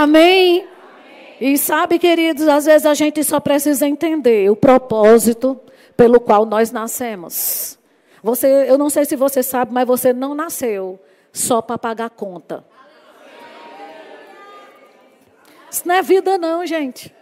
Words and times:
Amém? 0.00 0.66
E 1.38 1.58
sabe, 1.58 1.98
queridos, 1.98 2.48
às 2.48 2.64
vezes 2.64 2.86
a 2.86 2.94
gente 2.94 3.22
só 3.22 3.38
precisa 3.38 3.86
entender 3.86 4.50
o 4.50 4.56
propósito 4.56 5.60
pelo 5.94 6.18
qual 6.18 6.46
nós 6.46 6.70
nascemos. 6.70 7.78
Você, 8.22 8.46
eu 8.66 8.78
não 8.78 8.88
sei 8.88 9.04
se 9.04 9.14
você 9.14 9.42
sabe, 9.42 9.74
mas 9.74 9.86
você 9.86 10.14
não 10.14 10.34
nasceu 10.34 10.98
só 11.30 11.60
para 11.60 11.76
pagar 11.76 12.08
conta. 12.08 12.64
Isso 15.70 15.86
não 15.86 15.94
é 15.96 16.00
vida, 16.00 16.38
não, 16.38 16.64
gente. 16.64 17.14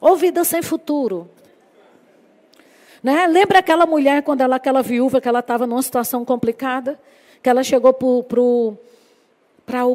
Ou 0.00 0.16
vida 0.16 0.44
sem 0.44 0.62
futuro. 0.62 1.28
Né? 3.02 3.26
Lembra 3.26 3.58
aquela 3.58 3.84
mulher, 3.84 4.22
quando 4.22 4.40
ela, 4.40 4.56
aquela 4.56 4.80
viúva, 4.80 5.20
que 5.20 5.28
ela 5.28 5.40
estava 5.40 5.66
numa 5.66 5.82
situação 5.82 6.24
complicada? 6.24 6.98
Que 7.42 7.50
ela 7.50 7.62
chegou 7.62 7.92
para 7.92 8.40
o 8.40 8.78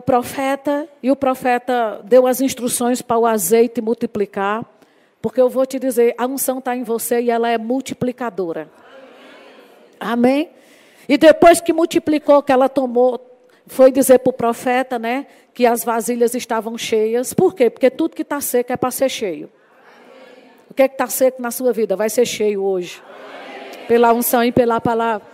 profeta, 0.06 0.88
e 1.02 1.10
o 1.12 1.16
profeta 1.16 2.02
deu 2.04 2.28
as 2.28 2.42
instruções 2.42 3.02
para 3.02 3.18
o 3.18 3.26
azeite 3.26 3.82
multiplicar. 3.82 4.64
Porque 5.22 5.40
eu 5.40 5.50
vou 5.50 5.66
te 5.66 5.80
dizer, 5.80 6.14
a 6.18 6.26
unção 6.28 6.60
está 6.60 6.76
em 6.76 6.84
você 6.84 7.22
e 7.22 7.32
ela 7.32 7.50
é 7.50 7.58
multiplicadora. 7.58 8.70
Amém? 10.00 10.50
E 11.08 11.18
depois 11.18 11.62
que 11.62 11.72
multiplicou, 11.72 12.44
que 12.44 12.52
ela 12.52 12.68
tomou, 12.68 13.20
foi 13.66 13.92
dizer 13.92 14.20
para 14.20 14.30
o 14.30 14.34
profeta, 14.34 15.00
né, 15.00 15.26
que 15.54 15.66
as 15.66 15.84
vasilhas 15.84 16.36
estavam 16.36 16.78
cheias. 16.78 17.34
Por 17.34 17.56
quê? 17.56 17.70
Porque 17.70 17.90
tudo 17.90 18.16
que 18.16 18.22
está 18.22 18.42
seco 18.42 18.74
é 18.74 18.78
para 18.78 18.92
ser 18.92 19.10
cheio. 19.10 19.50
O 20.70 20.74
que 20.74 20.82
é 20.82 20.86
está 20.86 21.08
seco 21.08 21.42
na 21.42 21.52
sua 21.52 21.72
vida? 21.72 21.96
Vai 21.96 22.10
ser 22.10 22.26
cheio 22.26 22.64
hoje. 22.64 23.02
Pela 23.88 24.14
unção 24.14 24.44
e 24.44 24.52
pela 24.52 24.82
palavra. 24.82 25.26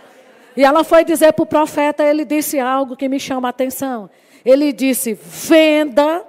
E 0.56 0.64
ela 0.64 0.84
foi 0.84 1.04
dizer 1.04 1.32
para 1.32 1.42
o 1.42 1.46
profeta, 1.46 2.04
ele 2.04 2.24
disse 2.24 2.58
algo 2.58 2.96
que 2.96 3.08
me 3.08 3.18
chama 3.18 3.48
a 3.48 3.50
atenção. 3.50 4.10
Ele 4.44 4.72
disse: 4.72 5.14
venda, 5.14 6.24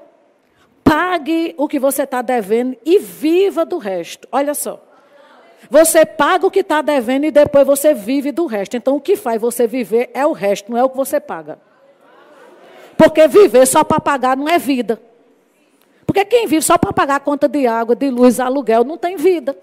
pague 0.83 1.53
o 1.57 1.67
que 1.67 1.79
você 1.79 2.03
está 2.03 2.21
devendo 2.21 2.77
e 2.85 2.99
viva 2.99 3.65
do 3.65 3.77
resto. 3.77 4.27
Olha 4.31 4.53
só. 4.53 4.83
Você 5.69 6.05
paga 6.05 6.45
o 6.45 6.51
que 6.51 6.59
está 6.59 6.81
devendo 6.81 7.25
e 7.25 7.31
depois 7.31 7.65
você 7.65 7.93
vive 7.93 8.31
do 8.31 8.45
resto. 8.45 8.75
Então, 8.75 8.95
o 8.97 9.01
que 9.01 9.15
faz 9.15 9.39
você 9.39 9.65
viver 9.67 10.09
é 10.13 10.25
o 10.25 10.33
resto, 10.33 10.69
não 10.69 10.77
é 10.77 10.83
o 10.83 10.89
que 10.89 10.97
você 10.97 11.19
paga. 11.19 11.59
Porque 12.97 13.27
viver 13.27 13.65
só 13.65 13.83
para 13.83 13.99
pagar 13.99 14.35
não 14.35 14.49
é 14.49 14.59
vida. 14.59 15.01
Porque 16.05 16.25
quem 16.25 16.45
vive 16.45 16.61
só 16.61 16.77
para 16.77 16.91
pagar 16.91 17.21
conta 17.21 17.47
de 17.47 17.65
água, 17.65 17.95
de 17.95 18.09
luz, 18.09 18.37
aluguel, 18.39 18.83
não 18.83 18.97
tem 18.97 19.15
vida. 19.15 19.57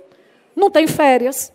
Não 0.56 0.70
tem 0.70 0.86
férias. 0.86 1.52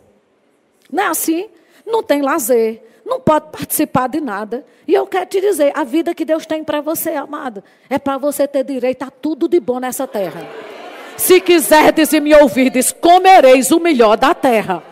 Não 0.92 1.04
é 1.04 1.08
assim? 1.08 1.50
Não 1.84 2.04
tem 2.04 2.22
lazer. 2.22 2.84
Não 3.06 3.20
pode 3.20 3.48
participar 3.52 4.08
de 4.08 4.22
nada. 4.22 4.66
E 4.88 4.94
eu 4.94 5.06
quero 5.06 5.26
te 5.26 5.42
dizer, 5.42 5.72
a 5.76 5.84
vida 5.84 6.16
que 6.16 6.24
Deus 6.24 6.46
tem 6.46 6.64
para 6.64 6.82
você, 6.82 7.12
amado, 7.12 7.64
é 7.90 8.00
para 8.00 8.18
você 8.18 8.48
ter 8.48 8.64
direito 8.64 9.04
a 9.04 9.12
tudo 9.12 9.48
de 9.48 9.60
bom 9.60 9.80
nessa 9.80 10.08
terra. 10.08 10.48
Se 11.18 11.40
quiserdes 11.42 12.14
e 12.14 12.20
me 12.20 12.34
ouvirdes, 12.34 12.92
comereis 12.92 13.72
o 13.72 13.80
melhor 13.80 14.18
da 14.18 14.34
terra. 14.34 14.84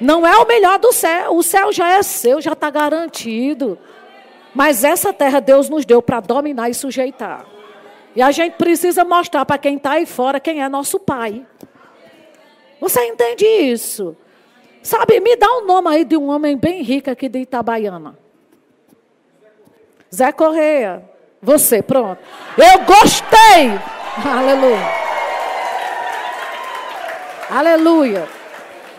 Não 0.00 0.26
é 0.26 0.36
o 0.36 0.46
melhor 0.46 0.78
do 0.78 0.92
céu. 0.92 1.36
O 1.36 1.42
céu 1.42 1.72
já 1.72 1.92
é 1.92 2.02
seu, 2.02 2.40
já 2.40 2.52
está 2.52 2.70
garantido. 2.70 3.78
Mas 4.54 4.84
essa 4.84 5.12
terra 5.12 5.40
Deus 5.40 5.68
nos 5.68 5.84
deu 5.84 6.02
para 6.02 6.20
dominar 6.20 6.68
e 6.68 6.74
sujeitar. 6.74 7.46
E 8.14 8.22
a 8.22 8.30
gente 8.30 8.54
precisa 8.54 9.04
mostrar 9.04 9.44
para 9.44 9.58
quem 9.58 9.76
está 9.76 9.92
aí 9.92 10.06
fora 10.06 10.38
quem 10.38 10.62
é 10.62 10.68
nosso 10.68 11.00
pai. 11.00 11.44
Você 12.80 13.04
entende 13.06 13.44
isso? 13.44 14.16
Sabe, 14.84 15.18
me 15.18 15.34
dá 15.34 15.50
o 15.50 15.62
um 15.62 15.66
nome 15.66 15.88
aí 15.88 16.04
de 16.04 16.16
um 16.16 16.28
homem 16.28 16.56
bem 16.56 16.82
rico 16.82 17.10
aqui 17.10 17.28
de 17.28 17.40
Itabaiana. 17.40 18.16
Zé 20.14 20.30
Correia. 20.30 21.02
Você, 21.42 21.82
pronto. 21.82 22.20
Eu 22.56 22.84
gostei. 22.84 23.72
Aleluia. 24.24 25.04
Aleluia. 27.50 28.28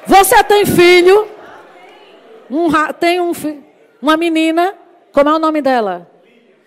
Você 0.07 0.43
tem 0.43 0.65
filho? 0.65 1.27
Um, 2.49 2.67
tem 2.99 3.21
um 3.21 3.31
uma 4.01 4.17
menina. 4.17 4.73
Como 5.13 5.29
é 5.29 5.33
o 5.35 5.39
nome 5.39 5.61
dela? 5.61 6.09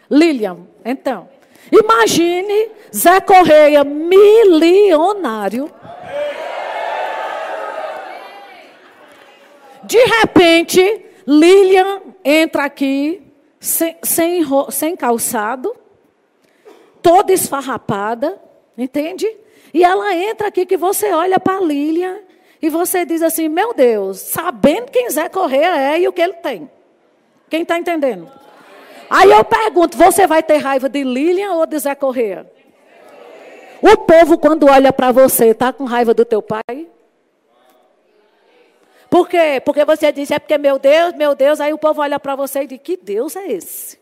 Lilian. 0.09 0.59
Então, 0.84 1.28
Imagine 1.70 2.70
Zé 2.94 3.20
Correia, 3.20 3.84
milionário. 3.84 5.70
De 9.88 10.04
repente, 10.04 11.06
Lilian 11.26 12.03
entra 12.22 12.65
aqui 12.65 13.22
sem, 13.59 13.97
sem, 14.03 14.43
sem 14.69 14.94
calçado, 14.94 15.75
toda 17.00 17.32
esfarrapada, 17.32 18.38
entende? 18.76 19.26
E 19.72 19.82
ela 19.82 20.15
entra 20.15 20.49
aqui 20.49 20.66
que 20.66 20.76
você 20.76 21.10
olha 21.10 21.41
para 21.41 21.59
Lilian 21.62 22.19
e 22.60 22.69
você 22.69 23.06
diz 23.06 23.22
assim: 23.22 23.49
Meu 23.49 23.72
Deus, 23.72 24.19
sabendo 24.19 24.93
quem 24.93 25.09
Zé 25.09 25.26
Correia 25.31 25.94
é 25.94 26.00
e 26.00 26.06
o 26.06 26.12
que 26.12 26.20
ele 26.20 26.34
tem. 26.34 26.70
Quem 27.49 27.62
está 27.62 27.78
entendendo? 27.78 28.31
Aí 29.09 29.31
eu 29.31 29.43
pergunto: 29.43 29.97
você 29.97 30.26
vai 30.26 30.43
ter 30.43 30.59
raiva 30.59 30.87
de 30.91 31.03
Lilian 31.03 31.55
ou 31.55 31.65
de 31.65 31.78
Zé 31.78 31.94
Correia? 31.94 32.47
O 33.81 33.97
povo, 33.97 34.37
quando 34.37 34.66
olha 34.66 34.93
para 34.93 35.12
você, 35.12 35.47
está 35.47 35.72
com 35.72 35.84
raiva 35.84 36.12
do 36.12 36.26
teu 36.26 36.43
pai? 36.43 36.88
Por 39.10 39.28
quê? 39.28 39.60
Porque 39.64 39.84
você 39.84 40.12
disse, 40.12 40.34
é 40.34 40.38
porque 40.38 40.58
meu 40.58 40.78
Deus, 40.78 41.14
meu 41.14 41.34
Deus, 41.34 41.60
aí 41.60 41.72
o 41.72 41.78
povo 41.78 42.02
olha 42.02 42.20
para 42.20 42.36
você 42.36 42.62
e 42.62 42.66
diz, 42.66 42.80
que 42.82 42.96
Deus 42.96 43.36
é 43.36 43.50
esse? 43.50 43.98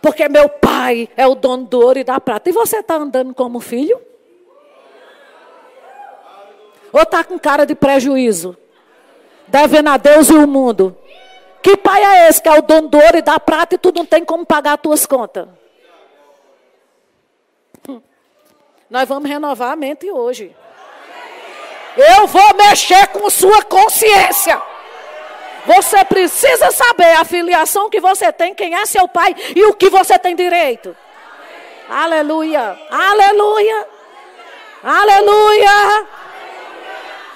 Porque 0.00 0.28
meu 0.28 0.48
pai 0.48 1.08
é 1.16 1.26
o 1.26 1.34
dono 1.34 1.64
do 1.64 1.80
ouro 1.80 1.98
e 1.98 2.04
da 2.04 2.20
prata. 2.20 2.48
E 2.48 2.52
você 2.52 2.78
está 2.78 2.94
andando 2.94 3.34
como 3.34 3.58
filho? 3.58 4.00
Ou 6.92 7.02
está 7.02 7.24
com 7.24 7.38
cara 7.38 7.64
de 7.64 7.74
prejuízo? 7.74 8.56
devendo 9.46 9.88
a 9.88 9.96
Deus 9.96 10.28
e 10.28 10.34
o 10.34 10.46
mundo. 10.46 10.96
Que 11.62 11.76
pai 11.76 12.02
é 12.02 12.28
esse 12.28 12.40
que 12.40 12.48
é 12.48 12.58
o 12.58 12.62
dono 12.62 12.88
do 12.88 12.98
ouro 12.98 13.18
e 13.18 13.22
da 13.22 13.40
prata 13.40 13.74
e 13.74 13.78
tu 13.78 13.92
não 13.92 14.04
tem 14.04 14.24
como 14.24 14.44
pagar 14.44 14.74
as 14.74 14.80
tuas 14.80 15.06
contas? 15.06 15.48
Hum. 17.88 18.00
Nós 18.88 19.08
vamos 19.08 19.28
renovar 19.28 19.72
a 19.72 19.76
mente 19.76 20.10
hoje. 20.10 20.54
Eu 21.96 22.26
vou 22.26 22.54
mexer 22.54 23.06
com 23.08 23.28
sua 23.30 23.62
consciência. 23.62 24.60
Você 25.64 26.04
precisa 26.04 26.70
saber 26.70 27.16
a 27.16 27.24
filiação 27.24 27.90
que 27.90 28.00
você 28.00 28.32
tem, 28.32 28.54
quem 28.54 28.74
é 28.74 28.86
seu 28.86 29.08
pai 29.08 29.34
e 29.54 29.64
o 29.64 29.74
que 29.74 29.90
você 29.90 30.18
tem 30.18 30.36
direito. 30.36 30.96
Aleluia. 31.88 32.78
Aleluia. 32.90 33.88
Aleluia. 34.82 36.06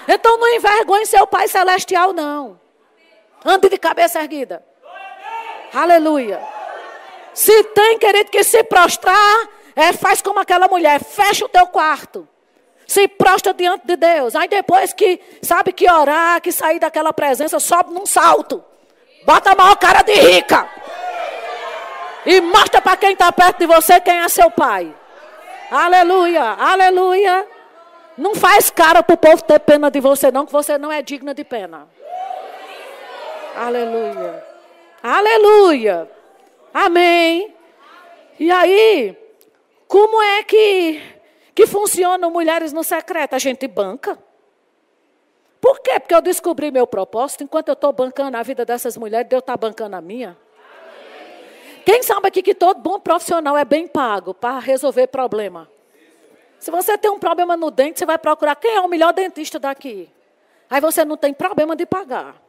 Então 0.07 0.37
não 0.37 0.47
envergonhe 0.55 1.05
seu 1.05 1.27
Pai 1.27 1.47
Celestial, 1.47 2.13
não. 2.13 2.59
Ande 3.43 3.69
de 3.69 3.77
cabeça 3.77 4.21
erguida. 4.21 4.63
Aleluia. 5.73 6.41
Se 7.33 7.63
tem, 7.63 7.97
querido, 7.97 8.29
que 8.29 8.43
se 8.43 8.63
prostrar, 8.63 9.49
é, 9.75 9.93
faz 9.93 10.21
como 10.21 10.39
aquela 10.39 10.67
mulher, 10.67 11.03
fecha 11.03 11.45
o 11.45 11.49
teu 11.49 11.67
quarto. 11.67 12.27
Se 12.87 13.07
prostra 13.07 13.53
diante 13.53 13.87
de 13.87 13.95
Deus. 13.95 14.35
Aí 14.35 14.47
depois 14.47 14.91
que, 14.91 15.19
sabe, 15.41 15.71
que 15.71 15.89
orar, 15.89 16.41
que 16.41 16.51
sair 16.51 16.79
daquela 16.79 17.13
presença, 17.13 17.59
sobe 17.59 17.93
num 17.93 18.05
salto. 18.05 18.63
Bota 19.25 19.51
a 19.51 19.55
maior 19.55 19.75
cara 19.77 20.01
de 20.01 20.13
rica. 20.13 20.67
E 22.25 22.41
mostra 22.41 22.81
para 22.81 22.97
quem 22.97 23.13
está 23.13 23.31
perto 23.31 23.59
de 23.59 23.65
você 23.65 23.99
quem 23.99 24.19
é 24.19 24.27
seu 24.27 24.51
pai. 24.51 24.93
Aleluia, 25.71 26.43
aleluia. 26.43 27.47
Não 28.17 28.35
faz 28.35 28.69
cara 28.69 29.01
para 29.01 29.13
o 29.13 29.17
povo 29.17 29.41
ter 29.43 29.59
pena 29.59 29.89
de 29.89 29.99
você, 29.99 30.29
não, 30.31 30.45
que 30.45 30.51
você 30.51 30.77
não 30.77 30.91
é 30.91 31.01
digna 31.01 31.33
de 31.33 31.43
pena. 31.43 31.87
Aleluia. 33.55 34.45
Aleluia. 35.01 36.11
Amém. 36.73 37.55
E 38.39 38.51
aí, 38.51 39.17
como 39.91 40.21
é 40.21 40.41
que, 40.41 41.01
que 41.53 41.67
funcionam 41.67 42.31
mulheres 42.31 42.71
no 42.71 42.81
secreto? 42.81 43.33
A 43.33 43.37
gente 43.37 43.67
banca. 43.67 44.17
Por 45.59 45.81
quê? 45.81 45.99
Porque 45.99 46.15
eu 46.15 46.21
descobri 46.21 46.71
meu 46.71 46.87
propósito. 46.87 47.43
Enquanto 47.43 47.67
eu 47.67 47.73
estou 47.73 47.91
bancando 47.91 48.37
a 48.37 48.41
vida 48.41 48.63
dessas 48.63 48.95
mulheres, 48.95 49.27
Deus 49.27 49.41
está 49.41 49.57
bancando 49.57 49.97
a 49.97 50.01
minha. 50.01 50.37
Quem 51.85 52.01
sabe 52.03 52.29
aqui 52.29 52.41
que 52.41 52.55
todo 52.55 52.79
bom 52.79 53.01
profissional 53.01 53.57
é 53.57 53.65
bem 53.65 53.85
pago 53.85 54.33
para 54.33 54.59
resolver 54.59 55.07
problema? 55.07 55.69
Se 56.57 56.71
você 56.71 56.97
tem 56.97 57.11
um 57.11 57.19
problema 57.19 57.57
no 57.57 57.69
dente, 57.69 57.99
você 57.99 58.05
vai 58.05 58.17
procurar 58.17 58.55
quem 58.55 58.73
é 58.73 58.79
o 58.79 58.87
melhor 58.87 59.11
dentista 59.11 59.59
daqui. 59.59 60.09
Aí 60.69 60.79
você 60.79 61.03
não 61.03 61.17
tem 61.17 61.33
problema 61.33 61.75
de 61.75 61.85
pagar. 61.85 62.41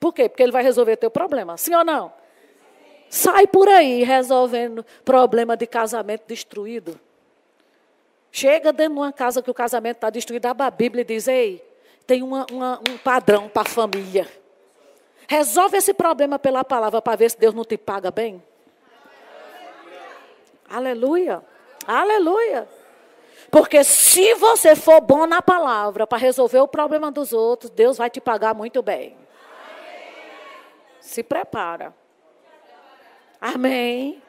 Por 0.00 0.12
quê? 0.12 0.28
Porque 0.28 0.42
ele 0.42 0.50
vai 0.50 0.64
resolver 0.64 0.96
teu 0.96 1.12
problema. 1.12 1.56
Sim 1.56 1.76
ou 1.76 1.84
não? 1.84 2.23
Sai 3.08 3.46
por 3.46 3.68
aí 3.68 4.02
resolvendo 4.02 4.84
problema 5.04 5.56
de 5.56 5.66
casamento 5.66 6.24
destruído. 6.26 6.98
Chega 8.32 8.72
dentro 8.72 8.94
de 8.94 9.00
uma 9.00 9.12
casa 9.12 9.42
que 9.42 9.50
o 9.50 9.54
casamento 9.54 9.96
está 9.96 10.10
destruído, 10.10 10.46
a 10.46 10.70
Bíblia 10.70 11.04
diz: 11.04 11.28
Ei, 11.28 11.64
tem 12.06 12.22
uma, 12.22 12.44
uma, 12.50 12.80
um 12.90 12.98
padrão 12.98 13.48
para 13.48 13.62
a 13.62 13.64
família. 13.64 14.28
Resolve 15.28 15.76
esse 15.78 15.94
problema 15.94 16.38
pela 16.38 16.64
palavra 16.64 17.00
para 17.00 17.16
ver 17.16 17.30
se 17.30 17.38
Deus 17.38 17.54
não 17.54 17.64
te 17.64 17.76
paga 17.76 18.10
bem. 18.10 18.42
Aleluia. 20.68 21.42
Aleluia. 21.86 22.68
Porque 23.50 23.84
se 23.84 24.34
você 24.34 24.74
for 24.74 25.00
bom 25.00 25.26
na 25.26 25.40
palavra 25.40 26.06
para 26.06 26.18
resolver 26.18 26.58
o 26.58 26.68
problema 26.68 27.10
dos 27.10 27.32
outros, 27.32 27.70
Deus 27.70 27.96
vai 27.96 28.10
te 28.10 28.20
pagar 28.20 28.54
muito 28.54 28.82
bem. 28.82 29.16
Se 31.00 31.22
prepara. 31.22 31.94
Amém. 33.44 34.22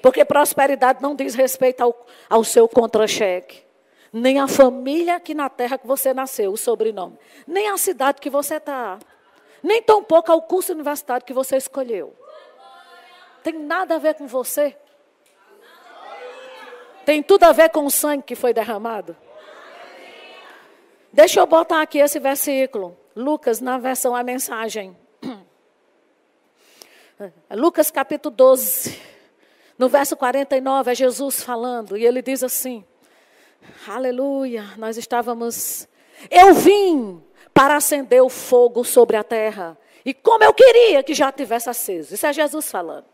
Porque 0.00 0.24
prosperidade 0.24 1.02
não 1.02 1.14
diz 1.14 1.34
respeito 1.34 1.82
ao, 1.82 2.06
ao 2.30 2.42
seu 2.42 2.66
contra-cheque. 2.66 3.62
Nem 4.10 4.40
a 4.40 4.48
família 4.48 5.16
aqui 5.16 5.34
na 5.34 5.50
terra 5.50 5.76
que 5.76 5.86
você 5.86 6.14
nasceu, 6.14 6.50
o 6.50 6.56
sobrenome. 6.56 7.18
Nem 7.46 7.68
a 7.68 7.76
cidade 7.76 8.22
que 8.22 8.30
você 8.30 8.54
está. 8.54 8.98
Nem 9.62 9.82
tampouco 9.82 10.32
ao 10.32 10.40
curso 10.40 10.72
universitário 10.72 11.26
que 11.26 11.34
você 11.34 11.58
escolheu. 11.58 12.14
Tem 13.42 13.52
nada 13.52 13.96
a 13.96 13.98
ver 13.98 14.14
com 14.14 14.26
você. 14.26 14.74
Tem 17.04 17.22
tudo 17.22 17.44
a 17.44 17.52
ver 17.52 17.68
com 17.68 17.84
o 17.84 17.90
sangue 17.90 18.22
que 18.22 18.34
foi 18.34 18.54
derramado. 18.54 19.14
Deixa 21.12 21.38
eu 21.38 21.46
botar 21.46 21.82
aqui 21.82 21.98
esse 21.98 22.18
versículo. 22.18 22.96
Lucas, 23.14 23.60
na 23.60 23.76
versão 23.76 24.16
a 24.16 24.22
mensagem. 24.22 24.96
Lucas 27.50 27.90
capítulo 27.90 28.34
12, 28.34 29.00
no 29.78 29.88
verso 29.88 30.16
49, 30.16 30.90
é 30.90 30.94
Jesus 30.94 31.42
falando, 31.42 31.96
e 31.96 32.04
ele 32.04 32.20
diz 32.20 32.42
assim: 32.42 32.84
Aleluia, 33.86 34.64
nós 34.76 34.96
estávamos. 34.96 35.88
Eu 36.30 36.54
vim 36.54 37.22
para 37.52 37.76
acender 37.76 38.22
o 38.22 38.28
fogo 38.28 38.84
sobre 38.84 39.16
a 39.16 39.22
terra, 39.22 39.78
e 40.04 40.12
como 40.12 40.42
eu 40.42 40.52
queria 40.52 41.02
que 41.02 41.14
já 41.14 41.30
tivesse 41.30 41.70
aceso. 41.70 42.14
Isso 42.14 42.26
é 42.26 42.32
Jesus 42.32 42.70
falando. 42.70 43.06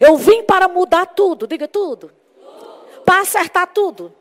Eu 0.00 0.16
vim 0.16 0.42
para 0.42 0.68
mudar 0.68 1.06
tudo, 1.06 1.46
diga 1.46 1.68
tudo. 1.68 2.12
tudo. 2.40 3.02
Para 3.04 3.20
acertar 3.20 3.68
tudo. 3.72 4.12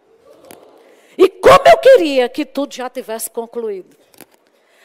E 1.18 1.28
como 1.28 1.68
eu 1.68 1.78
queria 1.80 2.30
que 2.30 2.46
tudo 2.46 2.74
já 2.74 2.90
tivesse 2.90 3.30
concluído. 3.30 3.98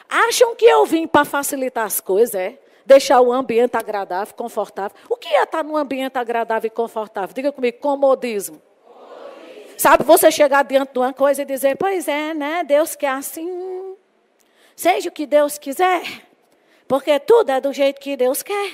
Acham 0.08 0.54
que 0.54 0.64
eu 0.64 0.84
vim 0.86 1.06
para 1.06 1.24
facilitar 1.24 1.84
as 1.84 2.00
coisas, 2.00 2.34
é? 2.34 2.58
Deixar 2.84 3.20
o 3.20 3.32
ambiente 3.32 3.76
agradável, 3.76 4.34
confortável. 4.34 4.96
O 5.08 5.16
que 5.16 5.28
é 5.28 5.42
estar 5.42 5.62
num 5.62 5.76
ambiente 5.76 6.18
agradável 6.18 6.66
e 6.66 6.70
confortável? 6.70 7.34
Diga 7.34 7.52
comigo, 7.52 7.78
comodismo. 7.78 8.60
comodismo. 8.84 9.74
Sabe, 9.78 10.04
você 10.04 10.30
chegar 10.30 10.64
diante 10.64 10.92
de 10.92 10.98
uma 10.98 11.12
coisa 11.12 11.42
e 11.42 11.44
dizer, 11.44 11.76
pois 11.76 12.08
é, 12.08 12.34
né? 12.34 12.64
Deus 12.64 12.94
quer 12.94 13.10
assim. 13.10 13.94
Seja 14.76 15.08
o 15.08 15.12
que 15.12 15.26
Deus 15.26 15.58
quiser. 15.58 16.02
Porque 16.88 17.18
tudo 17.20 17.50
é 17.50 17.60
do 17.60 17.72
jeito 17.72 18.00
que 18.00 18.16
Deus 18.16 18.42
quer. 18.42 18.72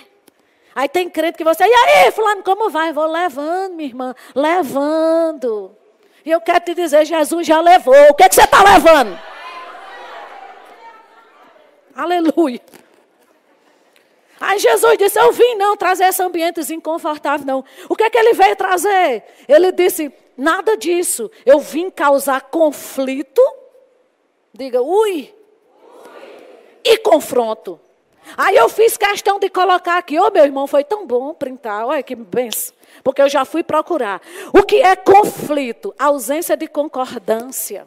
Aí 0.75 0.89
tem 0.89 1.11
crente 1.11 1.37
que 1.37 1.45
você, 1.45 1.65
e 1.65 1.73
aí, 1.73 2.11
fulano, 2.13 2.43
como 2.43 2.71
vai? 2.71 2.93
Vou 2.93 3.07
levando, 3.07 3.75
minha 3.75 3.89
irmã, 3.89 4.15
levando. 4.35 5.77
E 6.25 6.31
eu 6.31 6.41
quero 6.41 6.61
te 6.61 6.75
dizer, 6.75 7.05
Jesus 7.05 7.47
já 7.47 7.61
levou. 7.61 7.95
O 8.11 8.15
que, 8.15 8.23
é 8.23 8.29
que 8.29 8.35
você 8.35 8.43
está 8.43 8.63
levando? 8.63 9.19
Aleluia. 11.97 12.61
Aí 14.41 14.59
Jesus 14.59 14.97
disse: 14.99 15.19
Eu 15.19 15.33
vim 15.33 15.57
não 15.57 15.77
trazer 15.77 16.05
esse 16.05 16.23
ambiente 16.23 16.61
inconfortável, 16.73 17.47
não. 17.47 17.65
O 17.89 17.97
que 17.97 18.05
é 18.05 18.11
que 18.11 18.19
ele 18.19 18.35
veio 18.35 18.57
trazer? 18.57 19.25
Ele 19.49 19.73
disse: 19.73 20.13
Nada 20.37 20.77
disso. 20.77 21.31
Eu 21.45 21.59
vim 21.59 21.91
causar 21.91 22.43
conflito. 22.43 23.43
Diga, 24.53 24.81
ui. 24.81 24.89
ui. 25.11 25.35
E 26.85 26.99
confronto. 26.99 27.81
Aí 28.37 28.57
eu 28.57 28.69
fiz 28.69 28.97
questão 28.97 29.39
de 29.39 29.49
colocar 29.49 29.97
aqui, 29.99 30.19
ô 30.19 30.27
oh, 30.27 30.31
meu 30.31 30.45
irmão, 30.45 30.67
foi 30.67 30.85
tão 30.85 31.07
bom 31.07 31.33
printar, 31.33 31.87
olha 31.87 32.03
que 32.03 32.15
benção. 32.15 32.75
Porque 33.03 33.23
eu 33.23 33.29
já 33.29 33.45
fui 33.45 33.63
procurar. 33.63 34.21
O 34.53 34.63
que 34.63 34.77
é 34.77 34.95
conflito? 34.97 35.95
Ausência 35.99 36.57
de 36.57 36.67
concordância. 36.67 37.87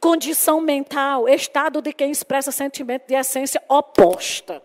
Condição 0.00 0.60
mental, 0.60 1.28
estado 1.28 1.80
de 1.80 1.92
quem 1.92 2.10
expressa 2.10 2.52
sentimento 2.52 3.06
de 3.08 3.14
essência 3.14 3.62
oposta. 3.68 4.62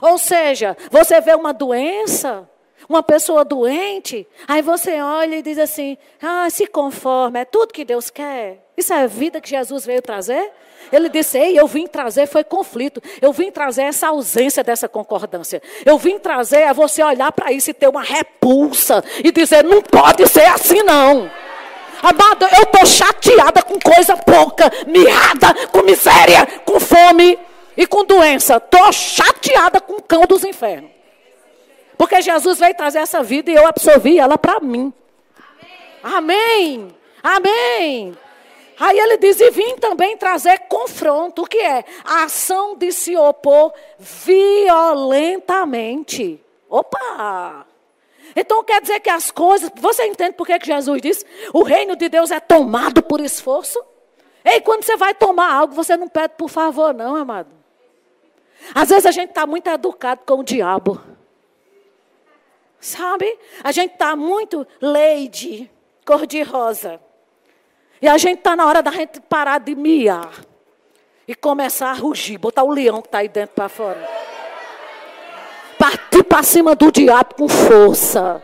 Ou 0.00 0.18
seja, 0.18 0.76
você 0.90 1.20
vê 1.20 1.34
uma 1.34 1.52
doença, 1.52 2.48
uma 2.88 3.02
pessoa 3.02 3.44
doente, 3.44 4.26
aí 4.46 4.62
você 4.62 5.00
olha 5.00 5.36
e 5.36 5.42
diz 5.42 5.58
assim: 5.58 5.96
ah, 6.22 6.48
se 6.50 6.66
conforma, 6.66 7.40
é 7.40 7.44
tudo 7.44 7.72
que 7.72 7.84
Deus 7.84 8.10
quer. 8.10 8.64
Isso 8.76 8.92
é 8.92 9.02
a 9.02 9.06
vida 9.06 9.40
que 9.40 9.48
Jesus 9.48 9.86
veio 9.86 10.02
trazer? 10.02 10.52
Ele 10.92 11.08
disse: 11.08 11.38
Ei, 11.38 11.58
eu 11.58 11.66
vim 11.66 11.86
trazer 11.86 12.26
foi 12.26 12.44
conflito. 12.44 13.02
Eu 13.20 13.32
vim 13.32 13.50
trazer 13.50 13.82
essa 13.82 14.08
ausência 14.08 14.62
dessa 14.62 14.88
concordância. 14.88 15.62
Eu 15.84 15.98
vim 15.98 16.18
trazer 16.18 16.64
a 16.64 16.72
você 16.72 17.02
olhar 17.02 17.32
para 17.32 17.52
isso 17.52 17.70
e 17.70 17.74
ter 17.74 17.88
uma 17.88 18.02
repulsa 18.02 19.02
e 19.24 19.32
dizer: 19.32 19.64
Não 19.64 19.82
pode 19.82 20.26
ser 20.28 20.44
assim, 20.44 20.82
não. 20.82 21.30
Amado, 22.02 22.46
eu 22.56 22.62
estou 22.62 22.86
chateada 22.86 23.62
com 23.62 23.80
coisa 23.80 24.16
pouca, 24.16 24.70
mirrada, 24.86 25.54
com 25.72 25.82
miséria, 25.82 26.46
com 26.64 26.78
fome 26.78 27.38
e 27.76 27.86
com 27.86 28.04
doença. 28.04 28.56
Estou 28.56 28.92
chateada 28.92 29.80
com 29.80 29.94
o 29.94 30.02
cão 30.02 30.22
dos 30.22 30.44
infernos. 30.44 30.90
Porque 31.96 32.20
Jesus 32.20 32.58
veio 32.58 32.74
trazer 32.74 32.98
essa 32.98 33.22
vida 33.22 33.50
e 33.50 33.54
eu 33.54 33.66
absorvi 33.66 34.18
ela 34.18 34.36
para 34.36 34.60
mim. 34.60 34.92
Amém. 36.02 36.88
Amém. 37.22 38.14
Aí 38.78 38.98
ele 38.98 39.16
diz: 39.16 39.40
e 39.40 39.50
vim 39.50 39.76
também 39.76 40.14
trazer 40.16 40.58
confronto. 40.68 41.42
O 41.42 41.46
que 41.46 41.58
é? 41.58 41.84
A 42.04 42.24
ação 42.24 42.76
de 42.76 42.92
se 42.92 43.16
opor 43.16 43.72
violentamente. 43.98 46.38
Opa! 46.68 47.66
Então 48.34 48.62
quer 48.62 48.82
dizer 48.82 49.00
que 49.00 49.08
as 49.08 49.30
coisas. 49.30 49.70
Você 49.76 50.04
entende 50.06 50.34
por 50.34 50.46
que 50.46 50.58
Jesus 50.62 51.00
disse? 51.00 51.24
O 51.52 51.62
reino 51.62 51.96
de 51.96 52.08
Deus 52.08 52.30
é 52.30 52.38
tomado 52.38 53.02
por 53.02 53.20
esforço? 53.20 53.82
Ei, 54.44 54.60
quando 54.60 54.84
você 54.84 54.96
vai 54.96 55.14
tomar 55.14 55.52
algo, 55.52 55.74
você 55.74 55.96
não 55.96 56.08
pede 56.08 56.34
por 56.36 56.50
favor, 56.50 56.94
não, 56.94 57.16
amado. 57.16 57.55
Às 58.74 58.88
vezes 58.88 59.06
a 59.06 59.10
gente 59.10 59.30
está 59.30 59.46
muito 59.46 59.68
educado 59.68 60.22
com 60.26 60.40
o 60.40 60.44
diabo. 60.44 61.00
Sabe? 62.80 63.38
A 63.64 63.72
gente 63.72 63.92
está 63.92 64.14
muito 64.14 64.66
lady, 64.80 65.70
cor-de-rosa. 66.04 67.00
E 68.00 68.08
a 68.08 68.18
gente 68.18 68.38
está 68.38 68.54
na 68.54 68.66
hora 68.66 68.82
da 68.82 68.90
gente 68.90 69.20
parar 69.20 69.58
de 69.58 69.74
miar. 69.74 70.32
E 71.26 71.34
começar 71.34 71.90
a 71.90 71.94
rugir, 71.94 72.38
botar 72.38 72.62
o 72.62 72.70
leão 72.70 73.00
que 73.00 73.08
está 73.08 73.18
aí 73.18 73.28
dentro 73.28 73.54
para 73.54 73.68
fora. 73.68 74.08
Partir 75.78 76.22
para 76.22 76.42
cima 76.42 76.74
do 76.74 76.92
diabo 76.92 77.34
com 77.34 77.48
força. 77.48 78.42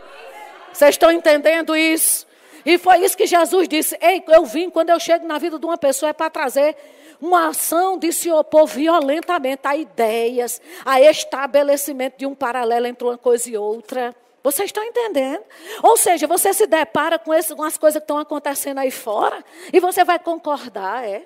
Vocês 0.73 0.95
estão 0.95 1.11
entendendo 1.11 1.75
isso? 1.75 2.27
E 2.65 2.77
foi 2.77 2.99
isso 2.99 3.15
que 3.15 3.25
Jesus 3.25 3.67
disse. 3.67 3.97
Ei, 4.01 4.23
eu 4.27 4.45
vim, 4.45 4.69
quando 4.69 4.89
eu 4.89 4.99
chego 4.99 5.25
na 5.25 5.37
vida 5.37 5.59
de 5.59 5.65
uma 5.65 5.77
pessoa, 5.77 6.09
é 6.09 6.13
para 6.13 6.29
trazer 6.29 6.75
uma 7.23 7.47
ação 7.47 7.97
de 7.97 8.11
se 8.11 8.29
opor 8.29 8.67
violentamente 8.67 9.61
a 9.63 9.77
ideias, 9.77 10.61
a 10.83 10.99
estabelecimento 10.99 12.17
de 12.17 12.25
um 12.25 12.35
paralelo 12.35 12.85
entre 12.85 13.07
uma 13.07 13.17
coisa 13.17 13.49
e 13.49 13.55
outra. 13.55 14.13
Vocês 14.43 14.67
estão 14.67 14.83
entendendo? 14.83 15.41
Ou 15.81 15.95
seja, 15.95 16.27
você 16.27 16.53
se 16.53 16.67
depara 16.67 17.17
com, 17.17 17.33
esse, 17.33 17.55
com 17.55 17.63
as 17.63 17.77
coisas 17.77 17.99
que 18.01 18.03
estão 18.03 18.17
acontecendo 18.17 18.79
aí 18.79 18.91
fora 18.91 19.41
e 19.71 19.79
você 19.79 20.03
vai 20.03 20.19
concordar, 20.19 21.07
é? 21.07 21.25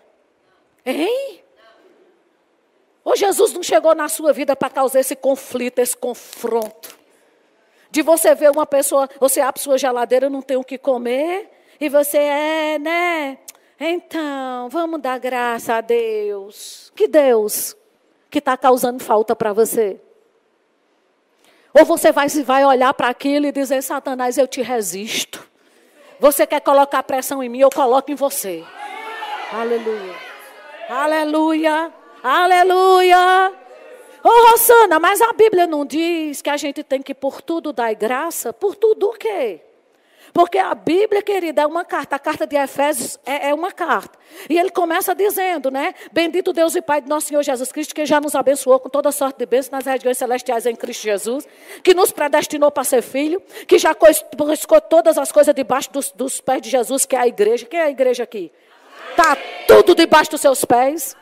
Hein? 0.85 1.43
Ou 3.03 3.15
Jesus 3.15 3.51
não 3.53 3.63
chegou 3.63 3.95
na 3.95 4.07
sua 4.07 4.31
vida 4.31 4.55
para 4.55 4.69
causar 4.69 4.99
esse 4.99 5.15
conflito, 5.15 5.79
esse 5.79 5.97
confronto? 5.97 6.95
De 7.89 8.03
você 8.03 8.35
ver 8.35 8.51
uma 8.51 8.67
pessoa, 8.67 9.09
você 9.19 9.41
abre 9.41 9.59
sua 9.59 9.79
geladeira, 9.79 10.29
não 10.29 10.43
tem 10.43 10.57
o 10.57 10.63
que 10.63 10.77
comer, 10.77 11.49
e 11.79 11.89
você 11.89 12.17
é, 12.17 12.77
né? 12.77 13.39
Então, 13.79 14.69
vamos 14.69 15.01
dar 15.01 15.19
graça 15.19 15.75
a 15.75 15.81
Deus. 15.81 16.91
Que 16.95 17.07
Deus 17.07 17.75
que 18.29 18.39
está 18.39 18.57
causando 18.57 19.03
falta 19.03 19.35
para 19.35 19.53
você? 19.53 19.99
Ou 21.73 21.85
você 21.85 22.11
vai, 22.11 22.27
vai 22.27 22.65
olhar 22.65 22.93
para 22.93 23.09
aquilo 23.09 23.45
e 23.45 23.51
dizer, 23.51 23.81
Satanás, 23.83 24.37
eu 24.37 24.47
te 24.47 24.61
resisto. 24.61 25.47
Você 26.19 26.47
quer 26.47 26.59
colocar 26.61 27.03
pressão 27.03 27.43
em 27.43 27.49
mim, 27.49 27.59
eu 27.59 27.69
coloco 27.69 28.11
em 28.11 28.15
você. 28.15 28.63
Aleluia. 29.51 30.15
Aleluia. 30.89 31.93
Aleluia. 32.23 33.53
Ô, 34.23 34.27
oh, 34.27 34.51
Rosana, 34.51 34.99
mas 34.99 35.21
a 35.21 35.31
Bíblia 35.33 35.67
não 35.67 35.85
diz 35.85 36.41
que 36.41 36.49
a 36.49 36.57
gente 36.57 36.83
tem 36.83 37.01
que 37.01 37.13
por 37.13 37.41
tudo 37.41 37.71
dar 37.71 37.93
graça? 37.93 38.51
Por 38.51 38.75
tudo 38.75 39.09
o 39.09 39.13
quê? 39.13 39.61
Porque 40.33 40.57
a 40.57 40.73
Bíblia, 40.75 41.21
querida, 41.21 41.61
é 41.61 41.65
uma 41.65 41.83
carta. 41.85 42.15
A 42.15 42.19
carta 42.19 42.45
de 42.45 42.55
Efésios 42.55 43.19
é, 43.25 43.49
é, 43.49 43.53
uma 43.53 43.71
carta. 43.71 44.17
E 44.49 44.57
ele 44.57 44.69
começa 44.69 45.15
dizendo, 45.15 45.71
né? 45.71 45.93
Bendito 46.11 46.53
Deus 46.53 46.75
e 46.75 46.81
Pai 46.81 47.01
de 47.01 47.09
nosso 47.09 47.27
Senhor 47.27 47.43
Jesus 47.43 47.71
Cristo, 47.71 47.95
que 47.95 48.05
já 48.05 48.19
nos 48.19 48.35
abençoou 48.35 48.79
com 48.79 48.89
toda 48.89 49.11
sorte 49.11 49.39
de 49.39 49.45
bênçãos 49.45 49.71
nas 49.71 49.85
regiões 49.85 50.17
celestiais 50.17 50.65
em 50.65 50.75
Cristo 50.75 51.03
Jesus, 51.03 51.47
que 51.83 51.93
nos 51.93 52.11
predestinou 52.11 52.71
para 52.71 52.83
ser 52.83 53.01
filho, 53.01 53.41
que 53.67 53.77
já 53.77 53.95
colocou 53.95 54.81
todas 54.81 55.17
as 55.17 55.31
coisas 55.31 55.53
debaixo 55.53 55.91
dos, 55.91 56.11
dos, 56.11 56.41
pés 56.41 56.61
de 56.61 56.69
Jesus, 56.69 57.05
que 57.05 57.15
é 57.15 57.19
a 57.19 57.27
igreja. 57.27 57.65
Quem 57.65 57.79
é 57.79 57.83
a 57.83 57.89
igreja 57.89 58.23
aqui? 58.23 58.51
Está 59.11 59.37
tudo 59.67 59.95
debaixo 59.95 60.31
dos 60.31 60.41
seus 60.41 60.63
pés. 60.63 61.15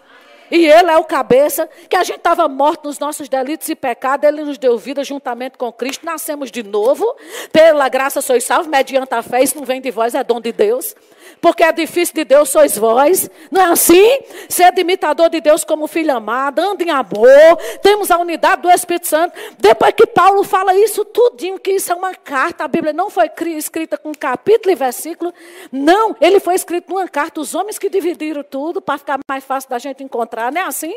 E 0.51 0.65
Ele 0.65 0.91
é 0.91 0.97
o 0.97 1.03
cabeça, 1.03 1.69
que 1.89 1.95
a 1.95 2.03
gente 2.03 2.17
estava 2.17 2.47
morto 2.47 2.85
nos 2.85 2.99
nossos 2.99 3.27
delitos 3.27 3.67
e 3.69 3.75
pecados, 3.75 4.27
Ele 4.27 4.43
nos 4.43 4.57
deu 4.57 4.77
vida 4.77 5.03
juntamente 5.03 5.57
com 5.57 5.71
Cristo, 5.71 6.05
nascemos 6.05 6.51
de 6.51 6.63
novo, 6.63 7.15
pela 7.51 7.89
graça 7.89 8.21
sois 8.21 8.43
salvos, 8.43 8.67
mediante 8.67 9.13
a 9.13 9.21
fé, 9.21 9.41
isso 9.41 9.57
não 9.57 9.65
vem 9.65 9.81
de 9.81 9.91
vós, 9.91 10.13
é 10.13 10.23
dom 10.23 10.39
de 10.39 10.51
Deus. 10.51 10.95
Porque 11.41 11.63
é 11.63 11.71
difícil 11.71 12.15
de 12.15 12.23
Deus 12.23 12.49
sois 12.49 12.77
vós, 12.77 13.29
não 13.51 13.61
é 13.61 13.65
assim? 13.65 14.19
Ser 14.47 14.77
imitador 14.77 15.29
de 15.29 15.41
Deus 15.41 15.63
como 15.63 15.87
filho 15.87 16.15
amado, 16.15 16.59
anda 16.59 16.83
em 16.83 16.89
amor, 16.89 17.57
temos 17.81 18.11
a 18.11 18.17
unidade 18.17 18.61
do 18.61 18.69
Espírito 18.69 19.07
Santo. 19.07 19.33
Depois 19.59 19.93
que 19.93 20.05
Paulo 20.05 20.43
fala 20.43 20.75
isso 20.75 21.03
tudinho, 21.05 21.59
que 21.59 21.71
isso 21.71 21.91
é 21.91 21.95
uma 21.95 22.13
carta, 22.13 22.63
a 22.63 22.67
Bíblia 22.67 22.93
não 22.93 23.09
foi 23.09 23.29
escrita 23.57 23.97
com 23.97 24.13
capítulo 24.13 24.71
e 24.71 24.75
versículo, 24.75 25.33
não, 25.71 26.15
ele 26.21 26.39
foi 26.39 26.55
escrito 26.55 26.89
numa 26.89 27.07
carta, 27.07 27.41
os 27.41 27.53
homens 27.55 27.77
que 27.77 27.89
dividiram 27.89 28.43
tudo, 28.43 28.81
para 28.81 28.97
ficar 28.97 29.19
mais 29.27 29.43
fácil 29.43 29.69
da 29.69 29.79
gente 29.79 30.03
encontrar, 30.03 30.44
não 30.51 30.61
é 30.61 30.63
assim? 30.65 30.95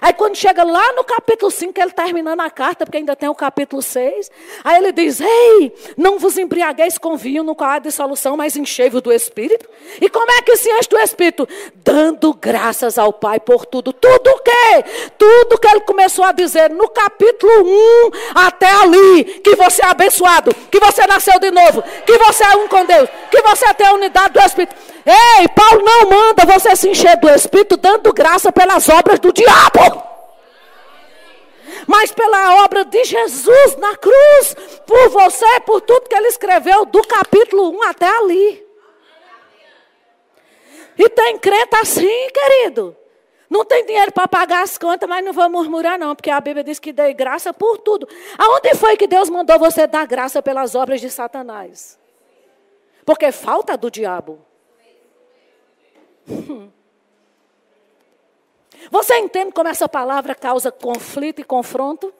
Aí 0.00 0.12
quando 0.12 0.36
chega 0.36 0.62
lá 0.62 0.92
no 0.92 1.04
capítulo 1.04 1.50
5, 1.50 1.80
ele 1.80 1.90
terminando 1.90 2.40
a 2.40 2.50
carta, 2.50 2.84
porque 2.84 2.98
ainda 2.98 3.16
tem 3.16 3.28
o 3.28 3.34
capítulo 3.34 3.82
6, 3.82 4.30
aí 4.64 4.78
ele 4.78 4.92
diz: 4.92 5.20
Ei, 5.20 5.72
não 5.96 6.18
vos 6.18 6.38
embriagueis 6.38 6.98
com 6.98 7.16
vinho 7.16 7.42
no 7.42 7.54
qual 7.54 7.70
há 7.70 7.78
dissolução, 7.78 8.36
mas 8.36 8.56
enchei-vos 8.56 9.02
do 9.02 9.12
Espírito. 9.12 9.68
E 10.00 10.08
como 10.08 10.30
é 10.30 10.42
que 10.42 10.56
se 10.56 10.70
enche 10.70 10.88
do 10.88 10.98
Espírito? 10.98 11.48
Dando 11.76 12.32
graças 12.34 12.98
ao 12.98 13.12
Pai 13.12 13.40
por 13.40 13.66
tudo. 13.66 13.92
Tudo 13.92 14.30
o 14.30 14.38
quê? 14.38 14.84
Tudo 15.16 15.58
que 15.58 15.68
ele 15.68 15.80
começou 15.80 16.24
a 16.24 16.32
dizer 16.32 16.70
no 16.70 16.88
capítulo 16.88 17.52
1 17.64 18.10
até 18.34 18.70
ali, 18.70 19.24
que 19.24 19.56
você 19.56 19.82
é 19.82 19.86
abençoado, 19.86 20.54
que 20.70 20.78
você 20.78 21.06
nasceu 21.06 21.38
de 21.40 21.50
novo, 21.50 21.82
que 22.06 22.18
você 22.18 22.44
é 22.44 22.56
um 22.56 22.68
com 22.68 22.84
Deus, 22.84 23.08
que 23.30 23.42
você 23.42 23.74
tem 23.74 23.86
a 23.86 23.94
unidade 23.94 24.34
do 24.34 24.40
Espírito. 24.40 24.74
Ei, 25.04 25.48
Paulo 25.48 25.82
não 25.82 26.10
manda 26.10 26.44
você 26.44 26.76
se 26.76 26.88
encher 26.88 27.16
do 27.16 27.30
Espírito 27.30 27.76
dando 27.76 28.12
graça 28.12 28.52
pelas 28.52 28.88
obras 28.88 29.18
do 29.18 29.32
diabo. 29.32 29.77
Mas 31.86 32.12
pela 32.12 32.64
obra 32.64 32.84
de 32.84 33.04
Jesus 33.04 33.76
na 33.76 33.96
cruz, 33.96 34.54
por 34.86 35.08
você, 35.08 35.60
por 35.60 35.80
tudo 35.80 36.08
que 36.08 36.14
ele 36.14 36.28
escreveu, 36.28 36.84
do 36.84 37.02
capítulo 37.02 37.70
1 37.70 37.82
até 37.84 38.06
ali. 38.06 38.66
E 40.98 41.08
tem 41.08 41.38
crente 41.38 41.76
assim, 41.76 42.28
querido. 42.30 42.96
Não 43.48 43.64
tem 43.64 43.86
dinheiro 43.86 44.12
para 44.12 44.28
pagar 44.28 44.62
as 44.62 44.76
contas, 44.76 45.08
mas 45.08 45.24
não 45.24 45.32
vou 45.32 45.48
murmurar, 45.48 45.98
não, 45.98 46.14
porque 46.14 46.30
a 46.30 46.40
Bíblia 46.40 46.62
diz 46.62 46.78
que 46.78 46.92
dei 46.92 47.14
graça 47.14 47.54
por 47.54 47.78
tudo. 47.78 48.06
Aonde 48.36 48.74
foi 48.74 48.96
que 48.96 49.06
Deus 49.06 49.30
mandou 49.30 49.58
você 49.58 49.86
dar 49.86 50.06
graça 50.06 50.42
pelas 50.42 50.74
obras 50.74 51.00
de 51.00 51.08
Satanás? 51.08 51.98
Porque 53.06 53.32
falta 53.32 53.76
do 53.76 53.90
diabo. 53.90 54.44
Você 58.90 59.16
entende 59.18 59.52
como 59.52 59.68
essa 59.68 59.88
palavra 59.88 60.34
causa 60.34 60.70
conflito 60.70 61.40
e 61.40 61.44
confronto? 61.44 62.12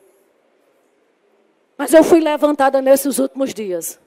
Mas 1.76 1.94
eu 1.94 2.02
fui 2.02 2.20
levantada 2.20 2.82
nesses 2.82 3.18
últimos 3.18 3.54
dias 3.54 4.00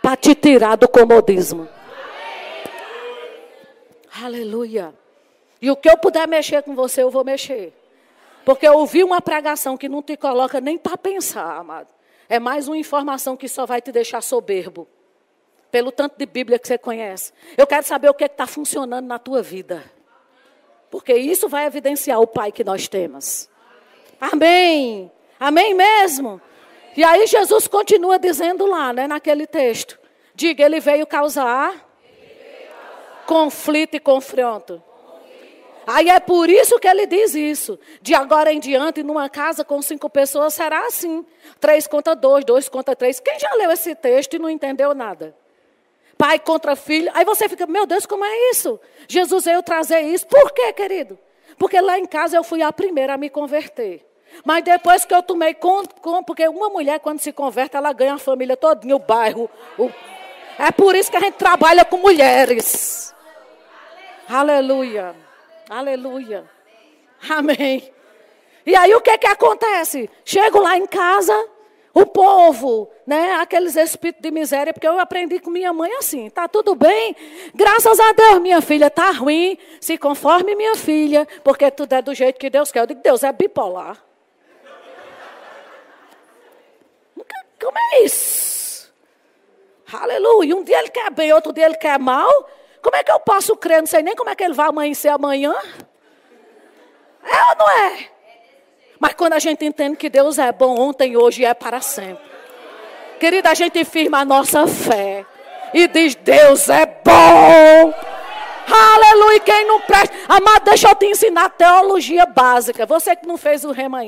para 0.00 0.16
te 0.16 0.34
tirar 0.34 0.76
do 0.76 0.88
comodismo. 0.88 1.68
Aleluia. 4.22 4.94
E 5.60 5.70
o 5.70 5.76
que 5.76 5.90
eu 5.90 5.98
puder 5.98 6.28
mexer 6.28 6.62
com 6.62 6.74
você, 6.74 7.02
eu 7.02 7.10
vou 7.10 7.24
mexer. 7.24 7.72
Porque 8.44 8.66
eu 8.66 8.74
ouvi 8.74 9.02
uma 9.02 9.20
pregação 9.20 9.76
que 9.76 9.88
não 9.88 10.00
te 10.00 10.16
coloca 10.16 10.60
nem 10.60 10.78
para 10.78 10.96
pensar, 10.96 11.56
amado. 11.56 11.88
É 12.28 12.38
mais 12.38 12.68
uma 12.68 12.78
informação 12.78 13.36
que 13.36 13.48
só 13.48 13.66
vai 13.66 13.80
te 13.80 13.90
deixar 13.90 14.20
soberbo. 14.20 14.86
Pelo 15.70 15.90
tanto 15.90 16.16
de 16.16 16.26
Bíblia 16.26 16.58
que 16.58 16.68
você 16.68 16.78
conhece. 16.78 17.32
Eu 17.56 17.66
quero 17.66 17.84
saber 17.84 18.08
o 18.08 18.14
que 18.14 18.22
é 18.22 18.28
está 18.28 18.46
funcionando 18.46 19.06
na 19.06 19.18
tua 19.18 19.42
vida. 19.42 19.82
Porque 20.90 21.14
isso 21.14 21.48
vai 21.48 21.66
evidenciar 21.66 22.20
o 22.20 22.26
Pai 22.26 22.52
que 22.52 22.64
nós 22.64 22.88
temos. 22.88 23.48
Amém. 24.20 25.10
Amém 25.38 25.74
mesmo. 25.74 26.40
E 26.96 27.04
aí 27.04 27.26
Jesus 27.26 27.66
continua 27.66 28.18
dizendo 28.18 28.64
lá, 28.66 28.92
né, 28.92 29.06
naquele 29.06 29.46
texto. 29.46 29.98
Diga, 30.34 30.64
ele 30.64 30.80
veio 30.80 31.06
causar, 31.06 31.70
ele 31.70 32.34
veio 32.34 32.68
causar. 32.68 33.24
conflito 33.26 33.94
e 33.96 34.00
confronto. 34.00 34.82
Aí 35.86 36.08
é 36.08 36.18
por 36.18 36.50
isso 36.50 36.80
que 36.80 36.88
ele 36.88 37.06
diz 37.06 37.34
isso. 37.34 37.78
De 38.02 38.12
agora 38.14 38.52
em 38.52 38.58
diante, 38.58 39.02
numa 39.04 39.28
casa 39.28 39.64
com 39.64 39.80
cinco 39.80 40.10
pessoas, 40.10 40.52
será 40.54 40.86
assim. 40.86 41.24
Três 41.60 41.86
contra 41.86 42.16
dois, 42.16 42.44
dois 42.44 42.68
contra 42.68 42.96
três. 42.96 43.20
Quem 43.20 43.38
já 43.38 43.52
leu 43.54 43.70
esse 43.70 43.94
texto 43.94 44.34
e 44.34 44.38
não 44.38 44.50
entendeu 44.50 44.94
nada? 44.94 45.36
Pai 46.16 46.38
contra 46.38 46.76
filho. 46.76 47.10
Aí 47.14 47.24
você 47.24 47.48
fica, 47.48 47.66
meu 47.66 47.86
Deus, 47.86 48.06
como 48.06 48.24
é 48.24 48.50
isso? 48.50 48.80
Jesus 49.08 49.44
veio 49.44 49.62
trazer 49.62 50.00
isso. 50.00 50.26
Por 50.26 50.52
quê, 50.52 50.72
querido? 50.72 51.18
Porque 51.58 51.80
lá 51.80 51.98
em 51.98 52.06
casa 52.06 52.36
eu 52.36 52.44
fui 52.44 52.62
a 52.62 52.72
primeira 52.72 53.14
a 53.14 53.16
me 53.16 53.30
converter. 53.30 54.04
Mas 54.44 54.64
depois 54.64 55.04
que 55.04 55.14
eu 55.14 55.22
tomei 55.22 55.54
conta, 55.54 55.94
porque 56.26 56.46
uma 56.48 56.68
mulher, 56.68 57.00
quando 57.00 57.20
se 57.20 57.32
converte, 57.32 57.76
ela 57.76 57.92
ganha 57.92 58.14
a 58.14 58.18
família 58.18 58.56
todinha, 58.56 58.96
o 58.96 58.98
bairro. 58.98 59.48
O... 59.78 59.90
É 60.58 60.70
por 60.70 60.94
isso 60.94 61.10
que 61.10 61.16
a 61.16 61.20
gente 61.20 61.34
trabalha 61.34 61.84
com 61.84 61.96
mulheres. 61.96 63.14
Aleluia. 64.28 65.14
Aleluia. 65.68 66.44
Amém. 67.28 67.92
E 68.64 68.74
aí 68.74 68.94
o 68.94 69.00
que 69.00 69.16
que 69.16 69.26
acontece? 69.26 70.10
Chego 70.24 70.60
lá 70.60 70.76
em 70.76 70.86
casa, 70.86 71.48
o 71.98 72.04
povo, 72.04 72.90
né, 73.06 73.36
aqueles 73.36 73.74
espíritos 73.74 74.20
de 74.20 74.30
miséria, 74.30 74.70
porque 74.70 74.86
eu 74.86 74.98
aprendi 74.98 75.40
com 75.40 75.48
minha 75.48 75.72
mãe 75.72 75.90
assim, 75.94 76.28
tá 76.28 76.46
tudo 76.46 76.74
bem? 76.74 77.16
Graças 77.54 77.98
a 77.98 78.12
Deus, 78.12 78.38
minha 78.38 78.60
filha, 78.60 78.90
tá 78.90 79.12
ruim, 79.12 79.56
se 79.80 79.96
conforme 79.96 80.54
minha 80.54 80.76
filha, 80.76 81.26
porque 81.42 81.70
tudo 81.70 81.94
é 81.94 82.02
do 82.02 82.12
jeito 82.12 82.38
que 82.38 82.50
Deus 82.50 82.70
quer. 82.70 82.80
Eu 82.80 82.86
digo, 82.86 83.00
Deus 83.02 83.24
é 83.24 83.32
bipolar. 83.32 84.04
Como 87.58 87.78
é 87.78 88.02
isso? 88.02 88.92
Aleluia. 89.90 90.54
Um 90.54 90.62
dia 90.62 90.78
ele 90.80 90.90
quer 90.90 91.10
bem, 91.10 91.32
outro 91.32 91.50
dia 91.50 91.64
ele 91.64 91.76
quer 91.76 91.98
mal. 91.98 92.28
Como 92.82 92.94
é 92.94 93.02
que 93.02 93.10
eu 93.10 93.20
posso 93.20 93.56
crer? 93.56 93.78
Não 93.78 93.86
sei 93.86 94.02
nem 94.02 94.14
como 94.14 94.28
é 94.28 94.36
que 94.36 94.44
ele 94.44 94.52
vai 94.52 94.68
amanhecer 94.68 95.08
amanhã. 95.08 95.54
É 97.22 97.42
ou 97.52 97.56
não 97.56 97.70
é? 97.70 98.15
Mas 98.98 99.14
quando 99.14 99.34
a 99.34 99.38
gente 99.38 99.64
entende 99.64 99.96
que 99.96 100.08
Deus 100.08 100.38
é 100.38 100.50
bom 100.52 100.78
ontem, 100.78 101.16
hoje 101.16 101.42
e 101.42 101.44
é 101.44 101.54
para 101.54 101.80
sempre. 101.80 102.24
Querida, 103.18 103.50
a 103.50 103.54
gente 103.54 103.84
firma 103.84 104.20
a 104.20 104.24
nossa 104.24 104.66
fé. 104.66 105.24
E 105.72 105.86
diz: 105.88 106.14
Deus 106.14 106.68
é 106.68 106.86
bom. 106.86 107.94
Aleluia. 108.68 109.40
Quem 109.40 109.66
não 109.66 109.80
presta. 109.80 110.14
Amado, 110.28 110.64
deixa 110.64 110.88
eu 110.88 110.94
te 110.94 111.06
ensinar 111.06 111.50
teologia 111.50 112.26
básica. 112.26 112.84
Você 112.86 113.14
que 113.14 113.26
não 113.26 113.36
fez 113.36 113.64
o 113.64 113.72
rema 113.72 114.00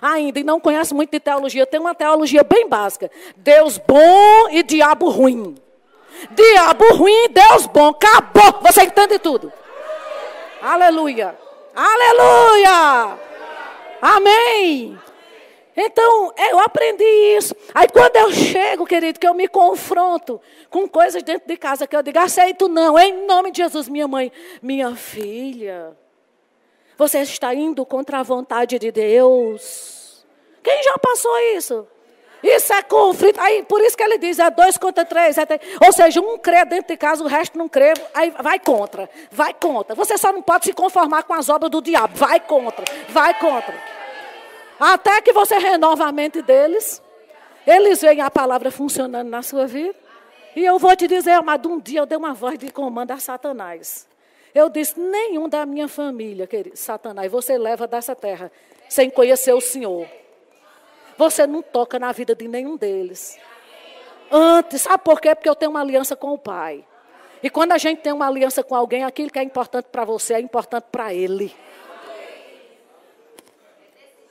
ainda 0.00 0.40
e 0.40 0.44
não 0.44 0.60
conhece 0.60 0.94
muito 0.94 1.10
de 1.10 1.20
teologia, 1.20 1.66
tem 1.66 1.80
uma 1.80 1.94
teologia 1.94 2.42
bem 2.42 2.68
básica: 2.68 3.10
Deus 3.36 3.78
bom 3.78 4.48
e 4.50 4.62
diabo 4.62 5.10
ruim. 5.10 5.54
Diabo 6.30 6.94
ruim, 6.94 7.28
Deus 7.28 7.66
bom. 7.66 7.88
Acabou. 7.88 8.60
Você 8.62 8.82
entende 8.82 9.18
tudo. 9.18 9.52
Aleluia. 10.62 11.36
Aleluia. 11.74 13.25
Amém. 14.06 14.96
Então, 15.76 16.32
eu 16.38 16.60
aprendi 16.60 17.04
isso. 17.36 17.56
Aí 17.74 17.88
quando 17.88 18.16
eu 18.16 18.30
chego, 18.30 18.86
querido, 18.86 19.18
que 19.18 19.26
eu 19.26 19.34
me 19.34 19.48
confronto 19.48 20.40
com 20.70 20.88
coisas 20.88 21.24
dentro 21.24 21.48
de 21.48 21.56
casa, 21.56 21.88
que 21.88 21.96
eu 21.96 22.02
digo, 22.02 22.18
aceito 22.20 22.68
não, 22.68 22.96
em 22.96 23.26
nome 23.26 23.50
de 23.50 23.58
Jesus, 23.58 23.88
minha 23.88 24.06
mãe, 24.06 24.30
minha 24.62 24.94
filha, 24.94 25.96
você 26.96 27.18
está 27.18 27.52
indo 27.52 27.84
contra 27.84 28.20
a 28.20 28.22
vontade 28.22 28.78
de 28.78 28.92
Deus. 28.92 30.24
Quem 30.62 30.82
já 30.84 30.96
passou 30.98 31.36
isso? 31.56 31.86
Isso 32.44 32.72
é 32.72 32.82
conflito. 32.82 33.40
Aí, 33.40 33.64
por 33.64 33.80
isso 33.80 33.96
que 33.96 34.04
ele 34.04 34.18
diz, 34.18 34.38
é 34.38 34.48
dois 34.50 34.78
contra 34.78 35.04
três. 35.04 35.36
É 35.36 35.44
três. 35.44 35.60
Ou 35.84 35.92
seja, 35.92 36.20
um 36.20 36.38
crê 36.38 36.64
dentro 36.64 36.88
de 36.88 36.96
casa, 36.96 37.24
o 37.24 37.26
resto 37.26 37.58
não 37.58 37.68
crê. 37.68 37.92
Aí 38.14 38.32
vai 38.40 38.60
contra. 38.60 39.10
Vai 39.32 39.52
contra. 39.52 39.96
Você 39.96 40.16
só 40.16 40.32
não 40.32 40.42
pode 40.42 40.66
se 40.66 40.72
conformar 40.72 41.24
com 41.24 41.34
as 41.34 41.48
obras 41.48 41.70
do 41.70 41.82
diabo. 41.82 42.16
Vai 42.16 42.38
contra. 42.38 42.84
Vai 43.08 43.34
contra. 43.34 43.95
Até 44.78 45.22
que 45.22 45.32
você 45.32 45.58
renova 45.58 46.06
a 46.06 46.12
mente 46.12 46.42
deles. 46.42 47.02
Eles 47.66 48.00
veem 48.00 48.20
a 48.20 48.30
palavra 48.30 48.70
funcionando 48.70 49.28
na 49.28 49.42
sua 49.42 49.66
vida. 49.66 49.94
E 50.54 50.64
eu 50.64 50.78
vou 50.78 50.94
te 50.94 51.06
dizer, 51.06 51.32
amado, 51.32 51.70
um 51.70 51.78
dia 51.78 52.00
eu 52.00 52.06
dei 52.06 52.16
uma 52.16 52.32
voz 52.32 52.58
de 52.58 52.70
comando 52.70 53.10
a 53.10 53.18
Satanás. 53.18 54.06
Eu 54.54 54.70
disse, 54.70 54.98
nenhum 54.98 55.48
da 55.48 55.66
minha 55.66 55.86
família, 55.86 56.46
querido, 56.46 56.76
Satanás, 56.76 57.30
você 57.30 57.58
leva 57.58 57.86
dessa 57.86 58.14
terra 58.14 58.50
sem 58.88 59.10
conhecer 59.10 59.52
o 59.52 59.60
Senhor. 59.60 60.06
Você 61.18 61.46
não 61.46 61.60
toca 61.60 61.98
na 61.98 62.12
vida 62.12 62.34
de 62.34 62.48
nenhum 62.48 62.76
deles. 62.76 63.38
Antes, 64.30 64.82
sabe 64.82 65.02
por 65.04 65.20
quê? 65.20 65.34
Porque 65.34 65.48
eu 65.48 65.54
tenho 65.54 65.70
uma 65.70 65.80
aliança 65.80 66.16
com 66.16 66.32
o 66.32 66.38
Pai. 66.38 66.84
E 67.42 67.50
quando 67.50 67.72
a 67.72 67.78
gente 67.78 68.00
tem 68.00 68.12
uma 68.12 68.26
aliança 68.26 68.62
com 68.62 68.74
alguém, 68.74 69.04
aquilo 69.04 69.30
que 69.30 69.38
é 69.38 69.42
importante 69.42 69.86
para 69.92 70.04
você 70.04 70.34
é 70.34 70.40
importante 70.40 70.86
para 70.90 71.12
ele. 71.12 71.54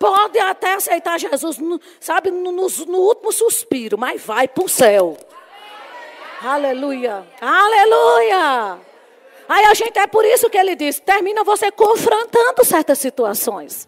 Pode 0.05 0.37
até 0.37 0.73
aceitar 0.75 1.19
Jesus, 1.19 1.57
sabe, 1.99 2.29
no, 2.29 2.51
no, 2.51 2.67
no 2.87 2.97
último 2.99 3.31
suspiro, 3.31 3.97
mas 3.97 4.21
vai 4.21 4.47
para 4.47 4.63
o 4.63 4.69
céu. 4.69 5.17
Aleluia. 6.43 7.25
Aleluia. 7.41 8.77
Aí 9.49 9.65
a 9.65 9.73
gente, 9.73 9.97
é 9.97 10.05
por 10.05 10.23
isso 10.23 10.47
que 10.47 10.59
ele 10.59 10.75
diz: 10.75 10.99
termina 10.99 11.43
você 11.43 11.71
confrontando 11.71 12.63
certas 12.63 12.99
situações. 12.99 13.87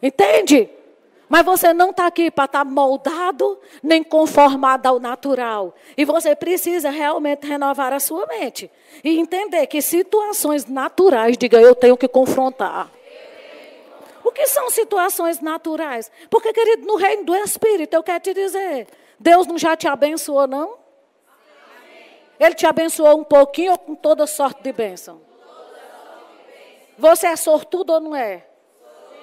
Entende? 0.00 0.70
Mas 1.28 1.44
você 1.44 1.74
não 1.74 1.90
está 1.90 2.06
aqui 2.06 2.30
para 2.30 2.44
estar 2.44 2.64
tá 2.64 2.64
moldado 2.64 3.58
nem 3.82 4.04
conformado 4.04 4.86
ao 4.86 5.00
natural. 5.00 5.74
E 5.96 6.04
você 6.04 6.36
precisa 6.36 6.88
realmente 6.88 7.48
renovar 7.48 7.92
a 7.92 7.98
sua 7.98 8.24
mente. 8.26 8.70
E 9.02 9.18
entender 9.18 9.66
que 9.66 9.82
situações 9.82 10.66
naturais, 10.66 11.36
diga 11.36 11.60
eu 11.60 11.74
tenho 11.74 11.96
que 11.96 12.06
confrontar. 12.06 12.92
O 14.28 14.30
que 14.30 14.46
são 14.46 14.68
situações 14.68 15.40
naturais? 15.40 16.12
Porque, 16.28 16.52
querido, 16.52 16.86
no 16.86 16.96
reino 16.96 17.24
do 17.24 17.34
Espírito, 17.34 17.94
eu 17.94 18.02
quero 18.02 18.20
te 18.20 18.34
dizer, 18.34 18.86
Deus 19.18 19.46
não 19.46 19.56
já 19.56 19.74
te 19.74 19.88
abençoou, 19.88 20.46
não? 20.46 20.76
Ele 22.38 22.54
te 22.54 22.66
abençoou 22.66 23.18
um 23.18 23.24
pouquinho 23.24 23.72
ou 23.72 23.78
com 23.78 23.94
toda 23.94 24.26
sorte 24.26 24.62
de 24.62 24.70
bênção? 24.70 25.22
Você 26.98 27.26
é 27.26 27.36
sortudo 27.36 27.94
ou 27.94 28.00
não 28.00 28.14
é? 28.14 28.46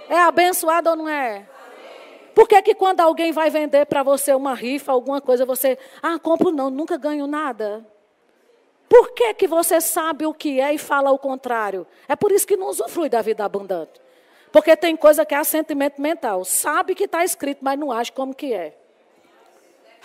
É 0.09 0.17
abençoado 0.17 0.89
ou 0.89 0.95
não 0.95 1.07
é? 1.07 1.47
Por 2.33 2.47
que, 2.47 2.59
que 2.63 2.73
quando 2.73 2.99
alguém 3.01 3.31
vai 3.31 3.51
vender 3.51 3.85
para 3.85 4.01
você 4.01 4.33
uma 4.33 4.55
rifa, 4.55 4.91
alguma 4.91 5.21
coisa, 5.21 5.45
você, 5.45 5.77
ah, 6.01 6.17
compro 6.17 6.49
não, 6.49 6.71
nunca 6.71 6.97
ganho 6.97 7.27
nada? 7.27 7.85
Por 8.89 9.11
que, 9.11 9.35
que 9.35 9.47
você 9.47 9.79
sabe 9.79 10.25
o 10.25 10.33
que 10.33 10.59
é 10.59 10.73
e 10.73 10.79
fala 10.79 11.11
o 11.11 11.19
contrário? 11.19 11.85
É 12.07 12.15
por 12.15 12.31
isso 12.31 12.47
que 12.47 12.57
não 12.57 12.69
usufrui 12.69 13.07
da 13.07 13.21
vida 13.21 13.45
abundante. 13.45 14.03
Porque 14.55 14.73
tem 14.77 14.95
coisa 14.95 15.25
que 15.25 15.35
é 15.35 15.37
assentimento 15.37 16.01
mental. 16.01 16.45
Sabe 16.45 16.95
que 16.95 17.03
está 17.03 17.25
escrito, 17.25 17.59
mas 17.61 17.77
não 17.77 17.91
age 17.91 18.09
como 18.13 18.33
que 18.33 18.53
é. 18.53 18.73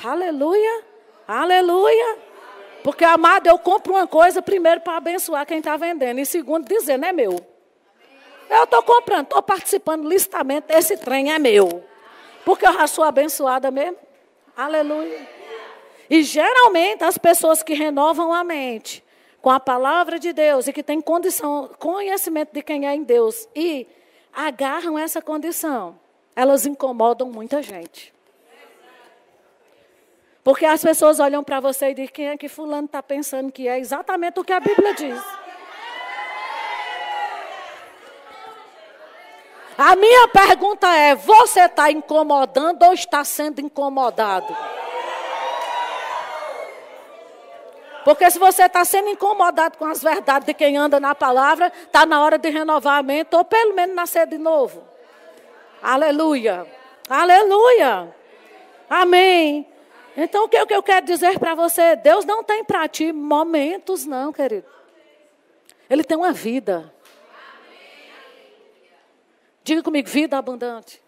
Aleluia, 0.02 0.83
aleluia. 1.28 2.19
Porque, 2.83 3.04
amado, 3.04 3.47
eu 3.47 3.57
compro 3.61 3.92
uma 3.92 4.09
coisa 4.09 4.42
primeiro 4.42 4.80
para 4.80 4.97
abençoar 4.97 5.47
quem 5.47 5.59
está 5.59 5.76
vendendo. 5.76 6.19
E 6.19 6.26
segundo, 6.26 6.66
dizer, 6.66 6.99
não 6.99 7.07
é 7.07 7.12
meu. 7.12 7.47
Eu 8.50 8.64
estou 8.64 8.83
comprando, 8.83 9.26
estou 9.26 9.40
participando 9.40 10.09
listamento, 10.09 10.73
esse 10.73 10.97
trem 10.97 11.33
é 11.33 11.38
meu. 11.38 11.85
Porque 12.45 12.66
eu 12.66 12.73
já 12.73 12.88
sou 12.88 13.04
abençoada 13.04 13.71
mesmo. 13.71 13.99
Aleluia. 14.57 15.28
E 16.11 16.25
geralmente 16.25 17.04
as 17.04 17.16
pessoas 17.16 17.62
que 17.62 17.73
renovam 17.73 18.35
a 18.35 18.42
mente 18.42 19.04
com 19.40 19.49
a 19.49 19.61
palavra 19.61 20.19
de 20.19 20.33
Deus 20.33 20.66
e 20.66 20.73
que 20.73 20.83
têm 20.83 21.00
condição, 21.00 21.71
conhecimento 21.78 22.52
de 22.52 22.62
quem 22.62 22.88
é 22.88 22.97
em 22.97 23.04
Deus 23.04 23.49
e 23.54 23.87
agarram 24.33 24.99
essa 24.99 25.21
condição, 25.21 25.99
elas 26.35 26.67
incomodam 26.67 27.31
muita 27.31 27.63
gente. 27.63 28.13
Porque 30.43 30.65
as 30.65 30.83
pessoas 30.83 31.21
olham 31.21 31.45
para 31.45 31.61
você 31.61 31.91
e 31.91 31.95
dizem 31.95 32.13
quem 32.13 32.29
é 32.29 32.37
que 32.37 32.49
fulano 32.49 32.87
está 32.87 33.03
pensando 33.03 33.53
que 33.53 33.69
é 33.69 33.79
exatamente 33.79 34.41
o 34.41 34.45
que 34.45 34.53
a 34.53 34.61
Bíblia 34.61 34.95
diz. 34.95 35.23
A 39.77 39.97
minha 39.97 40.29
pergunta 40.29 40.87
é: 40.89 41.15
você 41.15 41.61
está 41.61 41.91
incomodando 41.91 42.83
ou 42.83 42.93
está 42.93 43.25
sendo 43.25 43.61
incomodado? 43.61 44.57
Porque 48.11 48.29
se 48.29 48.40
você 48.40 48.64
está 48.64 48.85
sendo 48.85 49.09
incomodado 49.09 49.79
com 49.79 49.85
as 49.85 50.02
verdades 50.02 50.45
de 50.45 50.52
quem 50.52 50.76
anda 50.76 50.99
na 50.99 51.14
palavra, 51.14 51.73
está 51.85 52.05
na 52.05 52.21
hora 52.21 52.37
de 52.37 52.50
renovar 52.50 52.99
a 52.99 53.02
mente, 53.05 53.37
ou 53.37 53.45
pelo 53.45 53.73
menos 53.73 53.95
nascer 53.95 54.26
de 54.26 54.37
novo. 54.37 54.83
Aleluia. 55.81 56.67
Aleluia. 57.09 58.12
Amém. 58.88 59.64
Então 60.17 60.47
o 60.47 60.49
que, 60.49 60.61
o 60.61 60.67
que 60.67 60.75
eu 60.75 60.83
quero 60.83 61.07
dizer 61.07 61.38
para 61.38 61.55
você? 61.55 61.95
Deus 61.95 62.25
não 62.25 62.43
tem 62.43 62.64
para 62.64 62.88
ti 62.88 63.12
momentos, 63.12 64.05
não, 64.05 64.33
querido. 64.33 64.67
Ele 65.88 66.02
tem 66.02 66.17
uma 66.17 66.33
vida. 66.33 66.93
Diga 69.62 69.85
comigo, 69.85 70.09
vida 70.09 70.37
abundante. 70.37 71.00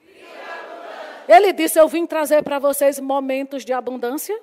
Ele 1.27 1.53
disse: 1.53 1.81
Eu 1.81 1.89
vim 1.89 2.07
trazer 2.07 2.45
para 2.45 2.61
vocês 2.61 3.01
momentos 3.01 3.65
de 3.65 3.73
abundância. 3.73 4.41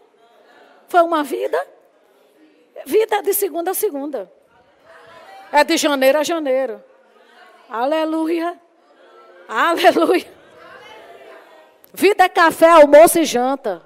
Foi 0.90 1.04
uma 1.04 1.24
vida. 1.24 1.79
Vida 2.86 3.22
de 3.22 3.34
segunda 3.34 3.72
a 3.72 3.74
segunda. 3.74 4.32
É 5.52 5.64
de 5.64 5.78
janeiro 5.78 6.20
a 6.20 6.24
janeiro. 6.24 6.84
Aleluia. 7.70 8.60
Aleluia. 9.48 10.40
Vida 11.94 12.26
é 12.26 12.30
café, 12.30 12.70
almoço 12.70 13.20
e 13.20 13.26
janta. 13.26 13.82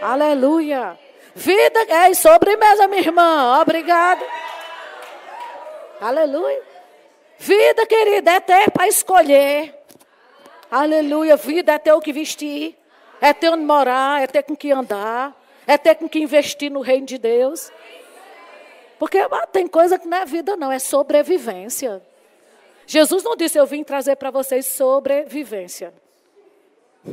Aleluia. 0.00 0.98
Vida 1.34 1.80
é 1.88 2.12
sobremesa, 2.14 2.88
minha 2.88 3.00
irmã. 3.00 3.60
Obrigado. 3.60 4.24
Aleluia. 6.00 6.62
Vida, 7.38 7.86
querida, 7.86 8.32
é 8.32 8.40
ter 8.40 8.70
para 8.70 8.88
escolher. 8.88 9.74
Aleluia. 10.70 11.36
Vida 11.36 11.72
é 11.72 11.78
ter 11.78 11.92
o 11.92 12.00
que 12.00 12.12
vestir. 12.12 12.76
É 13.20 13.32
ter 13.32 13.50
onde 13.50 13.64
morar. 13.64 14.22
É 14.22 14.26
ter 14.26 14.42
com 14.42 14.56
que 14.56 14.72
andar. 14.72 15.37
É 15.68 15.76
ter 15.76 15.94
com 15.96 16.08
que 16.08 16.18
investir 16.18 16.70
no 16.70 16.80
reino 16.80 17.04
de 17.04 17.18
Deus. 17.18 17.70
Porque 18.98 19.18
ah, 19.18 19.46
tem 19.46 19.68
coisa 19.68 19.98
que 19.98 20.08
não 20.08 20.16
é 20.16 20.24
vida, 20.24 20.56
não. 20.56 20.72
É 20.72 20.78
sobrevivência. 20.78 22.02
Jesus 22.86 23.22
não 23.22 23.36
disse, 23.36 23.58
eu 23.58 23.66
vim 23.66 23.84
trazer 23.84 24.16
para 24.16 24.30
vocês 24.30 24.64
sobrevivência. 24.64 25.92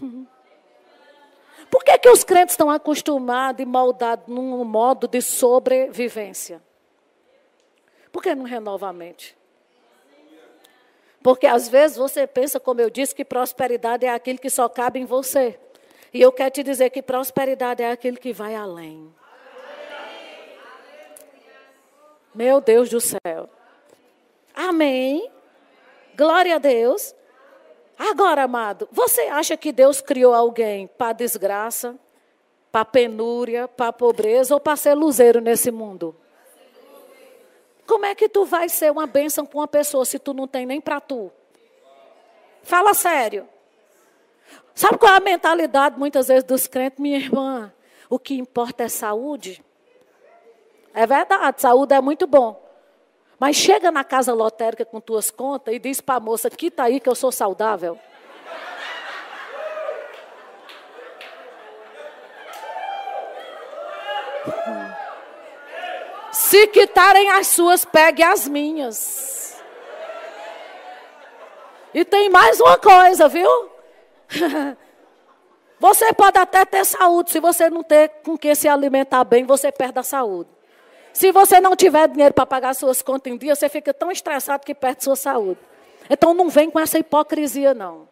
Por 1.70 1.84
que, 1.84 1.98
que 1.98 2.10
os 2.10 2.24
crentes 2.24 2.54
estão 2.54 2.70
acostumados 2.70 3.62
e 3.62 3.66
moldados 3.66 4.28
num 4.28 4.64
modo 4.64 5.08
de 5.08 5.22
sobrevivência? 5.22 6.62
Por 8.10 8.24
que 8.24 8.34
não 8.34 8.46
renova 8.46 8.88
a 8.88 8.94
mente? 8.94 9.36
Porque 11.22 11.48
às 11.48 11.68
vezes 11.68 11.98
você 11.98 12.26
pensa, 12.26 12.60
como 12.60 12.80
eu 12.80 12.90
disse, 12.90 13.14
que 13.14 13.26
prosperidade 13.26 14.06
é 14.06 14.10
aquilo 14.14 14.40
que 14.40 14.50
só 14.50 14.70
cabe 14.70 15.00
em 15.00 15.06
você. 15.06 15.60
E 16.16 16.22
eu 16.22 16.32
quero 16.32 16.50
te 16.50 16.64
dizer 16.64 16.92
que 16.92 17.02
prosperidade 17.02 17.84
é 17.84 17.92
aquilo 17.92 18.16
que 18.16 18.32
vai 18.32 18.56
além. 18.56 19.14
Meu 22.34 22.62
Deus 22.62 22.90
do 22.90 23.02
céu. 23.02 23.50
Amém. 24.54 25.30
Glória 26.16 26.56
a 26.56 26.58
Deus. 26.58 27.14
Agora, 28.00 28.44
amado, 28.44 28.88
você 28.94 29.24
acha 29.24 29.58
que 29.58 29.74
Deus 29.74 30.00
criou 30.00 30.34
alguém 30.34 30.88
para 30.88 31.12
desgraça, 31.12 31.98
para 32.72 32.86
penúria, 32.86 33.68
para 33.68 33.92
pobreza 33.92 34.54
ou 34.54 34.60
para 34.62 34.78
ser 34.78 34.94
luzeiro 34.94 35.42
nesse 35.42 35.70
mundo? 35.70 36.16
Como 37.86 38.06
é 38.06 38.16
que 38.16 38.30
tu 38.30 38.46
vai 38.46 38.70
ser 38.70 38.90
uma 38.90 39.06
bênção 39.06 39.46
para 39.46 39.60
uma 39.60 39.68
pessoa 39.68 40.06
se 40.06 40.18
tu 40.18 40.34
não 40.34 40.48
tem 40.48 40.66
nem 40.66 40.80
para 40.80 41.02
tu? 41.02 41.30
Fala 42.64 42.94
sério. 42.94 43.50
Sabe 44.74 44.98
qual 44.98 45.14
é 45.14 45.18
a 45.18 45.22
mentalidade 45.22 45.98
muitas 45.98 46.28
vezes 46.28 46.44
dos 46.44 46.68
crentes, 46.68 47.00
minha 47.00 47.18
irmã? 47.18 47.72
O 48.10 48.20
que 48.20 48.36
importa 48.36 48.84
é 48.84 48.90
saúde. 48.90 49.64
É 50.94 51.06
verdade, 51.06 51.62
saúde 51.62 51.94
é 51.94 52.02
muito 52.02 52.28
bom. 52.28 52.62
Mas 53.40 53.56
chega 53.56 53.92
na 53.92 54.04
casa 54.04 54.34
lotérica 54.34 54.86
com 54.86 55.02
tuas 55.02 55.30
contas 55.30 55.74
e 55.74 55.80
diz 55.80 56.00
para 56.02 56.16
a 56.16 56.20
moça, 56.20 56.50
quita 56.50 56.84
aí 56.84 57.00
que 57.00 57.10
eu 57.10 57.16
sou 57.16 57.32
saudável. 57.32 58.00
Se 66.32 66.68
quitarem 66.68 67.32
as 67.32 67.48
suas, 67.48 67.84
pegue 67.84 68.22
as 68.22 68.48
minhas. 68.48 69.62
E 71.94 72.04
tem 72.06 72.30
mais 72.30 72.60
uma 72.60 72.78
coisa, 72.78 73.28
viu? 73.28 73.75
Você 75.80 76.14
pode 76.14 76.38
até 76.38 76.64
ter 76.66 76.86
saúde, 76.86 77.32
se 77.32 77.40
você 77.40 77.70
não 77.70 77.84
ter 77.84 78.10
com 78.24 78.38
que 78.38 78.56
se 78.56 78.68
alimentar 78.68 79.24
bem, 79.26 79.44
você 79.46 79.72
perde 79.72 80.00
a 80.00 80.04
saúde. 80.04 80.50
Se 81.12 81.32
você 81.32 81.60
não 81.60 81.76
tiver 81.76 82.08
dinheiro 82.08 82.34
para 82.34 82.46
pagar 82.46 82.74
suas 82.74 83.02
contas 83.02 83.32
em 83.32 83.38
dia, 83.38 83.56
você 83.56 83.68
fica 83.70 83.94
tão 83.94 84.10
estressado 84.12 84.66
que 84.66 84.74
perde 84.74 85.04
sua 85.04 85.16
saúde. 85.16 85.60
Então 86.10 86.34
não 86.34 86.50
vem 86.50 86.70
com 86.70 86.80
essa 86.80 86.98
hipocrisia, 86.98 87.74
não. 87.74 88.08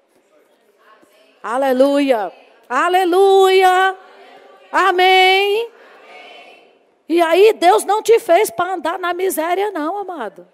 Aleluia. 1.42 2.32
Aleluia. 2.68 3.96
Amém. 4.72 5.70
E 7.08 7.22
aí 7.22 7.54
Deus 7.54 7.84
não 7.86 8.02
te 8.02 8.20
fez 8.20 8.50
para 8.50 8.74
andar 8.74 9.00
na 9.00 9.14
miséria, 9.14 9.72
não, 9.72 9.98
amado. 9.98 10.48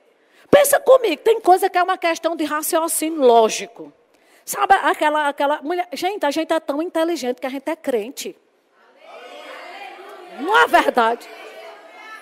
Pensa 0.49 0.79
comigo, 0.79 1.21
tem 1.21 1.39
coisa 1.39 1.69
que 1.69 1.77
é 1.77 1.83
uma 1.83 1.97
questão 1.97 2.35
de 2.35 2.43
raciocínio 2.43 3.21
lógico. 3.21 3.93
Sabe 4.49 4.73
aquela, 4.73 5.27
aquela 5.27 5.61
mulher. 5.61 5.87
Gente, 5.93 6.25
a 6.25 6.31
gente 6.31 6.51
é 6.51 6.59
tão 6.59 6.81
inteligente 6.81 7.39
que 7.39 7.45
a 7.45 7.51
gente 7.51 7.69
é 7.69 7.75
crente. 7.75 8.35
Não 10.39 10.57
é 10.57 10.65
verdade? 10.65 11.29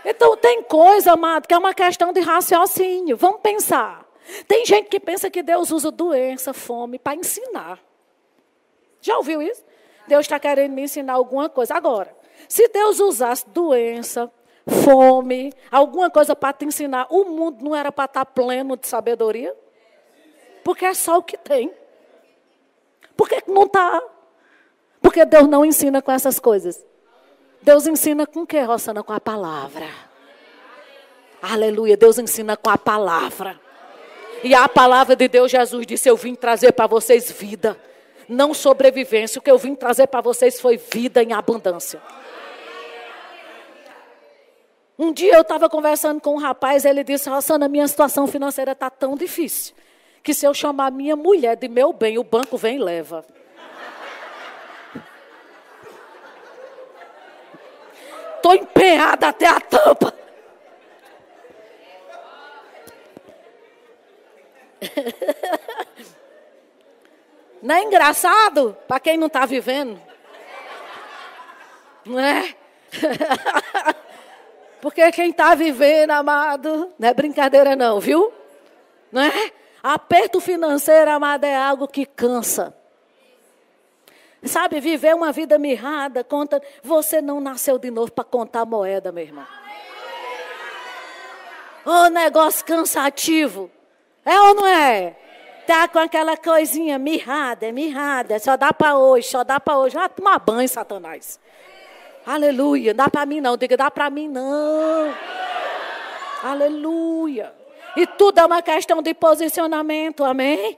Então 0.04 0.36
tem 0.36 0.62
coisa, 0.62 1.14
amado, 1.14 1.48
que 1.48 1.54
é 1.54 1.58
uma 1.58 1.74
questão 1.74 2.12
de 2.12 2.20
raciocínio. 2.20 3.16
Vamos 3.16 3.40
pensar. 3.40 4.06
Tem 4.46 4.66
gente 4.66 4.90
que 4.90 5.00
pensa 5.00 5.30
que 5.30 5.42
Deus 5.42 5.72
usa 5.72 5.90
doença, 5.90 6.54
fome 6.54 7.00
para 7.00 7.16
ensinar. 7.16 7.80
Já 9.00 9.16
ouviu 9.16 9.42
isso? 9.42 9.64
Deus 10.06 10.26
está 10.26 10.38
querendo 10.38 10.74
me 10.74 10.82
ensinar 10.82 11.14
alguma 11.14 11.48
coisa. 11.48 11.76
Agora, 11.76 12.14
se 12.50 12.68
Deus 12.68 13.00
usasse 13.00 13.48
doença, 13.52 14.30
fome, 14.84 15.54
alguma 15.72 16.10
coisa 16.10 16.36
para 16.36 16.52
te 16.52 16.66
ensinar. 16.66 17.08
O 17.10 17.24
mundo 17.24 17.64
não 17.64 17.74
era 17.74 17.90
para 17.90 18.04
estar 18.04 18.26
tá 18.26 18.30
pleno 18.30 18.76
de 18.76 18.86
sabedoria? 18.86 19.56
Porque 20.62 20.84
é 20.84 20.94
só 20.94 21.20
o 21.20 21.24
que 21.24 21.38
tem. 21.38 21.72
Por 23.18 23.28
que 23.28 23.44
não 23.48 23.64
está? 23.64 24.02
Porque 25.02 25.26
Deus 25.26 25.48
não 25.48 25.66
ensina 25.66 26.02
com 26.02 26.12
essas 26.12 26.40
coisas. 26.40 26.86
Deus 27.62 27.88
ensina 27.88 28.28
com 28.28 28.42
o 28.42 28.48
que, 28.48 28.62
Rossana? 28.62 29.02
Com 29.02 29.12
a 29.12 29.20
palavra. 29.20 29.88
Aleluia. 31.42 31.98
Deus 31.98 32.20
ensina 32.20 32.56
com 32.56 32.70
a 32.70 32.78
palavra. 32.78 33.60
E 34.44 34.54
a 34.54 34.70
palavra 34.70 35.16
de 35.16 35.28
Deus, 35.28 35.52
Jesus 35.52 35.88
disse: 35.88 36.08
Eu 36.08 36.16
vim 36.16 36.36
trazer 36.36 36.72
para 36.72 36.86
vocês 36.86 37.32
vida, 37.32 37.76
não 38.30 38.54
sobrevivência. 38.54 39.40
O 39.40 39.42
que 39.42 39.50
eu 39.50 39.58
vim 39.58 39.74
trazer 39.74 40.06
para 40.08 40.22
vocês 40.22 40.62
foi 40.62 40.78
vida 40.78 41.24
em 41.24 41.34
abundância. 41.34 42.00
Um 45.00 45.12
dia 45.12 45.36
eu 45.36 45.42
estava 45.42 45.70
conversando 45.70 46.22
com 46.22 46.36
um 46.36 46.40
rapaz, 46.40 46.86
ele 46.86 47.04
disse: 47.04 47.28
Rossana, 47.30 47.68
minha 47.68 47.88
situação 47.88 48.28
financeira 48.28 48.74
está 48.74 48.92
tão 48.92 49.16
difícil 49.16 49.74
que 50.28 50.34
se 50.34 50.46
eu 50.46 50.54
chamar 50.54 50.92
minha 50.92 51.16
mulher 51.16 51.56
de 51.56 51.70
meu 51.70 51.94
bem, 51.94 52.18
o 52.18 52.24
banco 52.24 52.58
vem 52.58 52.76
e 52.76 52.84
leva. 52.84 53.24
Estou 58.36 58.54
empenhada 58.54 59.30
até 59.30 59.48
a 59.48 59.58
tampa. 59.62 60.14
Não 67.64 67.74
é 67.74 67.84
engraçado 67.84 68.76
para 68.86 69.00
quem 69.00 69.16
não 69.16 69.28
está 69.28 69.46
vivendo? 69.46 69.98
Não 72.06 72.20
é? 72.20 72.54
Porque 74.82 75.10
quem 75.14 75.30
está 75.30 75.56
vivendo, 75.56 76.12
amado, 76.12 76.92
não 77.00 77.08
é 77.08 77.14
brincadeira 77.14 77.78
não, 77.78 78.02
viu? 78.02 78.34
Não 79.10 79.22
é? 79.22 79.54
Aperto 79.82 80.40
financeiro, 80.40 81.12
amado, 81.12 81.44
é 81.44 81.56
algo 81.56 81.88
que 81.88 82.06
cansa. 82.06 82.76
Sabe, 84.44 84.80
viver 84.80 85.16
uma 85.16 85.32
vida 85.32 85.58
mirrada, 85.58 86.24
conta. 86.24 86.62
Você 86.84 87.22
não 87.22 87.40
nasceu 87.40 87.78
de 87.78 87.92
novo 87.92 88.12
para 88.12 88.24
contar 88.24 88.66
moeda, 88.66 89.12
meu 89.12 89.24
irmão. 89.24 89.46
Oh, 91.86 92.10
negócio 92.10 92.66
cansativo. 92.66 93.72
É 94.26 94.40
ou 94.40 94.56
não 94.56 94.68
é? 94.68 95.16
Tá 95.66 95.88
com 95.88 96.00
aquela 96.00 96.38
coisinha 96.38 96.98
mirrada, 96.98 97.66
é 97.66 97.72
mirrada. 97.72 98.40
Só 98.40 98.56
dá 98.56 98.74
para 98.74 98.98
hoje, 98.98 99.28
só 99.28 99.44
dá 99.44 99.60
para 99.60 99.78
hoje. 99.78 99.98
Ah, 99.98 100.08
toma 100.10 100.38
banho, 100.38 100.68
Satanás. 100.68 101.40
Aleluia. 102.26 102.94
Dá 102.94 103.10
para 103.10 103.26
mim 103.26 103.42
não. 103.42 103.56
Diga, 103.58 103.78
dá 103.78 103.90
para 103.90 104.10
mim 104.10 104.28
não. 104.28 105.14
Aleluia. 106.44 107.54
E 107.98 108.06
tudo 108.06 108.40
é 108.40 108.46
uma 108.46 108.62
questão 108.62 109.02
de 109.02 109.12
posicionamento, 109.16 110.24
amém? 110.24 110.78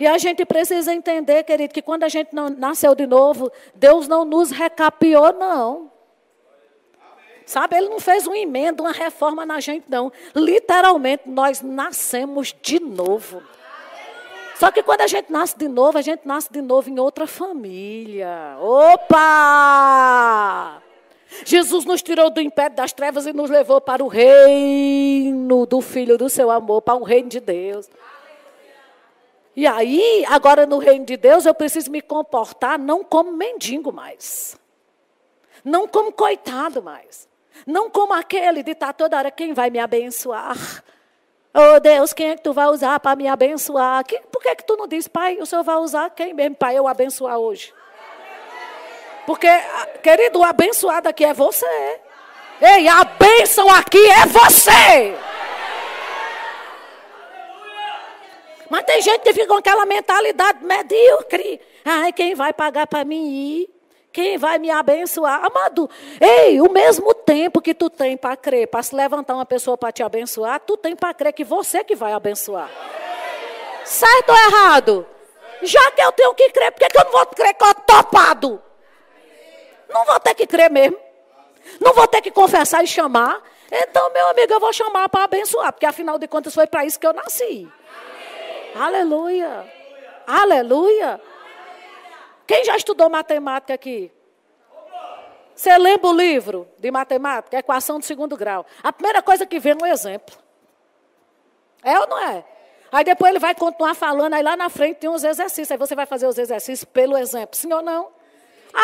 E 0.00 0.06
a 0.08 0.18
gente 0.18 0.44
precisa 0.44 0.92
entender, 0.92 1.44
querido, 1.44 1.72
que 1.72 1.80
quando 1.80 2.02
a 2.02 2.08
gente 2.08 2.30
nasceu 2.34 2.96
de 2.96 3.06
novo, 3.06 3.48
Deus 3.76 4.08
não 4.08 4.24
nos 4.24 4.50
recapiou, 4.50 5.32
não. 5.32 5.88
Sabe, 7.46 7.76
Ele 7.76 7.88
não 7.88 8.00
fez 8.00 8.26
um 8.26 8.34
emenda, 8.34 8.82
uma 8.82 8.90
reforma 8.90 9.46
na 9.46 9.60
gente, 9.60 9.84
não. 9.88 10.10
Literalmente, 10.34 11.28
nós 11.28 11.62
nascemos 11.62 12.52
de 12.60 12.80
novo. 12.80 13.40
Só 14.56 14.72
que 14.72 14.82
quando 14.82 15.02
a 15.02 15.06
gente 15.06 15.30
nasce 15.30 15.56
de 15.56 15.68
novo, 15.68 15.96
a 15.96 16.02
gente 16.02 16.26
nasce 16.26 16.52
de 16.52 16.60
novo 16.60 16.90
em 16.90 16.98
outra 16.98 17.28
família. 17.28 18.56
Opa! 18.60 19.18
Jesus 21.44 21.84
nos 21.84 22.02
tirou 22.02 22.30
do 22.30 22.40
império 22.40 22.74
das 22.74 22.92
trevas 22.92 23.26
e 23.26 23.32
nos 23.32 23.50
levou 23.50 23.80
para 23.80 24.02
o 24.02 24.08
reino 24.08 25.66
do 25.66 25.80
Filho 25.80 26.16
do 26.16 26.28
seu 26.28 26.50
amor, 26.50 26.82
para 26.82 26.94
o 26.94 27.04
reino 27.04 27.28
de 27.28 27.40
Deus. 27.40 27.88
E 29.54 29.66
aí, 29.66 30.24
agora 30.28 30.66
no 30.66 30.78
reino 30.78 31.04
de 31.04 31.16
Deus, 31.16 31.44
eu 31.44 31.54
preciso 31.54 31.90
me 31.90 32.00
comportar 32.00 32.78
não 32.78 33.02
como 33.02 33.32
mendigo 33.32 33.92
mais. 33.92 34.58
Não 35.64 35.86
como 35.86 36.12
coitado 36.12 36.82
mais. 36.82 37.28
Não 37.66 37.90
como 37.90 38.12
aquele 38.14 38.62
de 38.62 38.70
estar 38.70 38.92
toda 38.92 39.16
hora, 39.16 39.30
quem 39.30 39.52
vai 39.52 39.68
me 39.68 39.78
abençoar? 39.78 40.56
Oh 41.52 41.80
Deus, 41.80 42.12
quem 42.12 42.30
é 42.30 42.36
que 42.36 42.42
tu 42.42 42.52
vai 42.52 42.68
usar 42.68 43.00
para 43.00 43.16
me 43.16 43.26
abençoar? 43.26 44.04
Por 44.30 44.40
que, 44.40 44.54
que 44.54 44.64
tu 44.64 44.76
não 44.76 44.86
diz, 44.86 45.08
pai, 45.08 45.38
o 45.40 45.46
Senhor 45.46 45.64
vai 45.64 45.76
usar 45.76 46.08
quem 46.10 46.32
mesmo 46.32 46.54
para 46.54 46.74
eu 46.74 46.86
abençoar 46.86 47.36
hoje? 47.38 47.74
Porque, 49.28 49.46
querido, 50.02 50.38
o 50.38 50.42
abençoado 50.42 51.06
aqui 51.06 51.22
é 51.22 51.34
você. 51.34 52.00
Ei, 52.62 52.88
a 52.88 53.04
bênção 53.04 53.68
aqui 53.68 53.98
é 53.98 54.24
você. 54.24 55.14
Mas 58.70 58.84
tem 58.84 59.02
gente 59.02 59.20
que 59.20 59.34
fica 59.34 59.48
com 59.48 59.56
aquela 59.56 59.84
mentalidade 59.84 60.64
medíocre. 60.64 61.60
Ai, 61.84 62.10
quem 62.10 62.34
vai 62.34 62.54
pagar 62.54 62.86
para 62.86 63.04
mim 63.04 63.28
ir? 63.28 63.70
Quem 64.14 64.38
vai 64.38 64.58
me 64.58 64.70
abençoar? 64.70 65.44
Amado, 65.44 65.90
ei, 66.18 66.58
o 66.62 66.72
mesmo 66.72 67.12
tempo 67.12 67.60
que 67.60 67.74
tu 67.74 67.90
tem 67.90 68.16
para 68.16 68.34
crer, 68.34 68.66
para 68.68 68.82
se 68.82 68.94
levantar 68.94 69.34
uma 69.34 69.44
pessoa 69.44 69.76
para 69.76 69.92
te 69.92 70.02
abençoar, 70.02 70.58
tu 70.60 70.74
tem 70.74 70.96
para 70.96 71.12
crer 71.12 71.34
que 71.34 71.44
você 71.44 71.84
que 71.84 71.94
vai 71.94 72.14
abençoar. 72.14 72.70
Certo 73.84 74.30
ou 74.30 74.36
errado? 74.36 75.06
Já 75.60 75.90
que 75.90 76.00
eu 76.00 76.12
tenho 76.12 76.32
que 76.32 76.48
crer, 76.48 76.72
por 76.72 76.78
que, 76.78 76.96
eu 76.96 77.04
não 77.04 77.12
vou 77.12 77.26
crer 77.26 77.52
que 77.52 77.62
eu 77.62 77.74
topado? 77.74 78.62
Não 79.88 80.04
vou 80.04 80.20
ter 80.20 80.34
que 80.34 80.46
crer 80.46 80.70
mesmo. 80.70 80.98
Não 81.80 81.92
vou 81.92 82.06
ter 82.06 82.20
que 82.20 82.30
confessar 82.30 82.82
e 82.82 82.86
chamar. 82.86 83.42
Então, 83.70 84.10
meu 84.12 84.28
amigo, 84.28 84.52
eu 84.52 84.60
vou 84.60 84.72
chamar 84.72 85.08
para 85.08 85.24
abençoar, 85.24 85.72
porque 85.72 85.86
afinal 85.86 86.18
de 86.18 86.26
contas 86.26 86.54
foi 86.54 86.66
para 86.66 86.84
isso 86.84 86.98
que 86.98 87.06
eu 87.06 87.12
nasci. 87.12 87.68
Aleluia. 88.74 89.70
Aleluia. 90.26 91.20
Quem 92.46 92.64
já 92.64 92.76
estudou 92.76 93.10
matemática 93.10 93.74
aqui? 93.74 94.10
Você 95.54 95.76
lembra 95.76 96.08
o 96.08 96.12
livro 96.12 96.68
de 96.78 96.90
matemática, 96.90 97.58
equação 97.58 97.98
de 97.98 98.06
segundo 98.06 98.36
grau? 98.36 98.64
A 98.82 98.92
primeira 98.92 99.20
coisa 99.20 99.44
que 99.44 99.58
vem 99.58 99.72
é 99.72 99.84
um 99.84 99.86
exemplo. 99.86 100.36
É 101.82 101.98
ou 101.98 102.06
não 102.06 102.18
é? 102.18 102.44
Aí 102.90 103.04
depois 103.04 103.30
ele 103.30 103.38
vai 103.38 103.54
continuar 103.54 103.94
falando, 103.94 104.34
aí 104.34 104.42
lá 104.42 104.56
na 104.56 104.70
frente 104.70 104.98
tem 104.98 105.10
uns 105.10 105.24
exercícios. 105.24 105.70
Aí 105.70 105.76
você 105.76 105.94
vai 105.94 106.06
fazer 106.06 106.26
os 106.26 106.38
exercícios 106.38 106.84
pelo 106.84 107.16
exemplo. 107.18 107.56
Sim 107.56 107.72
ou 107.72 107.82
não? 107.82 108.17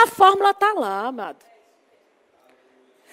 A 0.02 0.08
fórmula 0.08 0.50
está 0.50 0.72
lá, 0.72 1.06
amado. 1.06 1.38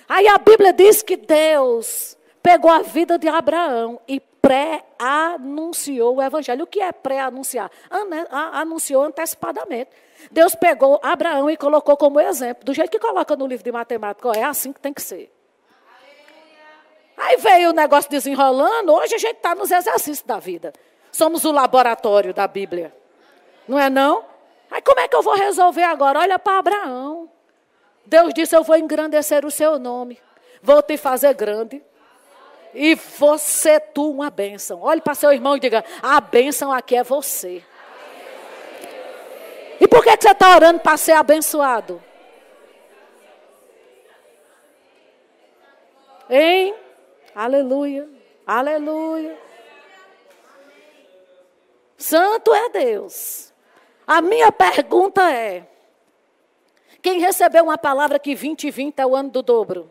Aí 0.10 0.28
a 0.28 0.40
Bíblia 0.40 0.74
diz 0.74 1.04
que 1.04 1.16
Deus 1.16 2.18
pegou 2.42 2.72
a 2.72 2.82
vida 2.82 3.20
de 3.20 3.28
Abraão 3.28 4.02
e 4.08 4.20
pré-anunciou 4.20 6.16
o 6.16 6.22
evangelho. 6.22 6.64
O 6.64 6.68
que 6.68 6.82
é 6.82 6.92
pré-anunciar? 6.92 7.70
Anunciou 8.52 9.04
antecipadamente. 9.04 9.92
Deus 10.32 10.56
pegou 10.56 11.00
Abraão 11.04 11.50
e 11.52 11.56
colocou 11.56 11.96
como 11.96 12.20
exemplo, 12.20 12.66
do 12.66 12.74
jeito 12.74 12.90
que 12.90 13.00
coloca 13.00 13.36
no 13.36 13.46
livro 13.46 13.64
de 13.64 13.72
matemática, 13.72 14.32
é 14.36 14.44
assim 14.44 14.74
que 14.74 14.80
tem 14.80 14.92
que 14.92 15.02
ser. 15.02 15.32
Aí 17.16 17.38
veio 17.38 17.70
o 17.70 17.74
negócio 17.74 18.10
desenrolando, 18.10 18.92
hoje 18.92 19.14
a 19.14 19.20
gente 19.20 19.38
está 19.38 19.54
nos 19.54 19.70
exercícios 19.70 20.24
da 20.24 20.40
vida. 20.40 20.74
Somos 21.12 21.46
o 21.46 21.52
laboratório 21.52 22.34
da 22.34 22.48
Bíblia. 22.48 22.92
Não 23.68 23.78
é 23.78 23.90
não? 23.90 24.31
Aí 24.72 24.82
como 24.82 25.02
é 25.02 25.08
que 25.08 25.16
eu 25.16 25.22
vou 25.22 25.36
resolver 25.36 25.84
agora? 25.84 26.20
Olha 26.20 26.40
para 26.40 26.60
Abraão. 26.60 27.30
Deus 28.06 28.34
disse: 28.34 28.56
Eu 28.56 28.64
vou 28.64 28.78
engrandecer 28.78 29.46
o 29.46 29.52
seu 29.52 29.78
nome. 29.78 30.18
Vou 30.64 30.82
te 30.82 30.96
fazer 30.96 31.34
grande. 31.34 31.84
E 32.74 32.96
você, 32.96 33.82
tu, 33.82 34.10
uma 34.10 34.30
bênção. 34.30 34.82
Olhe 34.82 35.02
para 35.02 35.14
seu 35.14 35.34
irmão 35.34 35.58
e 35.58 35.60
diga: 35.60 35.84
A 36.02 36.22
bênção 36.22 36.72
aqui 36.72 36.96
é 36.96 37.04
você. 37.04 37.62
E 39.80 39.88
por 39.88 40.04
que, 40.04 40.16
que 40.16 40.24
você 40.24 40.32
está 40.32 40.56
orando 40.56 40.80
para 40.80 40.96
ser 40.96 41.14
abençoado? 41.14 42.02
Hein? 46.30 46.74
Aleluia. 47.36 48.08
Aleluia. 48.48 49.38
Santo 51.98 52.54
é 52.54 52.70
Deus. 52.70 53.51
A 54.12 54.20
minha 54.20 54.52
pergunta 54.52 55.32
é: 55.32 55.64
quem 57.02 57.22
recebeu 57.22 57.64
uma 57.64 57.78
palavra 57.78 58.20
que 58.20 58.36
2020 58.36 59.00
é 59.00 59.06
o 59.06 59.16
ano 59.16 59.30
do 59.30 59.42
dobro? 59.42 59.90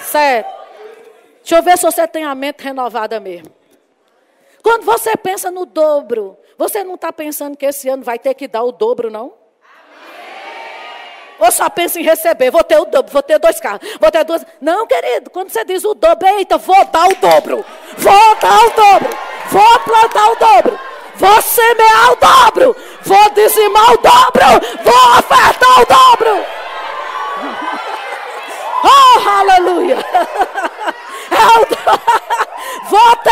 Certo. 0.00 0.52
Deixa 1.36 1.56
eu 1.56 1.62
ver 1.62 1.78
se 1.78 1.84
você 1.84 2.08
tem 2.08 2.24
a 2.24 2.34
mente 2.34 2.64
renovada 2.64 3.20
mesmo. 3.20 3.54
Quando 4.60 4.84
você 4.84 5.16
pensa 5.16 5.52
no 5.52 5.64
dobro, 5.64 6.36
você 6.58 6.82
não 6.82 6.96
está 6.96 7.12
pensando 7.12 7.56
que 7.56 7.64
esse 7.64 7.88
ano 7.88 8.02
vai 8.02 8.18
ter 8.18 8.34
que 8.34 8.48
dar 8.48 8.64
o 8.64 8.72
dobro, 8.72 9.08
não? 9.08 9.34
Ou 11.38 11.52
só 11.52 11.70
pensa 11.70 12.00
em 12.00 12.02
receber, 12.02 12.50
vou 12.50 12.64
ter 12.64 12.78
o 12.78 12.86
dobro, 12.86 13.12
vou 13.12 13.22
ter 13.22 13.38
dois 13.38 13.60
carros, 13.60 13.88
vou 14.00 14.10
ter 14.10 14.24
duas. 14.24 14.44
Não, 14.60 14.84
querido, 14.84 15.30
quando 15.30 15.50
você 15.50 15.64
diz 15.64 15.84
o 15.84 15.94
dobro, 15.94 16.26
eita, 16.26 16.58
vou 16.58 16.84
dar 16.86 17.08
o 17.08 17.14
dobro, 17.14 17.64
vou 17.98 18.36
dar 18.40 18.66
o 18.66 18.70
dobro, 18.70 19.16
vou 19.48 19.78
plantar 19.80 20.32
o 20.32 20.36
dobro, 20.36 20.91
vou 21.16 21.42
semear 21.42 22.12
o 22.12 22.16
dobro, 22.16 22.76
vou 23.02 23.30
dizimar 23.30 23.92
o 23.92 23.98
dobro, 23.98 24.46
vou 24.84 25.18
ofertar 25.18 25.80
o 25.80 25.86
dobro. 25.86 26.44
Oh, 28.84 29.28
aleluia. 29.28 29.98
Eu 31.30 31.66
vou 32.90 33.08
até 33.12 33.30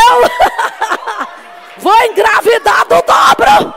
Vou 1.78 2.02
engravidar 2.04 2.86
do 2.86 3.02
dobro. 3.02 3.74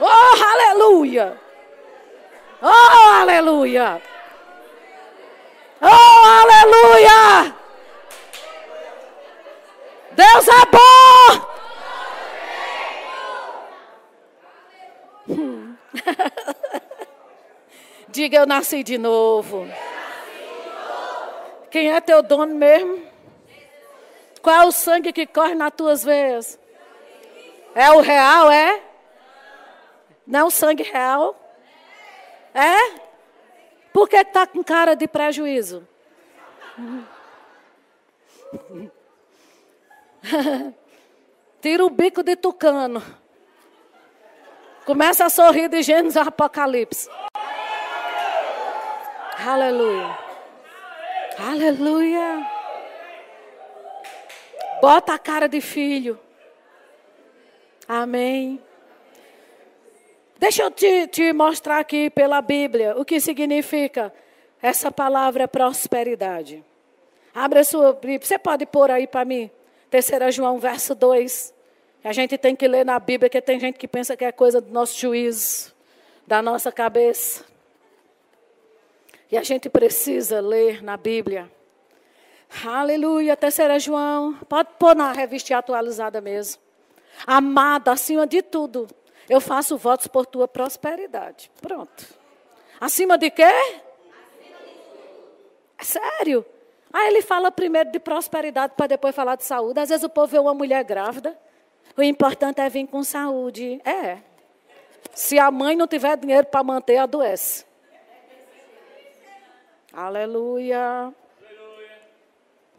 Oh, 0.00 0.44
aleluia. 0.52 1.36
Oh, 2.62 3.20
aleluia. 3.20 4.00
Oh, 5.82 6.26
aleluia. 6.42 7.54
Deus 10.18 10.48
é 10.48 10.66
bom. 10.66 11.46
Hum. 15.28 15.76
Diga, 18.08 18.38
eu 18.38 18.46
nasci 18.46 18.82
de 18.82 18.98
novo. 18.98 19.68
Quem 21.70 21.92
é 21.92 22.00
teu 22.00 22.20
dono 22.20 22.52
mesmo? 22.52 23.06
Qual 24.42 24.56
é 24.56 24.64
o 24.64 24.72
sangue 24.72 25.12
que 25.12 25.24
corre 25.24 25.54
nas 25.54 25.72
tuas 25.76 26.02
veias? 26.02 26.58
É 27.72 27.88
o 27.92 28.00
real, 28.00 28.50
é? 28.50 28.82
Não 30.26 30.40
é 30.40 30.44
o 30.44 30.50
sangue 30.50 30.82
real? 30.82 31.36
É? 32.52 32.98
Por 33.92 34.08
que 34.08 34.16
está 34.16 34.48
com 34.48 34.64
cara 34.64 34.96
de 34.96 35.06
prejuízo? 35.06 35.86
Tira 41.60 41.84
o 41.84 41.90
bico 41.90 42.22
de 42.22 42.36
tucano. 42.36 43.02
Começa 44.84 45.26
a 45.26 45.30
sorrir 45.30 45.68
de 45.68 45.82
Gênesis 45.82 46.16
Apocalipse. 46.16 47.08
Aleluia. 49.46 50.18
Aleluia. 51.38 52.46
Bota 54.80 55.14
a 55.14 55.18
cara 55.18 55.48
de 55.48 55.60
filho. 55.60 56.18
Amém. 57.86 58.62
Deixa 60.38 60.62
eu 60.62 60.70
te, 60.70 61.06
te, 61.08 61.32
mostrar 61.32 61.78
aqui 61.78 62.10
pela 62.10 62.40
Bíblia 62.40 62.94
o 62.96 63.04
que 63.04 63.20
significa 63.20 64.12
essa 64.62 64.90
palavra 64.90 65.48
prosperidade. 65.48 66.64
Abre 67.34 67.60
a 67.60 67.64
sua 67.64 67.92
Bíblia. 67.92 68.20
Você 68.22 68.38
pode 68.38 68.64
pôr 68.66 68.90
aí 68.90 69.06
para 69.06 69.24
mim? 69.24 69.50
3 69.90 70.34
João, 70.34 70.58
verso 70.58 70.94
2. 70.94 71.54
A 72.04 72.12
gente 72.12 72.38
tem 72.38 72.54
que 72.54 72.68
ler 72.68 72.84
na 72.84 72.98
Bíblia, 72.98 73.28
porque 73.28 73.40
tem 73.40 73.58
gente 73.58 73.78
que 73.78 73.88
pensa 73.88 74.16
que 74.16 74.24
é 74.24 74.32
coisa 74.32 74.60
do 74.60 74.72
nosso 74.72 74.98
juízo, 74.98 75.74
da 76.26 76.40
nossa 76.40 76.70
cabeça. 76.70 77.44
E 79.30 79.36
a 79.36 79.42
gente 79.42 79.68
precisa 79.68 80.40
ler 80.40 80.82
na 80.82 80.96
Bíblia. 80.96 81.50
Aleluia, 82.64 83.36
terceira 83.36 83.78
João. 83.78 84.34
Pode 84.48 84.70
pôr 84.78 84.94
na 84.94 85.12
revista 85.12 85.56
atualizada 85.56 86.20
mesmo. 86.20 86.62
Amada, 87.26 87.92
acima 87.92 88.26
de 88.26 88.42
tudo, 88.42 88.86
eu 89.28 89.40
faço 89.40 89.76
votos 89.76 90.06
por 90.06 90.24
tua 90.24 90.46
prosperidade. 90.48 91.50
Pronto. 91.60 92.06
Acima 92.80 93.18
de 93.18 93.30
quê? 93.30 93.42
É 95.76 95.84
sério? 95.84 96.46
Aí 96.92 97.08
ele 97.08 97.22
fala 97.22 97.50
primeiro 97.50 97.90
de 97.90 97.98
prosperidade 97.98 98.72
para 98.76 98.86
depois 98.86 99.14
falar 99.14 99.36
de 99.36 99.44
saúde. 99.44 99.80
Às 99.80 99.90
vezes 99.90 100.04
o 100.04 100.08
povo 100.08 100.26
vê 100.28 100.38
uma 100.38 100.54
mulher 100.54 100.82
grávida. 100.84 101.38
O 101.96 102.02
importante 102.02 102.60
é 102.60 102.68
vir 102.68 102.86
com 102.86 103.02
saúde. 103.02 103.80
É. 103.84 104.18
Se 105.12 105.38
a 105.38 105.50
mãe 105.50 105.76
não 105.76 105.86
tiver 105.86 106.16
dinheiro 106.16 106.46
para 106.46 106.62
manter, 106.62 106.96
adoece. 106.96 107.64
Aleluia. 109.92 111.12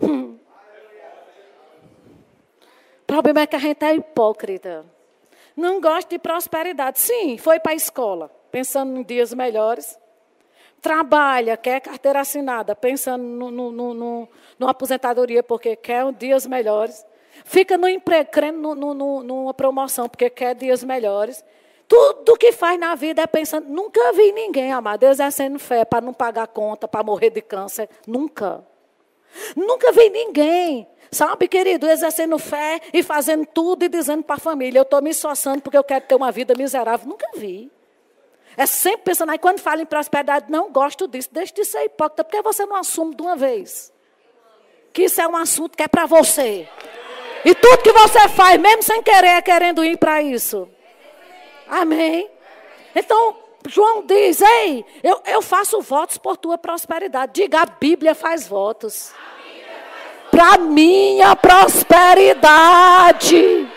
Hum. 0.02 0.38
O 3.02 3.06
problema 3.06 3.42
é 3.42 3.48
que 3.48 3.56
a 3.56 3.60
gente 3.60 3.84
é 3.84 3.94
hipócrita. 3.96 4.86
Não 5.56 5.82
gosta 5.82 6.10
de 6.10 6.20
prosperidade. 6.20 7.00
Sim, 7.00 7.38
foi 7.38 7.60
para 7.60 7.74
a 7.74 7.76
escola, 7.76 8.32
pensando 8.50 8.98
em 8.98 9.04
dias 9.04 9.34
melhores. 9.34 10.00
Trabalha, 10.82 11.58
quer 11.58 11.82
carteira 11.82 12.22
assinada, 12.22 12.76
pensando 12.76 13.24
no, 13.24 13.52
no, 13.52 13.72
no, 13.72 13.94
no, 13.94 14.30
numa 14.58 14.72
aposentadoria, 14.72 15.44
porque 15.44 15.76
quer 15.76 16.12
dias 16.14 16.46
melhores. 16.46 17.06
Fica 17.44 17.78
no 17.78 17.88
emprego, 17.88 18.30
crendo 18.32 18.76
no, 18.76 18.94
no, 18.94 19.24
numa 19.24 19.54
promoção, 19.54 20.08
porque 20.08 20.30
quer 20.30 20.56
dias 20.56 20.84
melhores. 20.84 21.44
Tudo 21.88 22.38
que 22.38 22.52
faz 22.52 22.80
na 22.80 22.94
vida 22.96 23.24
é 23.24 23.28
pensando. 23.28 23.68
Nunca 23.68 24.14
vi 24.14 24.32
ninguém, 24.32 24.72
amado, 24.72 25.04
exercendo 25.04 25.58
fé 25.58 25.84
para 25.84 26.02
não 26.02 26.14
pagar 26.14 26.48
conta, 26.48 26.88
para 26.88 27.04
morrer 27.04 27.32
de 27.32 27.42
câncer. 27.42 27.90
Nunca. 28.06 28.64
Nunca 29.56 29.92
vi 29.92 30.10
ninguém, 30.10 30.88
sabe, 31.12 31.48
querido, 31.48 31.88
exercendo 31.88 32.38
fé 32.40 32.80
e 32.94 33.04
fazendo 33.04 33.46
tudo 33.46 33.84
e 33.84 33.90
dizendo 33.90 34.24
para 34.24 34.36
a 34.36 34.40
família: 34.40 34.80
eu 34.80 34.84
estou 34.84 35.02
me 35.02 35.10
esforçando 35.10 35.62
porque 35.62 35.78
eu 35.78 35.84
quero 35.84 36.06
ter 36.06 36.16
uma 36.16 36.32
vida 36.32 36.54
miserável. 36.56 37.08
Nunca 37.08 37.28
vi. 37.36 37.72
É 38.58 38.66
sempre 38.66 39.04
pensando, 39.04 39.32
aí 39.32 39.40
quando 39.40 39.60
fala 39.60 39.82
em 39.82 39.86
prosperidade, 39.86 40.52
não 40.52 40.72
gosto 40.72 41.08
disso. 41.08 41.30
Deixa 41.32 41.54
de 41.54 41.66
ser 41.66 41.86
hipócrita, 41.86 42.24
porque 42.24 42.42
você 42.42 42.66
não 42.66 42.76
assume 42.76 43.16
de 43.16 43.22
uma 43.22 43.36
vez. 43.36 43.94
Que 44.92 45.04
isso 45.04 45.22
é 45.22 45.28
um 45.28 45.36
assunto 45.36 45.78
que 45.78 45.84
é 45.84 45.88
para 45.88 46.06
você. 46.06 46.68
E 47.46 47.56
tudo 47.56 47.82
que 47.82 47.92
você 47.92 48.28
faz, 48.30 48.60
mesmo 48.60 48.84
sem 48.84 49.02
querer, 49.02 49.28
é 49.28 49.42
querendo 49.42 49.86
ir 49.86 49.98
para 49.98 50.22
isso. 50.22 50.68
Amém. 51.68 52.30
Então, 52.96 53.38
João 53.68 54.04
diz: 54.06 54.42
Ei, 54.42 54.86
eu, 55.04 55.22
eu 55.26 55.42
faço 55.42 55.82
votos 55.82 56.18
por 56.18 56.36
tua 56.36 56.58
prosperidade. 56.58 57.34
Diga, 57.34 57.62
a 57.62 57.66
Bíblia 57.66 58.16
faz 58.16 58.48
votos. 58.48 59.14
Para 60.32 60.58
minha 60.58 61.36
prosperidade. 61.36 63.69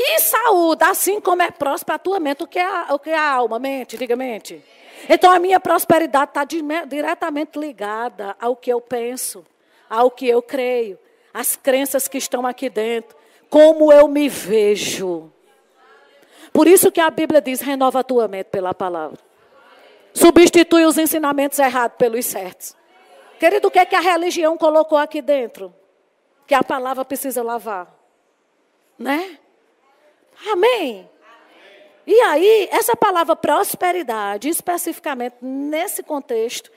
E 0.00 0.20
saúde, 0.20 0.84
assim 0.84 1.20
como 1.20 1.42
é 1.42 1.50
próspera 1.50 1.96
a 1.96 1.98
tua 1.98 2.20
mente, 2.20 2.44
o 2.44 2.46
que 2.46 2.58
é 2.58 2.64
a, 2.64 2.94
o 2.94 2.98
que 2.98 3.10
é 3.10 3.18
a 3.18 3.32
alma? 3.32 3.58
Mente, 3.58 3.96
diga 3.96 4.14
mente. 4.14 4.64
Então 5.08 5.30
a 5.30 5.38
minha 5.38 5.58
prosperidade 5.58 6.30
está 6.30 6.44
diretamente 6.44 7.58
ligada 7.58 8.36
ao 8.40 8.54
que 8.54 8.70
eu 8.70 8.80
penso 8.80 9.44
ao 9.88 10.10
que 10.10 10.28
eu 10.28 10.42
creio, 10.42 10.98
as 11.32 11.56
crenças 11.56 12.08
que 12.08 12.18
estão 12.18 12.46
aqui 12.46 12.68
dentro, 12.68 13.16
como 13.48 13.92
eu 13.92 14.06
me 14.08 14.28
vejo. 14.28 15.32
Por 16.52 16.66
isso 16.66 16.92
que 16.92 17.00
a 17.00 17.10
Bíblia 17.10 17.40
diz: 17.40 17.60
renova 17.60 18.00
a 18.00 18.04
tua 18.04 18.28
mente 18.28 18.46
pela 18.46 18.74
palavra. 18.74 19.18
Substitui 20.12 20.84
os 20.84 20.98
ensinamentos 20.98 21.58
errados 21.58 21.96
pelos 21.96 22.26
certos. 22.26 22.76
Querido, 23.38 23.68
o 23.68 23.70
que 23.70 23.78
é 23.78 23.86
que 23.86 23.94
a 23.94 24.00
religião 24.00 24.58
colocou 24.58 24.98
aqui 24.98 25.22
dentro? 25.22 25.72
Que 26.46 26.54
a 26.54 26.62
palavra 26.62 27.04
precisa 27.04 27.42
lavar. 27.42 27.94
Né? 28.98 29.38
Amém. 30.46 31.08
E 32.06 32.20
aí, 32.22 32.68
essa 32.70 32.96
palavra 32.96 33.36
prosperidade, 33.36 34.48
especificamente 34.48 35.36
nesse 35.42 36.02
contexto, 36.02 36.70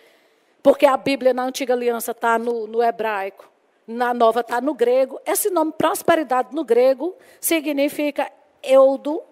porque 0.62 0.86
a 0.86 0.98
Bíblia 0.98 1.34
na 1.34 1.44
antiga 1.44 1.74
aliança 1.74 2.12
está 2.12 2.38
no, 2.38 2.68
no 2.68 2.84
hebraico, 2.84 3.50
na 3.88 4.14
nova 4.14 4.42
está 4.42 4.60
no 4.60 4.74
grego. 4.74 5.20
Esse 5.26 5.50
nome 5.50 5.72
prosperidade 5.72 6.54
no 6.54 6.64
grego 6.64 7.16
significa 7.40 8.32
eudo, 8.62 9.24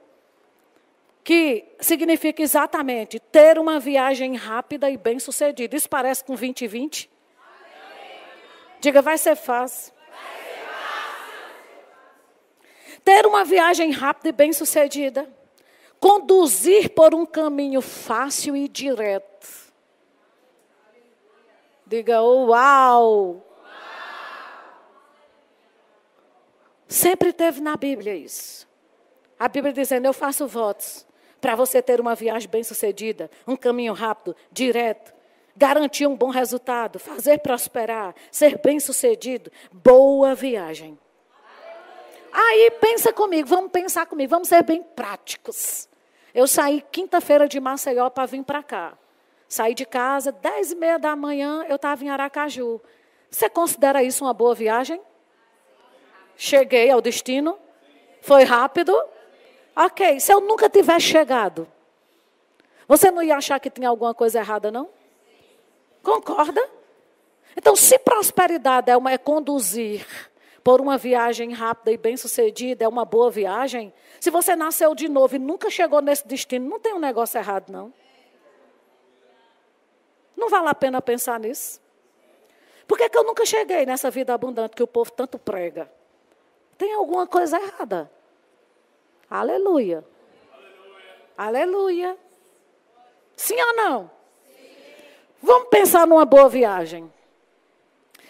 que 1.24 1.66
significa 1.80 2.42
exatamente 2.42 3.20
ter 3.20 3.60
uma 3.60 3.80
viagem 3.80 4.36
rápida 4.36 4.90
e 4.90 4.98
bem 4.98 5.20
sucedida. 5.20 5.76
Isso 5.76 5.90
parece 5.90 6.24
com 6.24 6.34
2020? 6.34 7.10
Diga, 8.80 9.02
vai 9.02 9.18
ser 9.18 9.36
fácil. 9.36 9.99
Ter 13.04 13.26
uma 13.26 13.44
viagem 13.44 13.92
rápida 13.92 14.30
e 14.30 14.32
bem 14.32 14.54
sucedida. 14.54 15.28
Conduzir 16.00 16.90
por 16.92 17.14
um 17.14 17.26
caminho 17.26 17.82
fácil 17.82 18.56
e 18.56 18.68
direto. 18.68 19.48
Diga, 21.86 22.22
uau! 22.22 23.46
Sempre 26.88 27.32
teve 27.34 27.62
na 27.62 27.76
Bíblia 27.76 28.16
isso. 28.16 28.68
A 29.40 29.48
Bíblia 29.48 29.74
dizendo: 29.74 30.06
Eu 30.06 30.14
faço 30.14 30.48
votos 30.48 31.06
para 31.40 31.56
você 31.56 31.82
ter 31.82 32.02
uma 32.02 32.16
viagem 32.16 32.50
bem-sucedida, 32.50 33.30
um 33.48 33.56
caminho 33.56 33.94
rápido, 33.94 34.36
direto, 34.52 35.14
garantir 35.56 36.06
um 36.08 36.16
bom 36.16 36.30
resultado, 36.30 37.00
fazer 37.00 37.40
prosperar, 37.40 38.14
ser 38.32 38.60
bem-sucedido. 38.60 39.52
Boa 39.72 40.36
viagem. 40.36 40.98
Aí 42.32 42.72
pensa 42.80 43.12
comigo, 43.12 43.48
vamos 43.48 43.72
pensar 43.72 44.06
comigo, 44.06 44.30
vamos 44.30 44.48
ser 44.48 44.64
bem 44.64 44.84
práticos. 44.84 45.88
Eu 46.34 46.48
saí 46.48 46.84
quinta-feira 46.92 47.48
de 47.48 47.60
Maceió 47.60 48.10
para 48.10 48.26
vir 48.26 48.44
para 48.44 48.62
cá. 48.62 48.98
Saí 49.48 49.74
de 49.74 49.86
casa, 49.86 50.32
dez 50.32 50.72
e 50.72 50.76
meia 50.76 51.00
da 51.00 51.16
manhã, 51.16 51.66
eu 51.68 51.76
estava 51.76 52.04
em 52.04 52.10
Aracaju. 52.10 52.80
Você 53.32 53.50
considera 53.50 54.04
isso 54.04 54.24
uma 54.24 54.34
boa 54.34 54.54
viagem? 54.54 55.02
Cheguei 56.36 56.90
ao 56.90 57.02
destino? 57.02 57.58
Foi 58.22 58.44
rápido? 58.44 58.96
Ok. 59.76 60.20
Se 60.20 60.32
eu 60.32 60.40
nunca 60.40 60.70
tivesse 60.70 61.08
chegado, 61.08 61.68
você 62.88 63.12
não 63.12 63.22
ia 63.22 63.38
achar 63.38 63.60
que 63.60 63.70
tinha 63.70 63.90
alguma 63.90 64.14
coisa 64.14 64.40
errada, 64.40 64.72
não? 64.72 64.90
Concorda? 66.02 66.62
Então, 67.58 67.76
se 67.76 68.00
prosperidade 68.00 68.90
é, 68.90 68.96
uma, 68.96 69.12
é 69.12 69.18
conduzir 69.18 70.06
por 70.64 70.82
uma 70.82 70.98
viagem 70.98 71.54
rápida 71.54 71.92
e 71.92 71.98
bem-sucedida, 71.98 72.84
é 72.84 72.88
uma 72.88 73.06
boa 73.06 73.32
viagem, 73.32 73.94
se 74.20 74.30
você 74.30 74.56
nasceu 74.56 74.94
de 74.94 75.08
novo 75.08 75.36
e 75.36 75.40
nunca 75.40 75.70
chegou 75.70 76.02
nesse 76.02 76.28
destino, 76.28 76.70
não 76.70 76.80
tem 76.80 76.94
um 76.94 77.00
negócio 77.00 77.38
errado, 77.38 77.72
não. 77.72 77.94
Não 80.36 80.50
vale 80.50 80.70
a 80.70 80.76
pena 80.76 81.02
pensar 81.02 81.40
nisso. 81.40 81.82
Por 82.88 82.98
que, 82.98 83.10
que 83.10 83.18
eu 83.18 83.24
nunca 83.24 83.46
cheguei 83.46 83.86
nessa 83.86 84.10
vida 84.10 84.34
abundante 84.34 84.76
que 84.76 84.84
o 84.84 84.88
povo 84.88 85.12
tanto 85.12 85.38
prega? 85.38 85.92
Tem 86.78 86.94
alguma 86.94 87.28
coisa 87.28 87.58
errada. 87.58 88.10
Aleluia. 89.30 90.04
Aleluia. 91.38 91.68
Aleluia. 92.08 92.18
Sim 93.36 93.62
ou 93.62 93.76
não? 93.76 94.12
Sim. 94.46 94.70
Vamos 95.42 95.70
pensar 95.70 96.08
numa 96.08 96.26
boa 96.26 96.50
viagem. 96.50 97.12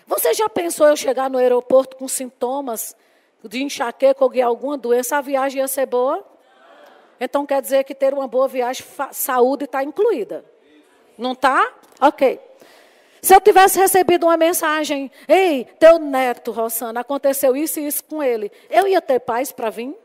Você 0.10 0.34
já 0.34 0.50
pensou 0.50 0.88
eu 0.88 0.98
chegar 0.98 1.30
no 1.30 1.38
aeroporto 1.38 1.96
com 1.96 2.08
sintomas 2.08 2.96
de 3.44 3.62
enxaqueca 3.62 4.24
ou 4.24 4.32
de 4.32 4.42
alguma 4.42 4.76
doença? 4.76 5.18
A 5.18 5.22
viagem 5.22 5.62
ia 5.62 5.68
ser 5.68 5.86
boa? 5.86 6.26
Então 7.20 7.46
quer 7.46 7.62
dizer 7.62 7.84
que 7.84 7.94
ter 7.94 8.12
uma 8.12 8.28
boa 8.28 8.48
viagem, 8.48 8.84
saúde 9.12 9.66
está 9.66 9.84
incluída. 9.84 10.44
Não 11.16 11.34
está? 11.34 11.72
Ok. 12.02 12.40
Se 13.22 13.36
eu 13.36 13.40
tivesse 13.40 13.78
recebido 13.78 14.26
uma 14.26 14.36
mensagem, 14.36 15.12
ei, 15.28 15.66
teu 15.78 16.00
neto, 16.00 16.52
Rosana, 16.52 17.02
aconteceu 17.02 17.56
isso 17.56 17.80
e 17.80 17.86
isso 17.86 18.04
com 18.04 18.24
ele, 18.24 18.52
eu 18.68 18.88
ia 18.88 19.02
ter 19.02 19.20
paz 19.20 19.52
para 19.52 19.70
vir? 19.70 19.96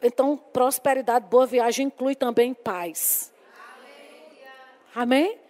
Então, 0.00 0.36
prosperidade, 0.36 1.26
boa 1.26 1.44
viagem 1.44 1.88
inclui 1.88 2.14
também 2.14 2.54
paz. 2.54 3.32
Amém? 4.94 5.40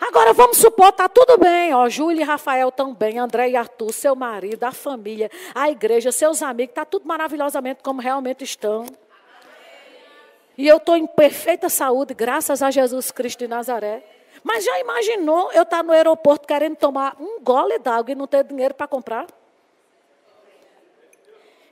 Agora 0.00 0.32
vamos 0.32 0.58
supor, 0.58 0.92
tá 0.92 1.08
tudo 1.08 1.38
bem, 1.38 1.74
ó, 1.74 1.88
Júlia 1.88 2.22
e 2.22 2.24
Rafael 2.24 2.70
também, 2.70 3.18
André 3.18 3.50
e 3.50 3.56
Arthur, 3.56 3.92
seu 3.92 4.14
marido, 4.14 4.62
a 4.64 4.72
família, 4.72 5.30
a 5.54 5.70
igreja, 5.70 6.12
seus 6.12 6.42
amigos, 6.42 6.74
tá 6.74 6.84
tudo 6.84 7.06
maravilhosamente 7.06 7.82
como 7.82 8.00
realmente 8.00 8.44
estão. 8.44 8.84
E 10.56 10.66
eu 10.66 10.78
estou 10.78 10.96
em 10.96 11.06
perfeita 11.06 11.68
saúde, 11.68 12.14
graças 12.14 12.62
a 12.62 12.70
Jesus 12.70 13.10
Cristo 13.10 13.40
de 13.40 13.48
Nazaré. 13.48 14.02
Mas 14.42 14.64
já 14.64 14.78
imaginou 14.78 15.50
eu 15.52 15.62
estar 15.62 15.78
tá 15.78 15.82
no 15.82 15.92
aeroporto 15.92 16.46
querendo 16.46 16.76
tomar 16.76 17.16
um 17.18 17.40
gole 17.40 17.78
d'água 17.78 18.12
e 18.12 18.14
não 18.14 18.26
ter 18.26 18.44
dinheiro 18.44 18.74
para 18.74 18.86
comprar? 18.86 19.26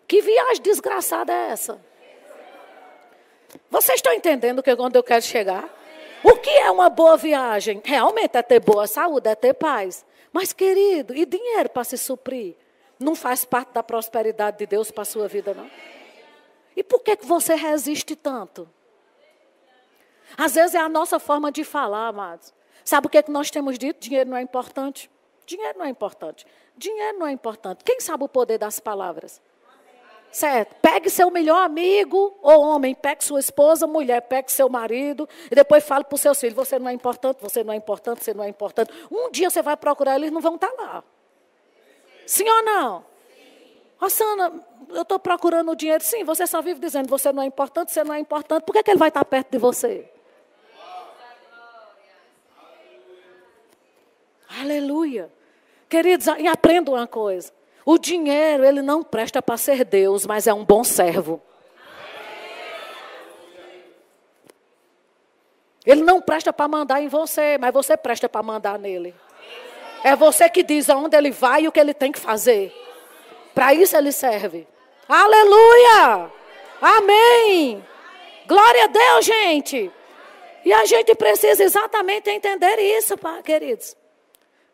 Que 0.06 0.20
viagem 0.20 0.62
desgraçada 0.62 1.32
é 1.32 1.50
essa? 1.50 1.80
Vocês 3.70 3.96
estão 3.96 4.12
entendendo 4.12 4.62
que 4.62 4.72
onde 4.74 4.98
eu 4.98 5.02
quero 5.02 5.22
chegar? 5.22 5.68
O 6.24 6.37
que 6.37 6.48
é 6.48 6.70
uma 6.70 6.88
boa 6.88 7.18
viagem? 7.18 7.82
Realmente 7.84 8.37
é 8.38 8.42
ter 8.42 8.58
boa 8.58 8.87
saúde, 8.87 9.28
é 9.28 9.34
ter 9.34 9.52
paz. 9.52 10.06
Mas, 10.32 10.54
querido, 10.54 11.14
e 11.14 11.26
dinheiro 11.26 11.68
para 11.68 11.84
se 11.84 11.98
suprir? 11.98 12.56
Não 12.98 13.14
faz 13.14 13.44
parte 13.44 13.72
da 13.72 13.82
prosperidade 13.82 14.56
de 14.56 14.66
Deus 14.66 14.90
para 14.90 15.02
a 15.02 15.04
sua 15.04 15.28
vida, 15.28 15.52
não? 15.52 15.70
E 16.74 16.82
por 16.82 17.00
que, 17.00 17.14
que 17.16 17.26
você 17.26 17.54
resiste 17.54 18.16
tanto? 18.16 18.66
Às 20.37 20.54
vezes 20.54 20.74
é 20.74 20.78
a 20.78 20.88
nossa 20.88 21.18
forma 21.18 21.52
de 21.52 21.62
falar, 21.62 22.08
amados. 22.08 22.54
Sabe 22.82 23.06
o 23.06 23.10
que, 23.10 23.22
que 23.22 23.30
nós 23.30 23.50
temos 23.50 23.78
dito? 23.78 24.00
Dinheiro 24.00 24.30
não 24.30 24.37
é 24.38 24.42
importante. 24.42 25.10
Dinheiro 25.44 25.78
não 25.78 25.84
é 25.84 25.90
importante. 25.90 26.46
Dinheiro 26.74 27.18
não 27.18 27.26
é 27.26 27.32
importante. 27.32 27.84
Quem 27.84 28.00
sabe 28.00 28.24
o 28.24 28.28
poder 28.28 28.56
das 28.56 28.80
palavras? 28.80 29.42
Certo? 30.34 30.74
Pegue 30.82 31.08
seu 31.08 31.30
melhor 31.30 31.64
amigo, 31.64 32.36
ou 32.42 32.60
homem, 32.60 32.92
pegue 32.92 33.24
sua 33.24 33.38
esposa, 33.38 33.86
mulher, 33.86 34.20
pegue 34.22 34.50
seu 34.50 34.68
marido, 34.68 35.28
e 35.48 35.54
depois 35.54 35.84
fale 35.84 36.02
para 36.02 36.16
os 36.16 36.20
seus 36.20 36.40
filhos: 36.40 36.56
você 36.56 36.76
não 36.76 36.88
é 36.88 36.92
importante, 36.92 37.38
você 37.40 37.62
não 37.62 37.72
é 37.72 37.76
importante, 37.76 38.24
você 38.24 38.34
não 38.34 38.42
é 38.42 38.48
importante. 38.48 38.92
Um 39.12 39.30
dia 39.30 39.48
você 39.48 39.62
vai 39.62 39.76
procurar, 39.76 40.16
eles 40.16 40.32
não 40.32 40.40
vão 40.40 40.56
estar 40.56 40.72
lá. 40.76 41.04
Sim 42.26 42.48
ou 42.48 42.64
não? 42.64 43.04
Rossana, 43.96 44.52
eu 44.88 45.02
estou 45.02 45.20
procurando 45.20 45.70
o 45.70 45.76
dinheiro. 45.76 46.02
Sim, 46.02 46.24
você 46.24 46.48
só 46.48 46.60
vive 46.60 46.80
dizendo 46.80 47.08
você 47.08 47.32
não 47.32 47.44
é 47.44 47.46
importante, 47.46 47.92
você 47.92 48.02
não 48.02 48.16
é 48.16 48.18
importante. 48.18 48.64
Por 48.64 48.72
que, 48.72 48.82
que 48.82 48.90
ele 48.90 48.98
vai 48.98 49.10
estar 49.10 49.24
perto 49.24 49.52
de 49.52 49.58
você? 49.58 50.10
Aleluia. 54.60 55.30
Queridos, 55.88 56.26
e 56.26 56.48
aprenda 56.48 56.90
uma 56.90 57.06
coisa. 57.06 57.52
O 57.84 57.98
dinheiro, 57.98 58.64
ele 58.64 58.80
não 58.80 59.02
presta 59.02 59.42
para 59.42 59.56
ser 59.56 59.84
Deus, 59.84 60.24
mas 60.24 60.46
é 60.46 60.54
um 60.54 60.64
bom 60.64 60.82
servo. 60.82 61.42
Ele 65.84 66.02
não 66.02 66.20
presta 66.20 66.50
para 66.50 66.66
mandar 66.66 67.02
em 67.02 67.08
você, 67.08 67.58
mas 67.58 67.72
você 67.72 67.96
presta 67.96 68.26
para 68.26 68.42
mandar 68.42 68.78
nele. 68.78 69.14
É 70.02 70.16
você 70.16 70.48
que 70.48 70.62
diz 70.62 70.88
aonde 70.88 71.16
ele 71.16 71.30
vai 71.30 71.64
e 71.64 71.68
o 71.68 71.72
que 71.72 71.80
ele 71.80 71.92
tem 71.92 72.10
que 72.10 72.18
fazer. 72.18 72.72
Para 73.54 73.74
isso 73.74 73.94
ele 73.96 74.10
serve. 74.12 74.66
Aleluia! 75.06 76.30
Amém! 76.80 77.84
Glória 78.46 78.84
a 78.84 78.86
Deus, 78.86 79.24
gente! 79.26 79.90
E 80.64 80.72
a 80.72 80.86
gente 80.86 81.14
precisa 81.14 81.62
exatamente 81.62 82.30
entender 82.30 82.78
isso, 82.78 83.14
queridos. 83.44 83.94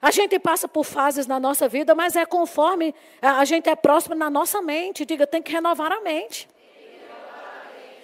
A 0.02 0.10
gente 0.10 0.38
passa 0.38 0.66
por 0.66 0.84
fases 0.84 1.26
na 1.26 1.38
nossa 1.38 1.68
vida, 1.68 1.94
mas 1.94 2.16
é 2.16 2.24
conforme 2.24 2.94
a 3.20 3.44
gente 3.44 3.68
é 3.68 3.76
próximo 3.76 4.14
na 4.14 4.30
nossa 4.30 4.62
mente. 4.62 5.04
Diga, 5.04 5.26
tem 5.26 5.42
que 5.42 5.52
renovar 5.52 5.92
a 5.92 6.00
mente. 6.00 6.48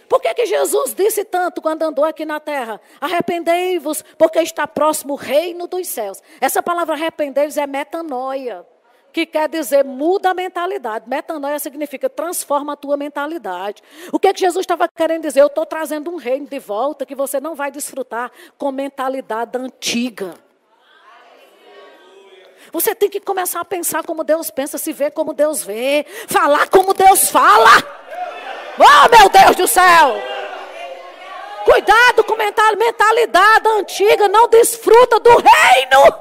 Por 0.09 0.20
que, 0.20 0.32
que 0.35 0.46
Jesus 0.46 0.94
disse 0.94 1.24
tanto 1.24 1.61
quando 1.61 1.82
andou 1.82 2.04
aqui 2.04 2.24
na 2.24 2.38
terra? 2.38 2.80
Arrependei-vos, 3.00 4.04
porque 4.16 4.38
está 4.40 4.66
próximo 4.66 5.14
o 5.14 5.16
reino 5.16 5.66
dos 5.66 5.88
céus. 5.88 6.22
Essa 6.40 6.62
palavra 6.62 6.94
arrependei-vos 6.94 7.56
é 7.56 7.66
metanoia, 7.66 8.64
que 9.12 9.26
quer 9.26 9.48
dizer 9.48 9.85
muda 9.85 10.30
a 10.30 10.35
mentalidade. 10.35 11.09
Metanoia 11.09 11.59
significa 11.59 12.09
transforma 12.09 12.74
a 12.74 12.76
tua 12.76 12.96
mentalidade. 12.96 13.82
O 14.12 14.18
que, 14.18 14.32
que 14.32 14.40
Jesus 14.40 14.62
estava 14.62 14.87
querendo 14.87 15.22
dizer? 15.22 15.40
Eu 15.40 15.48
estou 15.48 15.66
trazendo 15.66 16.11
um 16.11 16.16
reino 16.16 16.46
de 16.46 16.59
volta 16.59 17.04
que 17.04 17.14
você 17.14 17.40
não 17.40 17.54
vai 17.54 17.70
desfrutar 17.70 18.30
com 18.56 18.70
mentalidade 18.70 19.59
antiga. 19.59 20.45
Você 22.76 22.94
tem 22.94 23.08
que 23.08 23.20
começar 23.20 23.60
a 23.60 23.64
pensar 23.64 24.04
como 24.04 24.22
Deus 24.22 24.50
pensa, 24.50 24.76
se 24.76 24.92
ver 24.92 25.10
como 25.10 25.32
Deus 25.32 25.64
vê, 25.64 26.04
falar 26.28 26.68
como 26.68 26.92
Deus 26.92 27.30
fala. 27.30 27.70
Oh, 28.78 29.16
meu 29.16 29.30
Deus 29.30 29.56
do 29.56 29.66
céu! 29.66 30.20
Cuidado 31.64 32.22
com 32.24 32.36
mentalidade 32.36 33.66
antiga, 33.66 34.28
não 34.28 34.46
desfruta 34.48 35.18
do 35.18 35.30
reino. 35.30 36.20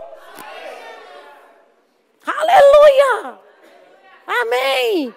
Aleluia! 2.25 3.39
Amém! 4.25 5.13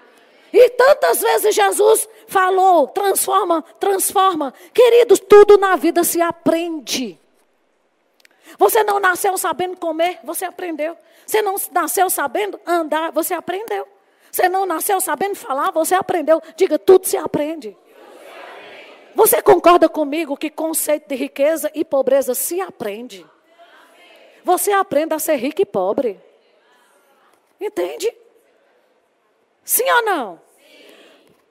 E 0.53 0.71
tantas 0.71 1.21
vezes 1.21 1.55
Jesus 1.55 2.09
falou: 2.27 2.89
transforma, 2.89 3.63
transforma. 3.79 4.53
Queridos, 4.75 5.21
tudo 5.21 5.57
na 5.57 5.77
vida 5.77 6.03
se 6.03 6.21
aprende. 6.21 7.17
Você 8.57 8.83
não 8.85 8.99
nasceu 8.99 9.37
sabendo 9.37 9.77
comer, 9.77 10.21
você 10.25 10.45
aprendeu. 10.45 10.97
Você 11.27 11.43
não 11.43 11.57
nasceu 11.73 12.09
sabendo 12.09 12.59
andar, 12.67 13.13
você 13.13 13.35
aprendeu. 13.35 13.87
Você 14.31 14.49
não 14.49 14.65
nasceu 14.65 15.01
sabendo 15.01 15.35
falar, 15.35 15.71
você 15.71 15.95
aprendeu. 15.95 16.41
Diga, 16.57 16.79
tudo 16.79 17.07
se 17.07 17.17
aprende. 17.17 17.77
Você 19.15 19.43
concorda 19.43 19.89
comigo 19.89 20.37
que 20.37 20.49
conceito 20.49 21.09
de 21.09 21.17
riqueza 21.17 21.71
e 21.75 21.85
pobreza 21.85 22.35
se 22.35 22.61
aprende? 22.61 23.27
Você 24.45 24.71
aprende 24.71 25.13
a 25.13 25.19
ser 25.19 25.37
rico 25.37 25.61
e 25.61 25.67
pobre. 25.67 26.21
Entende? 27.61 28.15
Sim 29.65 29.91
ou 29.91 30.03
não? 30.03 30.41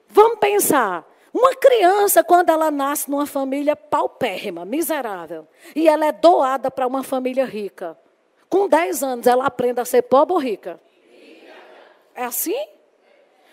Vamos 0.08 0.38
pensar. 0.38 1.06
Uma 1.38 1.54
criança, 1.54 2.24
quando 2.24 2.50
ela 2.50 2.68
nasce 2.68 3.08
numa 3.08 3.24
família 3.24 3.76
paupérrima, 3.76 4.64
miserável, 4.64 5.46
e 5.72 5.86
ela 5.88 6.06
é 6.06 6.10
doada 6.10 6.68
para 6.68 6.84
uma 6.84 7.04
família 7.04 7.44
rica, 7.44 7.96
com 8.48 8.66
10 8.66 9.04
anos 9.04 9.26
ela 9.28 9.46
aprende 9.46 9.80
a 9.80 9.84
ser 9.84 10.02
pobre 10.02 10.34
ou 10.34 10.40
rica? 10.40 10.80
É 12.12 12.24
assim? 12.24 12.58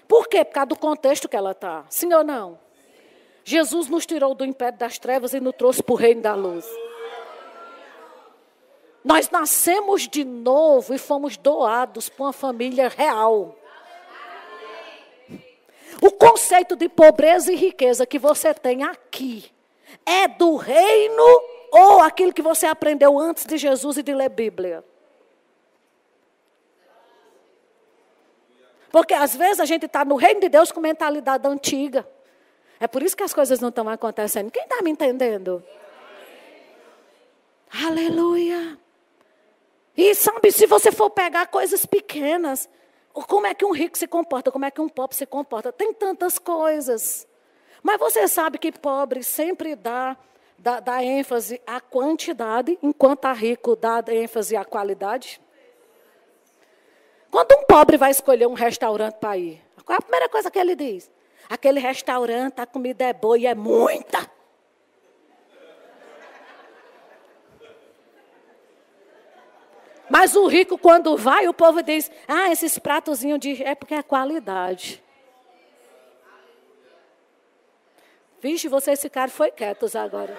Por 0.08 0.28
quê? 0.28 0.44
Por 0.44 0.54
causa 0.54 0.66
do 0.66 0.76
contexto 0.76 1.30
que 1.30 1.36
ela 1.36 1.52
está. 1.52 1.86
Sim 1.88 2.12
ou 2.12 2.24
não? 2.24 2.58
Jesus 3.44 3.88
nos 3.88 4.04
tirou 4.08 4.34
do 4.34 4.44
império 4.44 4.80
das 4.80 4.98
trevas 4.98 5.36
e 5.36 5.40
nos 5.40 5.54
trouxe 5.56 5.84
para 5.84 5.94
o 5.94 5.96
reino 5.96 6.24
da 6.24 6.34
luz. 6.34 6.66
Nós 9.04 9.30
nascemos 9.30 10.08
de 10.08 10.26
novo 10.26 10.92
e 10.92 10.98
fomos 10.98 11.38
doados 11.38 12.10
para 12.10 12.26
uma 12.26 12.34
família 12.34 12.90
real. 12.90 13.56
O 16.02 16.12
conceito 16.12 16.76
de 16.76 16.90
pobreza 16.90 17.52
e 17.52 17.56
riqueza 17.56 18.06
que 18.06 18.20
você 18.20 18.54
tem 18.54 18.84
aqui 18.84 19.52
é 20.06 20.28
do 20.28 20.56
reino 20.56 21.24
ou 21.72 22.00
aquilo 22.02 22.34
que 22.34 22.42
você 22.42 22.66
aprendeu 22.66 23.18
antes 23.18 23.46
de 23.46 23.58
Jesus 23.58 23.98
e 23.98 24.04
de 24.04 24.14
ler 24.14 24.30
Bíblia? 24.30 24.84
Porque 28.92 29.14
às 29.14 29.36
vezes 29.36 29.60
a 29.60 29.66
gente 29.66 29.86
está 29.86 30.06
no 30.06 30.16
reino 30.16 30.40
de 30.40 30.48
Deus 30.48 30.72
com 30.72 30.80
mentalidade 30.80 31.46
antiga. 31.48 32.08
É 32.80 32.88
por 32.88 33.04
isso 33.04 33.16
que 33.16 33.24
as 33.24 33.34
coisas 33.34 33.60
não 33.60 33.70
estão 33.70 33.88
acontecendo. 33.90 34.52
Quem 34.52 34.64
está 34.64 34.82
me 34.82 34.90
entendendo? 34.90 35.64
Aleluia. 37.86 38.78
E 39.98 40.14
sabe, 40.16 40.52
se 40.52 40.66
você 40.66 40.92
for 40.92 41.10
pegar 41.10 41.48
coisas 41.48 41.86
pequenas, 41.86 42.70
como 43.24 43.48
é 43.48 43.54
que 43.54 43.64
um 43.64 43.72
rico 43.72 43.98
se 43.98 44.08
comporta, 44.08 44.52
como 44.52 44.66
é 44.66 44.72
que 44.72 44.82
um 44.82 44.90
pobre 44.90 45.16
se 45.16 45.26
comporta, 45.26 45.72
tem 45.72 45.94
tantas 45.94 46.38
coisas. 46.38 47.28
Mas 47.82 48.00
você 48.00 48.28
sabe 48.28 48.58
que 48.58 48.72
pobre 48.72 49.24
sempre 49.24 49.76
dá, 49.76 50.18
dá, 50.58 50.80
dá 50.80 51.04
ênfase 51.04 51.62
à 51.66 51.80
quantidade, 51.80 52.78
enquanto 52.82 53.26
a 53.26 53.34
rico 53.34 53.76
dá 53.76 54.04
ênfase 54.08 54.56
à 54.56 54.66
qualidade? 54.66 55.40
Quando 57.30 57.52
um 57.54 57.64
pobre 57.66 57.98
vai 57.98 58.12
escolher 58.12 58.48
um 58.48 58.54
restaurante 58.54 59.16
para 59.16 59.38
ir, 59.38 59.62
qual 59.86 59.96
é 59.96 60.00
a 60.00 60.02
primeira 60.02 60.30
coisa 60.30 60.50
que 60.50 60.58
ele 60.58 60.76
diz? 60.76 61.12
Aquele 61.50 61.80
restaurante, 61.80 62.60
a 62.60 62.66
comida 62.66 63.04
é 63.06 63.14
boa 63.14 63.38
e 63.38 63.46
é 63.46 63.54
muita. 63.54 64.25
Mas 70.18 70.34
o 70.34 70.48
rico, 70.48 70.78
quando 70.78 71.18
vai, 71.18 71.46
o 71.46 71.54
povo 71.54 71.84
diz: 71.84 72.10
Ah, 72.26 72.50
esses 72.50 72.80
pratozinhos 72.80 73.38
de. 73.38 73.62
É 73.62 73.76
porque 73.76 73.94
é 73.94 74.02
qualidade. 74.02 75.04
Vixe, 78.40 78.70
vocês 78.70 79.02
ficaram 79.02 79.30
foi 79.30 79.52
quietos 79.52 79.94
agora. 79.94 80.34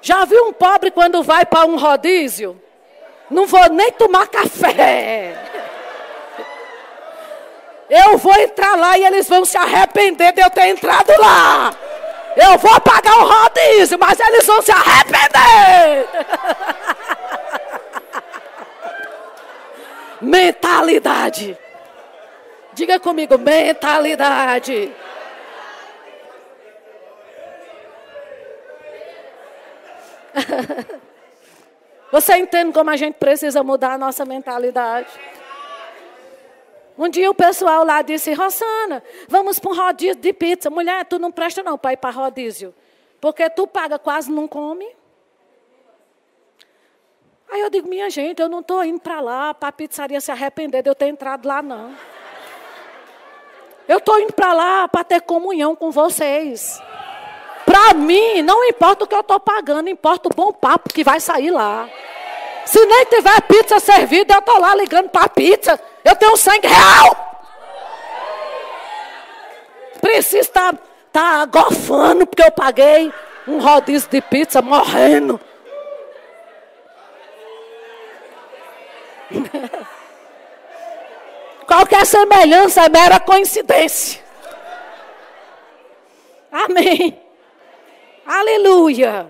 Já 0.00 0.24
viu 0.24 0.46
um 0.46 0.54
pobre 0.54 0.90
quando 0.90 1.22
vai 1.22 1.44
para 1.44 1.66
um 1.66 1.76
rodízio? 1.76 2.58
Não 3.30 3.46
vou 3.46 3.68
nem 3.68 3.92
tomar 3.92 4.26
café. 4.28 5.36
Eu 7.90 8.16
vou 8.16 8.34
entrar 8.36 8.74
lá 8.74 8.96
e 8.96 9.04
eles 9.04 9.28
vão 9.28 9.44
se 9.44 9.58
arrepender 9.58 10.32
de 10.32 10.40
eu 10.40 10.48
ter 10.48 10.68
entrado 10.68 11.12
lá. 11.20 11.76
Eu 12.36 12.58
vou 12.58 12.80
pagar 12.80 13.16
o 13.18 13.28
rodízio, 13.28 13.98
mas 13.98 14.18
eles 14.18 14.46
vão 14.46 14.60
se 14.60 14.72
arrepender. 14.72 16.08
mentalidade. 20.20 21.56
Diga 22.72 22.98
comigo, 22.98 23.38
mentalidade. 23.38 24.92
Você 32.10 32.36
entende 32.36 32.72
como 32.72 32.90
a 32.90 32.96
gente 32.96 33.14
precisa 33.14 33.62
mudar 33.62 33.92
a 33.92 33.98
nossa 33.98 34.24
mentalidade? 34.24 35.08
Um 36.96 37.08
dia 37.08 37.30
o 37.30 37.34
pessoal 37.34 37.84
lá 37.84 38.02
disse, 38.02 38.32
Rosana, 38.32 39.02
vamos 39.28 39.58
para 39.58 39.70
um 39.70 39.74
rodízio 39.74 40.14
de 40.14 40.32
pizza. 40.32 40.70
Mulher, 40.70 41.04
tu 41.06 41.18
não 41.18 41.32
presta 41.32 41.62
não 41.62 41.76
para 41.76 41.92
ir 41.92 41.96
para 41.96 42.10
rodízio. 42.10 42.74
Porque 43.20 43.50
tu 43.50 43.66
paga, 43.66 43.98
quase 43.98 44.30
não 44.30 44.46
come. 44.46 44.86
Aí 47.50 47.60
eu 47.60 47.70
digo, 47.70 47.88
minha 47.88 48.08
gente, 48.10 48.40
eu 48.40 48.48
não 48.48 48.60
estou 48.60 48.84
indo 48.84 49.00
para 49.00 49.20
lá 49.20 49.54
para 49.54 49.68
a 49.68 49.72
pizzaria 49.72 50.20
se 50.20 50.30
arrepender 50.30 50.82
de 50.82 50.90
eu 50.90 50.94
ter 50.94 51.06
entrado 51.06 51.46
lá, 51.46 51.62
não. 51.62 51.94
Eu 53.88 53.98
estou 53.98 54.18
indo 54.20 54.32
para 54.32 54.52
lá 54.52 54.88
para 54.88 55.04
ter 55.04 55.20
comunhão 55.20 55.76
com 55.76 55.90
vocês. 55.90 56.80
Para 57.64 57.94
mim, 57.94 58.42
não 58.42 58.64
importa 58.64 59.04
o 59.04 59.06
que 59.06 59.14
eu 59.14 59.20
estou 59.20 59.40
pagando, 59.40 59.88
importa 59.88 60.28
o 60.28 60.34
bom 60.34 60.52
papo 60.52 60.92
que 60.92 61.02
vai 61.02 61.18
sair 61.18 61.50
lá. 61.50 61.88
Se 62.64 62.84
nem 62.86 63.04
tiver 63.06 63.40
pizza 63.42 63.78
servida, 63.80 64.34
eu 64.34 64.38
estou 64.38 64.58
lá 64.58 64.74
ligando 64.74 65.08
para 65.10 65.24
a 65.24 65.28
pizza. 65.28 65.80
Eu 66.04 66.14
tenho 66.16 66.36
sangue 66.36 66.68
real. 66.68 67.16
Preciso 70.00 70.42
estar 70.42 70.74
tá, 70.74 70.78
tá 71.10 71.46
gofando 71.46 72.26
porque 72.26 72.42
eu 72.42 72.52
paguei 72.52 73.10
um 73.48 73.58
rodízio 73.58 74.10
de 74.10 74.20
pizza 74.20 74.60
morrendo. 74.60 75.40
Qualquer 81.66 82.04
semelhança 82.04 82.82
é 82.84 82.88
mera 82.90 83.18
coincidência. 83.18 84.22
Amém. 86.52 87.18
Aleluia. 88.26 89.26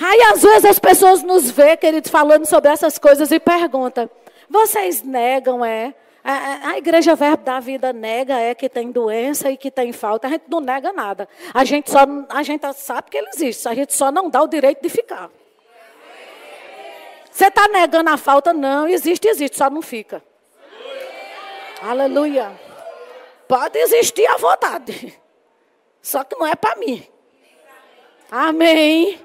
Aí 0.00 0.22
às 0.32 0.42
vezes 0.42 0.64
as 0.64 0.78
pessoas 0.78 1.22
nos 1.22 1.50
vê, 1.50 1.76
queridos, 1.76 2.10
falando 2.10 2.46
sobre 2.46 2.70
essas 2.70 2.98
coisas 2.98 3.30
e 3.32 3.40
perguntam: 3.40 4.08
vocês 4.50 5.02
negam, 5.04 5.64
é? 5.64 5.94
A, 6.24 6.70
a, 6.70 6.78
igreja 6.78 7.14
Verbo 7.14 7.44
da 7.44 7.60
Vida 7.60 7.92
nega 7.92 8.36
é 8.36 8.52
que 8.52 8.68
tem 8.68 8.90
doença 8.90 9.48
e 9.50 9.56
que 9.56 9.70
tem 9.70 9.92
falta. 9.92 10.26
A 10.26 10.30
gente 10.30 10.44
não 10.48 10.60
nega 10.60 10.92
nada. 10.92 11.28
A 11.54 11.64
gente 11.64 11.88
só 11.88 12.00
a 12.28 12.42
gente 12.42 12.72
sabe 12.74 13.10
que 13.10 13.16
ele 13.16 13.28
existe. 13.28 13.68
A 13.68 13.74
gente 13.74 13.94
só 13.94 14.10
não 14.10 14.28
dá 14.28 14.42
o 14.42 14.48
direito 14.48 14.82
de 14.82 14.88
ficar. 14.88 15.30
Você 17.30 17.46
está 17.46 17.68
negando 17.68 18.10
a 18.10 18.16
falta? 18.16 18.52
Não, 18.52 18.88
existe, 18.88 19.28
existe, 19.28 19.56
só 19.56 19.70
não 19.70 19.80
fica. 19.80 20.22
Aleluia. 21.80 22.52
Pode 23.46 23.78
existir 23.78 24.26
à 24.26 24.36
vontade. 24.36 25.18
Só 26.02 26.24
que 26.24 26.36
não 26.36 26.46
é 26.46 26.56
para 26.56 26.76
mim. 26.76 27.06
Amém. 28.30 29.18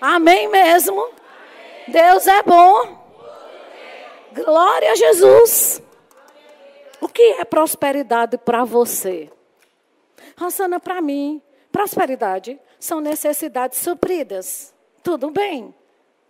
Amém 0.00 0.46
mesmo. 0.46 1.08
Deus 1.88 2.26
é 2.26 2.42
bom. 2.42 2.97
Glória 4.44 4.92
a 4.92 4.94
Jesus. 4.94 5.82
O 7.00 7.08
que 7.08 7.22
é 7.22 7.44
prosperidade 7.44 8.38
para 8.38 8.64
você? 8.64 9.30
Rosana, 10.36 10.78
para 10.78 11.00
mim, 11.00 11.42
prosperidade 11.72 12.58
são 12.78 13.00
necessidades 13.00 13.78
supridas. 13.78 14.74
Tudo 15.02 15.30
bem. 15.30 15.74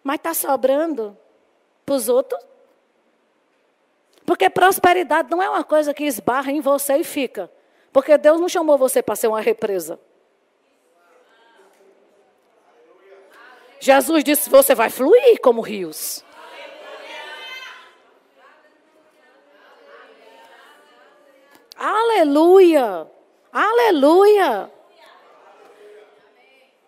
Mas 0.02 0.16
está 0.16 0.32
sobrando 0.32 1.16
para 1.84 1.94
os 1.94 2.09
outros? 2.09 2.42
Porque 4.24 4.48
prosperidade 4.50 5.30
não 5.30 5.42
é 5.42 5.48
uma 5.48 5.64
coisa 5.64 5.94
que 5.94 6.04
esbarra 6.04 6.52
em 6.52 6.61
você 6.61 6.96
e 6.96 7.04
fica. 7.04 7.50
Porque 7.92 8.16
Deus 8.18 8.40
não 8.40 8.48
chamou 8.48 8.76
você 8.76 9.02
para 9.02 9.16
ser 9.16 9.28
uma 9.28 9.40
represa. 9.40 9.98
Jesus 13.80 14.24
disse: 14.24 14.50
você 14.50 14.74
vai 14.74 14.90
fluir 14.90 15.40
como 15.40 15.61
rios. 15.61 16.24
Aleluia! 21.79 23.07
Aleluia! 23.53 24.70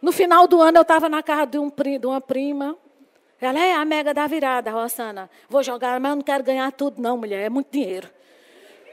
No 0.03 0.11
final 0.11 0.49
do 0.49 0.61
ano 0.61 0.79
eu 0.79 0.83
estava 0.83 1.09
na 1.09 1.23
casa 1.23 1.47
de, 1.47 1.59
um, 1.59 1.71
de, 1.71 2.07
uma 2.07 2.21
prima. 2.21 2.77
Ela 3.41 3.61
é 3.61 3.75
a 3.75 3.85
mega 3.85 4.13
da 4.13 4.27
virada, 4.27 4.71
Rossana. 4.71 5.31
Vou 5.49 5.63
jogar, 5.63 6.01
mas 6.01 6.11
eu 6.11 6.17
não 6.17 6.23
quero 6.23 6.43
ganhar 6.43 6.73
tudo, 6.73 7.01
não, 7.01 7.17
mulher. 7.17 7.47
É 7.47 7.49
muito 7.49 7.71
dinheiro. 7.71 8.09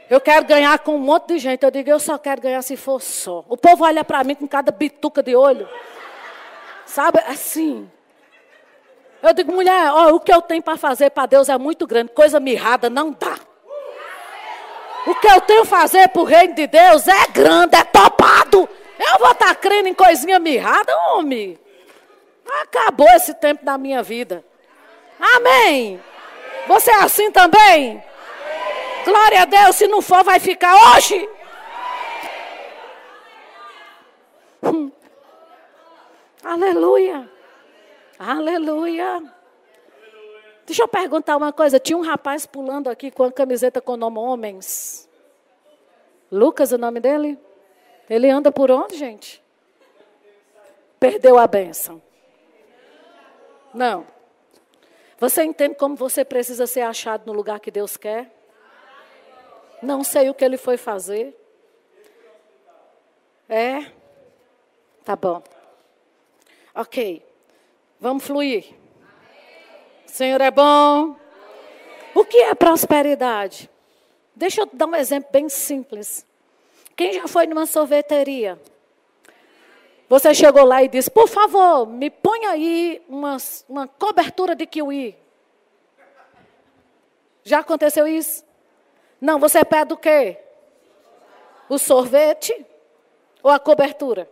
Eu 0.10 0.22
quero 0.22 0.46
ganhar 0.46 0.78
com 0.80 0.96
um 0.96 1.00
monte 1.00 1.30
de 1.30 1.40
gente. 1.40 1.64
Eu 1.64 1.72
digo, 1.72 1.90
eu 1.90 2.00
só 2.00 2.18
quero 2.18 2.42
ganhar 2.42 2.62
se 2.62 2.78
for 2.78 3.02
só. 3.02 3.44
O 3.50 3.58
povo 3.58 3.84
olha 3.84 4.04
para 4.04 4.24
mim 4.24 4.36
com 4.36 4.48
cada 4.48 4.72
bituca 4.72 5.24
de 5.24 5.36
olho. 5.36 5.68
Sabe, 6.86 7.20
assim. 7.28 7.90
Eu 9.22 9.34
digo, 9.34 9.52
mulher, 9.52 9.92
ó, 9.92 10.14
o 10.14 10.20
que 10.20 10.32
eu 10.32 10.42
tenho 10.42 10.62
para 10.62 10.78
fazer 10.78 11.10
para 11.10 11.26
Deus 11.26 11.50
é 11.50 11.58
muito 11.58 11.88
grande. 11.88 12.12
Coisa 12.12 12.40
mirrada 12.40 12.90
não 12.90 13.12
dá. 13.12 13.37
O 15.08 15.16
que 15.16 15.28
eu 15.28 15.40
tenho 15.40 15.62
a 15.62 15.66
fazer 15.66 16.10
para 16.10 16.22
o 16.22 16.26
reino 16.26 16.54
de 16.54 16.68
Deus 16.68 17.08
é 17.08 17.28
grande, 17.28 17.78
é 17.78 17.84
topado. 17.86 18.68
Eu 19.00 19.20
vou 19.20 19.32
estar 19.32 19.48
tá 19.48 19.56
crendo 19.56 19.88
em 19.88 19.94
coisinha 19.94 20.38
mirrada, 20.38 20.94
homem. 21.12 21.58
Acabou 22.64 23.08
esse 23.12 23.34
tempo 23.36 23.64
da 23.64 23.78
minha 23.78 24.04
vida. 24.04 24.44
Amém. 25.18 26.02
Você 26.68 26.92
é 26.92 27.04
assim 27.04 27.32
também? 27.32 28.04
Glória 29.06 29.44
a 29.44 29.46
Deus. 29.46 29.78
Se 29.78 29.88
não 29.88 30.02
for, 30.02 30.26
vai 30.26 30.42
ficar 30.42 30.76
hoje. 30.76 31.30
Hum. 34.64 34.92
Aleluia. 36.44 37.30
Aleluia. 38.20 39.24
Deixa 40.68 40.84
eu 40.84 40.88
perguntar 40.88 41.38
uma 41.38 41.54
coisa. 41.54 41.80
Tinha 41.80 41.98
um 41.98 42.02
rapaz 42.02 42.46
pulando 42.46 42.90
aqui 42.90 43.10
com 43.10 43.24
a 43.24 43.32
camiseta 43.32 43.80
com 43.80 43.94
o 43.94 43.98
nome 43.98 44.20
Homens. 44.20 45.08
Lucas, 46.30 46.74
o 46.74 46.78
nome 46.78 47.00
dele? 47.00 47.40
Ele 48.10 48.30
anda 48.30 48.52
por 48.52 48.70
onde, 48.70 48.98
gente? 48.98 49.42
Perdeu 51.00 51.38
a 51.38 51.48
bênção. 51.48 52.02
Não. 53.74 54.06
Você 55.18 55.42
entende 55.44 55.76
como 55.76 55.96
você 55.96 56.26
precisa 56.26 56.68
ser 56.68 56.82
achado 56.82 57.26
no 57.26 57.32
lugar 57.32 57.62
que 57.62 57.72
Deus 57.72 57.96
quer? 57.96 58.30
Não 59.82 60.04
sei 60.04 60.30
o 60.30 60.34
que 60.34 60.44
ele 60.44 60.58
foi 60.58 60.76
fazer. 60.76 61.34
É? 63.48 63.90
Tá 65.06 65.16
bom. 65.16 65.42
Ok. 66.76 67.26
Vamos 68.02 68.26
fluir. 68.26 68.76
Senhor 70.18 70.42
é 70.42 70.50
bom. 70.50 71.16
O 72.16 72.26
que 72.26 72.40
é 72.40 72.56
prosperidade? 72.56 73.70
Deixa 74.36 74.62
eu 74.62 74.70
dar 74.74 74.88
um 74.88 74.96
exemplo 74.96 75.30
bem 75.32 75.48
simples. 75.48 76.26
Quem 76.96 77.14
já 77.14 77.28
foi 77.28 77.46
numa 77.46 77.68
sorveteria? 77.68 78.60
Você 80.10 80.34
chegou 80.34 80.64
lá 80.64 80.82
e 80.82 80.88
disse: 80.88 81.12
Por 81.12 81.28
favor, 81.28 81.86
me 81.86 82.10
põe 82.10 82.48
aí 82.48 83.00
uma, 83.08 83.38
uma 83.70 83.88
cobertura 83.88 84.56
de 84.56 84.66
kiwi. 84.66 85.16
Já 87.44 87.60
aconteceu 87.60 88.08
isso? 88.08 88.44
Não, 89.22 89.38
você 89.38 89.64
pede 89.64 89.94
o 89.94 89.98
quê? 89.98 90.40
O 91.70 91.78
sorvete 91.78 92.66
ou 93.44 93.52
a 93.52 93.60
cobertura? 93.60 94.28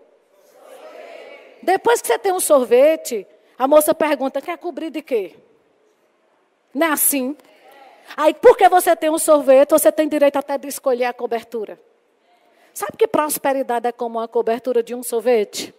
Depois 1.62 2.02
que 2.02 2.08
você 2.08 2.18
tem 2.18 2.32
um 2.32 2.40
sorvete, 2.40 3.28
a 3.56 3.68
moça 3.68 3.94
pergunta: 3.94 4.42
quer 4.42 4.58
cobrir 4.58 4.90
de 4.90 5.04
quê? 5.04 5.45
Não 6.76 6.88
é 6.88 6.92
assim? 6.92 7.38
Aí, 8.18 8.34
porque 8.34 8.68
você 8.68 8.94
tem 8.98 9.10
um 9.10 9.18
sorvete, 9.18 9.70
você 9.70 9.90
tem 9.94 10.10
direito 10.10 10.36
até 10.36 10.58
de 10.58 10.68
escolher 10.68 11.06
a 11.06 11.14
cobertura. 11.14 11.80
Sabe 12.74 12.98
que 12.98 13.08
prosperidade 13.08 13.88
é 13.88 13.94
como 13.94 14.20
a 14.20 14.28
cobertura 14.28 14.84
de 14.84 14.94
um 14.94 15.02
sorvete? 15.02 15.74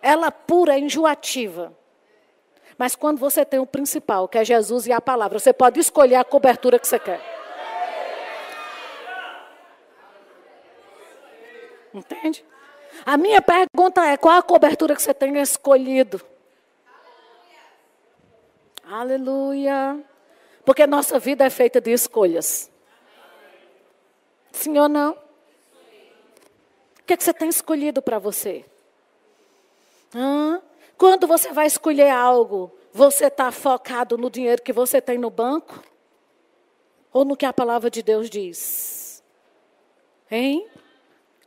Ela 0.00 0.30
pura 0.30 0.76
é 0.76 0.78
enjoativa. 0.78 1.76
Mas 2.78 2.94
quando 2.94 3.18
você 3.18 3.44
tem 3.44 3.58
o 3.58 3.66
principal, 3.66 4.28
que 4.28 4.38
é 4.38 4.44
Jesus 4.44 4.86
e 4.86 4.92
a 4.92 5.00
palavra, 5.00 5.40
você 5.40 5.52
pode 5.52 5.80
escolher 5.80 6.16
a 6.16 6.24
cobertura 6.24 6.78
que 6.78 6.86
você 6.86 6.98
quer. 7.00 7.20
Entende? 11.92 12.44
A 13.04 13.16
minha 13.16 13.42
pergunta 13.42 14.04
é: 14.06 14.16
qual 14.16 14.38
a 14.38 14.42
cobertura 14.42 14.94
que 14.94 15.02
você 15.02 15.12
tem 15.12 15.36
escolhido? 15.38 16.20
Aleluia. 18.86 20.02
Porque 20.64 20.86
nossa 20.86 21.18
vida 21.18 21.44
é 21.44 21.50
feita 21.50 21.80
de 21.80 21.90
escolhas. 21.92 22.70
Sim 24.52 24.78
ou 24.78 24.88
não? 24.88 25.12
O 25.12 27.06
que, 27.06 27.12
é 27.12 27.16
que 27.16 27.24
você 27.24 27.34
tem 27.34 27.48
escolhido 27.48 28.00
para 28.00 28.18
você? 28.18 28.64
Hã? 30.14 30.62
Quando 30.96 31.26
você 31.26 31.52
vai 31.52 31.66
escolher 31.66 32.08
algo, 32.08 32.72
você 32.92 33.26
está 33.26 33.50
focado 33.50 34.16
no 34.16 34.30
dinheiro 34.30 34.62
que 34.62 34.72
você 34.72 35.00
tem 35.00 35.18
no 35.18 35.28
banco? 35.28 35.82
Ou 37.12 37.24
no 37.24 37.36
que 37.36 37.44
a 37.44 37.52
palavra 37.52 37.90
de 37.90 38.02
Deus 38.02 38.30
diz? 38.30 39.22
Hein? 40.30 40.66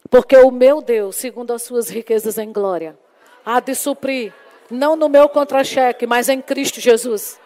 Porque 0.09 0.37
o 0.37 0.51
meu 0.51 0.81
Deus, 0.81 1.15
segundo 1.15 1.51
as 1.51 1.63
suas 1.63 1.89
riquezas 1.89 2.37
em 2.37 2.51
glória, 2.51 2.97
há 3.45 3.59
de 3.59 3.73
suprir, 3.73 4.33
não 4.69 4.95
no 4.95 5.09
meu 5.09 5.29
contra-cheque, 5.29 6.05
mas 6.05 6.29
em 6.29 6.41
Cristo 6.41 6.79
Jesus 6.79 7.39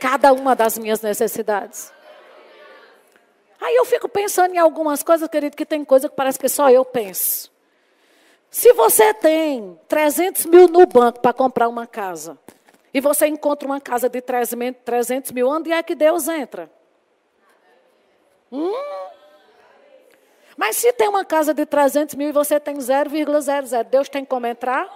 cada 0.00 0.32
uma 0.32 0.56
das 0.56 0.78
minhas 0.78 1.02
necessidades. 1.02 1.92
Aí 3.60 3.76
eu 3.76 3.84
fico 3.84 4.08
pensando 4.08 4.54
em 4.54 4.58
algumas 4.58 5.02
coisas, 5.02 5.28
querido, 5.28 5.54
que 5.54 5.66
tem 5.66 5.84
coisa 5.84 6.08
que 6.08 6.16
parece 6.16 6.38
que 6.38 6.48
só 6.48 6.70
eu 6.70 6.82
penso. 6.84 7.52
Se 8.50 8.72
você 8.72 9.12
tem 9.12 9.78
300 9.86 10.46
mil 10.46 10.66
no 10.66 10.86
banco 10.86 11.20
para 11.20 11.34
comprar 11.34 11.68
uma 11.68 11.86
casa, 11.86 12.38
e 12.92 13.00
você 13.00 13.26
encontra 13.26 13.68
uma 13.68 13.80
casa 13.80 14.08
de 14.08 14.20
300 14.20 15.30
mil, 15.30 15.46
onde 15.46 15.70
é 15.70 15.82
que 15.82 15.94
Deus 15.94 16.26
entra? 16.26 16.70
Hum? 18.50 18.72
Mas 20.56 20.76
se 20.76 20.92
tem 20.94 21.08
uma 21.08 21.24
casa 21.24 21.54
de 21.54 21.64
300 21.64 22.14
mil 22.16 22.30
e 22.30 22.32
você 22.32 22.58
tem 22.58 22.76
0,00, 22.76 23.84
Deus 23.84 24.08
tem 24.08 24.24
como 24.24 24.46
entrar? 24.46 24.88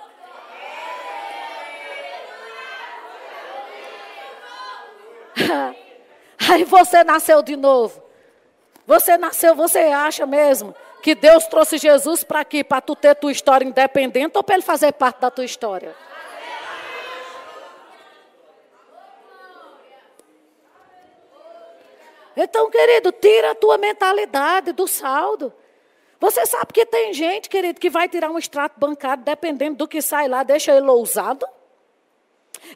Aí 6.51 6.65
você 6.65 7.05
nasceu 7.05 7.43
de 7.43 7.57
novo. 7.57 8.03
Você 8.87 9.17
nasceu, 9.17 9.55
você 9.55 9.79
acha 9.79 10.27
mesmo 10.27 10.75
que 11.03 11.15
Deus 11.15 11.47
trouxe 11.47 11.79
Jesus 11.79 12.25
para 12.25 12.41
aqui, 12.41 12.63
para 12.63 12.81
tu 12.81 12.95
ter 12.95 13.15
tua 13.15 13.33
história 13.33 13.65
independente 13.65 14.37
ou 14.37 14.43
para 14.43 14.57
ele 14.57 14.63
fazer 14.63 14.93
parte 14.93 15.21
da 15.21 15.31
tua 15.31 15.45
história? 15.45 15.95
Então, 22.37 22.69
querido, 22.69 23.13
tira 23.13 23.53
a 23.53 23.55
tua 23.55 23.79
mentalidade 23.79 24.73
do 24.73 24.89
saldo. 24.89 25.53
Você 26.19 26.45
sabe 26.47 26.73
que 26.73 26.85
tem 26.85 27.13
gente, 27.13 27.49
querido, 27.49 27.81
que 27.81 27.91
vai 27.91 28.09
tirar 28.09 28.31
um 28.31 28.39
extrato 28.39 28.79
bancário, 28.79 29.23
dependendo 29.23 29.77
do 29.77 29.89
que 29.89 30.03
sai 30.03 30.27
lá, 30.27 30.43
deixa 30.43 30.73
ele 30.73 30.89
ousado. 30.89 31.47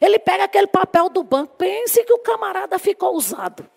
Ele 0.01 0.19
pega 0.19 0.43
aquele 0.45 0.67
papel 0.67 1.09
do 1.09 1.23
banco, 1.23 1.55
pense 1.55 2.03
que 2.03 2.13
o 2.13 2.19
camarada 2.19 2.77
ficou 2.77 3.15
usado. 3.15 3.67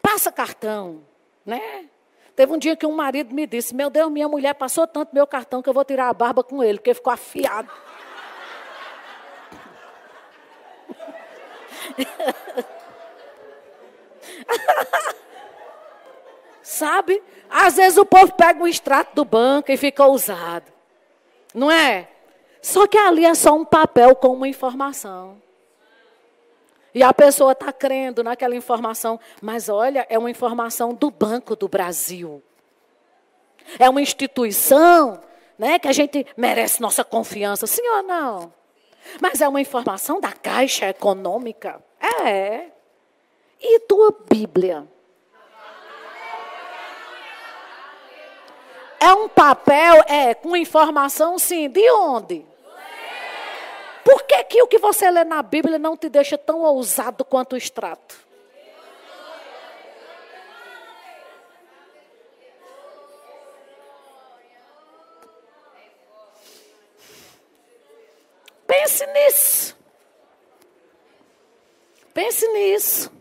Passa 0.00 0.30
cartão, 0.32 1.02
né? 1.44 1.86
Teve 2.34 2.52
um 2.52 2.58
dia 2.58 2.74
que 2.76 2.86
um 2.86 2.92
marido 2.92 3.34
me 3.34 3.46
disse: 3.46 3.74
Meu 3.74 3.90
Deus, 3.90 4.10
minha 4.10 4.28
mulher 4.28 4.54
passou 4.54 4.86
tanto 4.86 5.14
meu 5.14 5.26
cartão 5.26 5.62
que 5.62 5.68
eu 5.68 5.74
vou 5.74 5.84
tirar 5.84 6.08
a 6.08 6.14
barba 6.14 6.42
com 6.42 6.62
ele, 6.62 6.78
porque 6.78 6.94
ficou 6.94 7.12
afiado. 7.12 7.70
Sabe? 16.62 17.22
Às 17.50 17.76
vezes 17.76 17.98
o 17.98 18.06
povo 18.06 18.32
pega 18.32 18.62
um 18.62 18.66
extrato 18.66 19.14
do 19.14 19.24
banco 19.24 19.70
e 19.70 19.76
fica 19.76 20.06
ousado. 20.06 20.72
Não 21.54 21.70
é? 21.70 22.08
Só 22.62 22.86
que 22.86 22.96
ali 22.96 23.24
é 23.24 23.34
só 23.34 23.52
um 23.56 23.64
papel 23.64 24.14
com 24.14 24.28
uma 24.28 24.46
informação. 24.46 25.42
E 26.94 27.02
a 27.02 27.12
pessoa 27.12 27.52
está 27.52 27.72
crendo 27.72 28.22
naquela 28.22 28.54
informação, 28.54 29.18
mas 29.40 29.68
olha, 29.68 30.06
é 30.08 30.16
uma 30.16 30.30
informação 30.30 30.94
do 30.94 31.10
Banco 31.10 31.56
do 31.56 31.66
Brasil. 31.66 32.40
É 33.78 33.90
uma 33.90 34.00
instituição 34.00 35.20
né, 35.58 35.78
que 35.80 35.88
a 35.88 35.92
gente 35.92 36.24
merece 36.36 36.80
nossa 36.80 37.02
confiança, 37.02 37.66
sim 37.66 37.86
ou 37.96 38.02
não? 38.04 38.54
Mas 39.20 39.40
é 39.40 39.48
uma 39.48 39.60
informação 39.60 40.20
da 40.20 40.30
Caixa 40.30 40.88
Econômica. 40.88 41.82
É. 42.24 42.66
E 43.60 43.80
tua 43.80 44.14
Bíblia? 44.28 44.86
É 49.00 49.12
um 49.14 49.28
papel, 49.28 50.04
é, 50.06 50.32
com 50.32 50.56
informação, 50.56 51.36
sim. 51.36 51.68
De 51.68 51.90
onde? 51.90 52.51
Por 54.04 54.24
que, 54.24 54.44
que 54.44 54.62
o 54.62 54.66
que 54.66 54.78
você 54.78 55.10
lê 55.10 55.24
na 55.24 55.42
Bíblia 55.42 55.78
não 55.78 55.96
te 55.96 56.08
deixa 56.08 56.36
tão 56.36 56.60
ousado 56.60 57.24
quanto 57.24 57.52
o 57.52 57.56
extrato? 57.56 58.16
Pense 68.66 69.06
nisso. 69.06 69.76
Pense 72.14 72.48
nisso. 72.48 73.12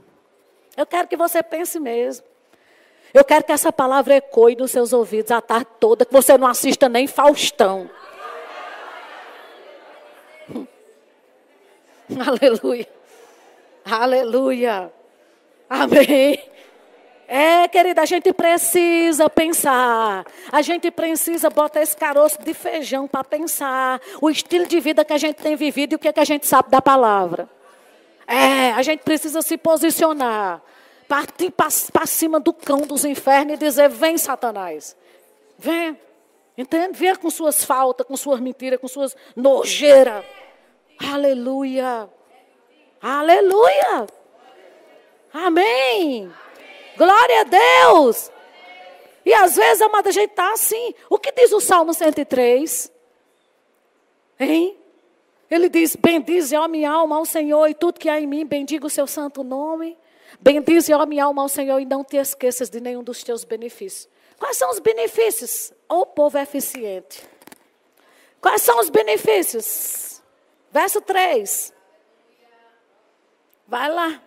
Eu 0.76 0.86
quero 0.86 1.08
que 1.08 1.18
você 1.18 1.44
pense 1.44 1.80
mesmo. 1.80 2.26
Eu 3.14 3.26
quero 3.26 3.44
que 3.44 3.52
essa 3.52 3.72
palavra 3.72 4.16
ecoe 4.16 4.56
nos 4.56 4.72
seus 4.72 4.94
ouvidos 4.94 5.32
a 5.32 5.42
tarde 5.42 5.68
toda, 5.80 6.06
que 6.06 6.14
você 6.14 6.38
não 6.38 6.48
assista 6.48 6.88
nem 6.88 7.08
Faustão. 7.08 7.90
Aleluia. 12.20 12.88
Aleluia. 13.86 14.92
Amém. 15.70 16.40
É, 17.28 17.66
querida, 17.70 18.02
a 18.02 18.06
gente 18.06 18.34
precisa 18.34 19.30
pensar. 19.30 20.26
A 20.52 20.62
gente 20.62 20.92
precisa 20.92 21.50
botar 21.50 21.82
esse 21.82 21.96
caroço 21.96 22.42
de 22.42 22.54
feijão 22.54 23.08
para 23.08 23.24
pensar 23.24 24.02
o 24.22 24.30
estilo 24.30 24.66
de 24.66 24.80
vida 24.82 25.06
que 25.06 25.14
a 25.14 25.18
gente 25.18 25.38
tem 25.38 25.56
vivido 25.56 25.94
e 25.94 25.96
o 25.96 26.00
que, 26.00 26.10
é 26.10 26.14
que 26.14 26.20
a 26.20 26.26
gente 26.26 26.46
sabe 26.46 26.70
da 26.70 26.82
palavra. 26.82 27.50
É, 28.28 28.72
a 28.72 28.82
gente 28.82 29.00
precisa 29.02 29.42
se 29.42 29.58
posicionar. 29.58 30.62
Partir 31.08 31.52
para 31.52 32.06
cima 32.06 32.40
do 32.40 32.54
cão 32.54 32.82
dos 32.82 33.06
infernos 33.06 33.56
e 33.56 33.58
dizer: 33.58 33.90
Vem, 33.90 34.18
Satanás. 34.18 34.96
Vem. 35.58 35.98
Entende? 36.58 36.98
Venha 36.98 37.16
com 37.16 37.30
suas 37.30 37.64
faltas, 37.64 38.06
com 38.06 38.16
suas 38.18 38.40
mentiras, 38.40 38.80
com 38.80 38.88
suas 38.88 39.16
nojeiras. 39.36 40.24
Aleluia. 41.10 42.10
Aleluia. 43.02 44.08
Amém. 45.34 46.32
Glória 46.98 47.42
a 47.42 47.44
Deus. 47.44 48.32
E 49.26 49.34
às 49.34 49.56
vezes, 49.56 49.82
amada, 49.82 50.10
a 50.10 50.12
gente 50.12 50.32
está 50.32 50.52
assim. 50.52 50.94
O 51.10 51.18
que 51.18 51.32
diz 51.32 51.52
o 51.52 51.60
Salmo 51.60 51.94
103? 51.94 52.92
Hein? 54.40 54.78
Ele 55.50 55.70
diz: 55.70 55.96
Bendize, 55.96 56.56
ó 56.56 56.68
minha 56.68 56.92
alma, 56.92 57.18
ao 57.18 57.26
Senhor, 57.26 57.68
e 57.68 57.74
tudo 57.74 58.00
que 58.00 58.10
há 58.10 58.20
em 58.20 58.28
mim, 58.28 58.46
bendiga 58.46 58.86
o 58.86 58.90
seu 58.90 59.08
santo 59.08 59.44
nome. 59.44 59.98
Bendize, 60.40 60.94
ó 60.94 61.06
minha 61.06 61.26
alma, 61.26 61.42
ao 61.42 61.50
Senhor, 61.50 61.80
e 61.80 61.86
não 61.86 62.04
te 62.04 62.18
esqueças 62.18 62.70
de 62.70 62.80
nenhum 62.80 63.04
dos 63.04 63.24
teus 63.24 63.44
benefícios. 63.44 64.10
Quais 64.38 64.58
são 64.58 64.72
os 64.72 64.80
benefícios? 64.80 65.72
O 65.88 66.06
povo 66.06 66.38
é 66.38 66.44
eficiente. 66.44 67.24
Quais 68.42 68.62
são 68.62 68.80
os 68.80 68.90
benefícios? 68.90 70.11
Verso 70.72 71.02
3. 71.02 71.74
Vai 73.68 73.90
lá. 73.90 74.22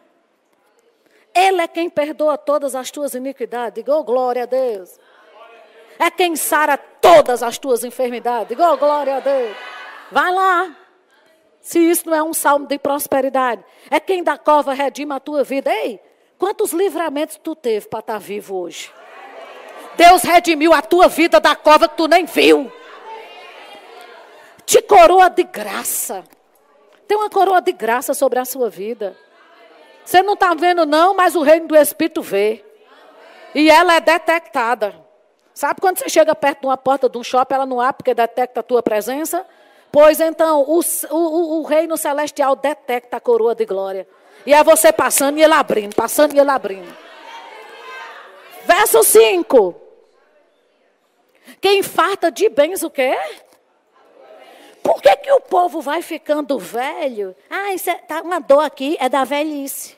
Ele 1.35 1.63
é 1.63 1.69
quem 1.69 1.91
perdoa 1.91 2.39
todas 2.39 2.75
as 2.75 2.91
tuas 2.91 3.15
iniquidades. 3.15 3.75
Diga, 3.75 3.97
oh, 3.97 4.05
glória 4.05 4.45
a 4.45 4.47
Deus. 4.47 4.99
É 5.99 6.11
quem 6.11 6.37
sara 6.37 6.77
todas 6.77 7.43
as 7.43 7.59
tuas 7.59 7.83
enfermidades. 7.83 8.49
Diga, 8.49 8.71
oh, 8.71 8.77
glória 8.77 9.17
a 9.17 9.21
Deus. 9.21 9.57
Vai 10.13 10.33
lá. 10.33 10.77
Se 11.61 11.79
isso 11.79 12.09
não 12.09 12.17
é 12.17 12.23
um 12.23 12.35
salmo 12.35 12.67
de 12.67 12.79
prosperidade. 12.79 13.65
É 13.91 13.99
quem 13.99 14.23
da 14.23 14.39
cova 14.39 14.73
redima 14.75 15.17
a 15.17 15.21
tua 15.21 15.43
vida. 15.43 15.73
Ei, 15.73 16.01
quantos 16.39 16.73
livramentos 16.73 17.41
tu 17.43 17.57
teve 17.57 17.89
para 17.89 18.01
estar 18.01 18.13
tá 18.15 18.19
vivo 18.19 18.57
hoje? 18.57 18.93
Deus 19.97 20.23
redimiu 20.23 20.73
a 20.73 20.83
tua 20.83 21.09
vida 21.09 21.41
da 21.41 21.57
cova 21.57 21.89
que 21.89 21.97
tu 21.97 22.07
nem 22.07 22.27
viu. 22.27 22.71
Te 24.67 24.81
coroa 24.83 25.29
de 25.29 25.45
graça. 25.45 26.25
Tem 27.07 27.17
uma 27.17 27.31
coroa 27.31 27.61
de 27.61 27.73
graça 27.73 28.15
sobre 28.15 28.39
a 28.39 28.45
sua 28.45 28.71
vida. 28.71 29.17
Você 30.05 30.23
não 30.23 30.35
está 30.35 30.55
vendo, 30.55 30.85
não, 30.85 31.15
mas 31.15 31.35
o 31.35 31.43
reino 31.43 31.69
do 31.69 31.77
Espírito 31.77 32.23
vê. 32.23 32.65
E 33.55 33.71
ela 33.71 33.95
é 33.95 34.01
detectada. 34.01 34.95
Sabe 35.55 35.81
quando 35.81 35.99
você 35.99 36.09
chega 36.09 36.35
perto 36.35 36.63
de 36.63 36.67
uma 36.67 36.77
porta 36.77 37.09
de 37.09 37.17
um 37.17 37.23
shopping, 37.23 37.55
ela 37.55 37.67
não 37.67 37.81
abre 37.81 37.99
porque 37.99 38.15
detecta 38.15 38.61
a 38.61 38.63
tua 38.63 38.83
presença? 38.83 39.47
Pois 39.93 40.19
então, 40.19 40.63
o, 40.63 40.81
o, 41.11 41.61
o 41.61 41.63
reino 41.63 41.97
celestial 41.97 42.57
detecta 42.57 43.17
a 43.17 43.21
coroa 43.21 43.55
de 43.55 43.65
glória. 43.65 44.09
E 44.45 44.53
é 44.53 44.63
você 44.65 44.93
passando 44.93 45.39
e 45.39 45.43
ele 45.43 45.55
abrindo, 45.55 45.95
passando 45.95 46.35
e 46.35 46.41
ele 46.41 46.51
abrindo. 46.51 46.93
Verso 48.65 49.03
5. 49.03 49.83
Quem 51.61 51.83
farta 51.83 52.31
de 52.31 52.49
bens 52.49 52.83
o 52.83 52.91
quê? 52.91 53.17
Por 54.85 55.01
que, 55.01 55.17
que 55.17 55.33
o 55.33 55.41
povo 55.41 55.81
vai 55.81 56.03
ficando 56.03 56.59
velho? 56.59 57.35
Ah, 57.49 57.73
isso 57.73 57.89
é, 57.89 57.95
tá, 57.95 58.21
uma 58.21 58.39
dor 58.39 58.61
aqui 58.61 58.99
é 59.01 59.09
da 59.09 59.25
velhice. 59.25 59.97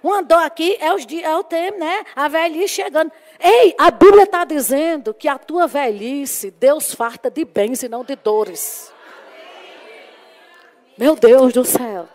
Uma 0.00 0.22
dor 0.22 0.38
aqui 0.38 0.76
é, 0.78 0.94
os, 0.94 1.04
é 1.04 1.36
o 1.36 1.42
tempo, 1.42 1.76
né? 1.76 2.04
A 2.14 2.28
velhice 2.28 2.68
chegando. 2.68 3.10
Ei, 3.40 3.74
a 3.76 3.90
Bíblia 3.90 4.22
está 4.22 4.44
dizendo 4.44 5.12
que 5.12 5.26
a 5.26 5.36
tua 5.36 5.66
velhice, 5.66 6.52
Deus 6.52 6.94
farta 6.94 7.28
de 7.28 7.44
bens 7.44 7.82
e 7.82 7.88
não 7.88 8.04
de 8.04 8.14
dores. 8.14 8.92
Meu 10.96 11.16
Deus 11.16 11.52
do 11.52 11.64
céu. 11.64 12.08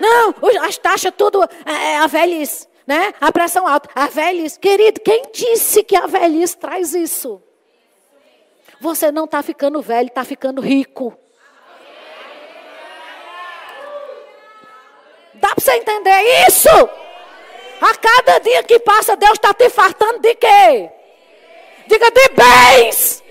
Não, 0.00 0.34
as 0.66 0.76
taxas 0.78 1.14
tudo 1.16 1.44
é, 1.64 1.92
é 1.92 1.96
a 1.98 2.08
velhice, 2.08 2.66
né? 2.84 3.14
A 3.20 3.30
pressão 3.30 3.68
alta, 3.68 3.88
a 3.94 4.08
velhice. 4.08 4.58
Querido, 4.58 5.00
quem 5.00 5.30
disse 5.32 5.84
que 5.84 5.94
a 5.94 6.08
velhice 6.08 6.56
traz 6.56 6.92
isso? 6.92 7.40
Você 8.82 9.12
não 9.12 9.26
está 9.26 9.44
ficando 9.44 9.80
velho, 9.80 10.08
está 10.08 10.24
ficando 10.24 10.60
rico. 10.60 11.16
Dá 15.34 15.54
para 15.54 15.64
você 15.64 15.76
entender 15.76 16.48
isso? 16.48 16.68
A 17.80 17.94
cada 17.94 18.40
dia 18.40 18.60
que 18.64 18.80
passa, 18.80 19.16
Deus 19.16 19.34
está 19.34 19.54
te 19.54 19.70
fartando 19.70 20.18
de 20.18 20.34
quê? 20.34 20.90
Diga 21.86 22.10
de 22.10 22.28
bens. 22.30 23.22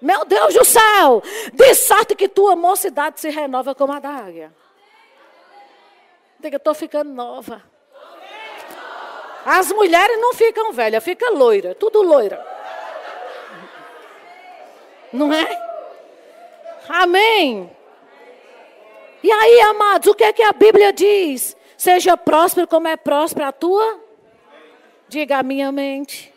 Meu 0.00 0.24
Deus 0.24 0.54
do 0.54 0.64
céu! 0.64 1.22
De 1.52 1.74
sorte 1.74 2.14
que 2.14 2.30
tua 2.30 2.56
mocidade 2.56 3.20
se 3.20 3.28
renova 3.28 3.74
como 3.74 3.92
a 3.92 4.00
da 4.00 4.08
águia. 4.08 4.54
Diga, 6.38 6.56
estou 6.56 6.72
ficando 6.72 7.12
nova. 7.12 7.62
As 9.44 9.72
mulheres 9.72 10.20
não 10.20 10.34
ficam 10.34 10.72
velhas, 10.72 11.02
fica 11.02 11.30
loira, 11.30 11.74
tudo 11.74 12.02
loira. 12.02 12.44
Não 15.12 15.32
é? 15.32 15.70
Amém. 16.88 17.70
E 19.22 19.30
aí, 19.30 19.60
amados, 19.60 20.08
o 20.08 20.14
que 20.14 20.24
é 20.24 20.32
que 20.32 20.42
a 20.42 20.52
Bíblia 20.52 20.92
diz? 20.92 21.56
Seja 21.76 22.16
próspero 22.16 22.66
como 22.66 22.88
é 22.88 22.96
próspera 22.96 23.48
a 23.48 23.52
tua? 23.52 24.00
Diga 25.08 25.38
a 25.38 25.42
minha 25.42 25.72
mente. 25.72 26.32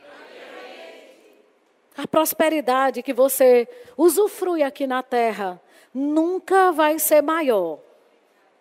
A 1.96 2.08
prosperidade 2.08 3.04
que 3.04 3.14
você 3.14 3.68
usufrui 3.96 4.64
aqui 4.64 4.88
na 4.88 5.04
terra 5.04 5.62
nunca 5.94 6.72
vai 6.72 6.98
ser 6.98 7.22
maior 7.22 7.80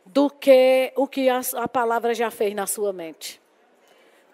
do 0.05 0.28
que 0.28 0.93
o 0.97 1.07
que 1.07 1.28
a, 1.28 1.40
a 1.55 1.68
palavra 1.68 2.12
já 2.12 2.30
fez 2.30 2.55
na 2.55 2.66
sua 2.66 2.93
mente 2.93 3.41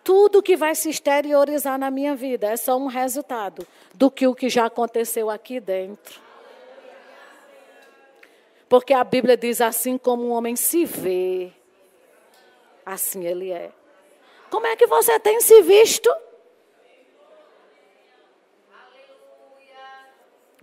tudo 0.08 0.42
que 0.42 0.56
vai 0.56 0.74
se 0.74 0.88
exteriorizar 0.88 1.78
na 1.78 1.90
minha 1.90 2.16
vida 2.16 2.46
é 2.46 2.56
só 2.56 2.78
um 2.78 2.86
resultado 2.86 3.68
do 3.92 4.10
que 4.10 4.26
o 4.26 4.34
que 4.34 4.48
já 4.48 4.64
aconteceu 4.64 5.28
aqui 5.28 5.60
dentro. 5.60 6.18
Porque 8.70 8.94
a 8.94 9.04
Bíblia 9.04 9.36
diz 9.36 9.60
assim 9.60 9.98
como 9.98 10.26
um 10.26 10.30
homem 10.30 10.56
se 10.56 10.86
vê, 10.86 11.52
assim 12.86 13.26
ele 13.26 13.50
é. 13.50 13.70
Como 14.48 14.66
é 14.66 14.76
que 14.76 14.86
você 14.86 15.20
tem 15.20 15.42
se 15.42 15.60
visto? 15.60 16.10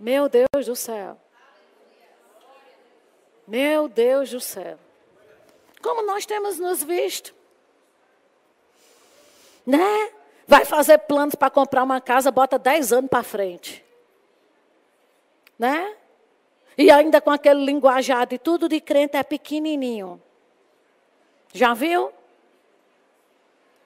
Meu 0.00 0.28
Deus 0.28 0.66
do 0.66 0.74
céu. 0.74 1.16
Meu 3.46 3.88
Deus 3.88 4.28
do 4.28 4.40
céu. 4.40 4.76
Como 5.80 6.02
nós 6.02 6.26
temos 6.26 6.58
nos 6.58 6.82
visto? 6.82 7.35
Né? 9.66 10.10
Vai 10.46 10.64
fazer 10.64 10.98
planos 10.98 11.34
para 11.34 11.50
comprar 11.50 11.82
uma 11.82 12.00
casa, 12.00 12.30
bota 12.30 12.58
10 12.58 12.92
anos 12.92 13.10
para 13.10 13.22
frente. 13.22 13.84
Né? 15.58 15.94
E 16.78 16.90
ainda 16.90 17.20
com 17.20 17.30
aquele 17.30 17.64
linguajado 17.64 18.34
e 18.34 18.38
tudo 18.38 18.68
de 18.68 18.80
crente 18.80 19.16
é 19.16 19.22
pequenininho. 19.22 20.22
Já 21.52 21.74
viu? 21.74 22.12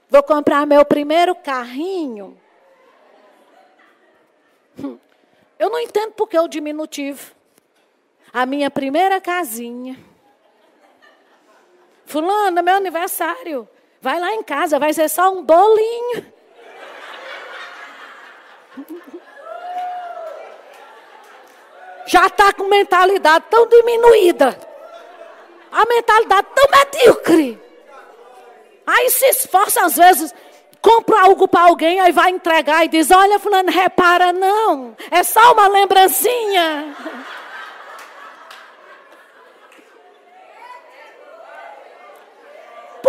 Vou 0.09 0.22
comprar 0.22 0.66
meu 0.66 0.85
primeiro 0.85 1.35
carrinho. 1.37 2.37
Eu 5.59 5.70
não 5.70 5.78
entendo 5.78 6.12
porque 6.12 6.39
o 6.39 6.49
diminutivo. 6.49 7.33
A 8.33 8.45
minha 8.45 8.70
primeira 8.70 9.20
casinha. 9.20 9.99
Fulano, 12.07 12.59
é 12.59 12.62
meu 12.62 12.74
aniversário. 12.74 13.68
Vai 14.03 14.18
lá 14.18 14.32
em 14.32 14.42
casa, 14.42 14.78
vai 14.78 14.92
ser 14.92 15.09
só 15.09 15.30
um 15.30 15.42
bolinho. 15.42 16.32
Já 22.07 22.26
está 22.26 22.53
com 22.53 22.64
mentalidade 22.64 23.44
tão 23.51 23.66
diminuída. 23.66 24.59
A 25.70 25.84
mentalidade 25.86 26.48
tão 26.55 26.66
medíocre. 26.70 27.62
Aí 28.86 29.11
se 29.11 29.26
esforça 29.26 29.84
às 29.84 29.96
vezes, 29.96 30.34
compra 30.80 31.20
algo 31.20 31.46
para 31.46 31.68
alguém, 31.68 32.01
aí 32.01 32.11
vai 32.11 32.30
entregar 32.30 32.84
e 32.84 32.88
diz: 32.88 33.11
Olha, 33.11 33.38
Fulano, 33.38 33.70
repara, 33.70 34.32
não. 34.32 34.96
É 35.11 35.22
só 35.22 35.53
uma 35.53 35.68
lembrancinha. 35.68 36.96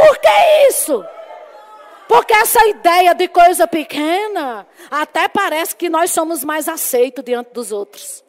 Por 0.02 0.18
que 0.18 0.68
isso? 0.68 1.06
Porque 2.08 2.34
essa 2.34 2.66
ideia 2.66 3.14
de 3.14 3.28
coisa 3.28 3.68
pequena, 3.68 4.68
até 4.89 5.28
parece 5.28 5.76
que 5.76 5.89
nós 5.89 6.10
somos 6.10 6.43
mais 6.43 6.68
aceitos 6.68 7.24
diante 7.24 7.54
dos 7.54 7.72
outros. 7.72 8.24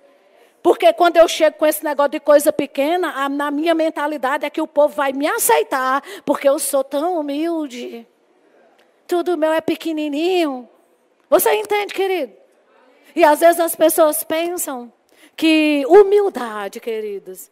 Porque 0.62 0.92
quando 0.92 1.16
eu 1.16 1.26
chego 1.26 1.56
com 1.56 1.66
esse 1.66 1.82
negócio 1.82 2.10
de 2.10 2.20
coisa 2.20 2.52
pequena, 2.52 3.12
a, 3.16 3.28
na 3.28 3.50
minha 3.50 3.74
mentalidade 3.74 4.44
é 4.44 4.50
que 4.50 4.60
o 4.60 4.66
povo 4.66 4.94
vai 4.94 5.14
me 5.14 5.26
aceitar, 5.26 6.02
porque 6.26 6.46
eu 6.46 6.58
sou 6.58 6.84
tão 6.84 7.18
humilde. 7.18 8.06
Tudo 9.06 9.38
meu 9.38 9.52
é 9.52 9.62
pequenininho. 9.62 10.68
Você 11.30 11.54
entende, 11.54 11.94
querido? 11.94 12.34
E 13.16 13.24
às 13.24 13.40
vezes 13.40 13.58
as 13.58 13.74
pessoas 13.74 14.22
pensam 14.22 14.92
que 15.34 15.84
humildade, 15.88 16.80
queridos, 16.80 17.50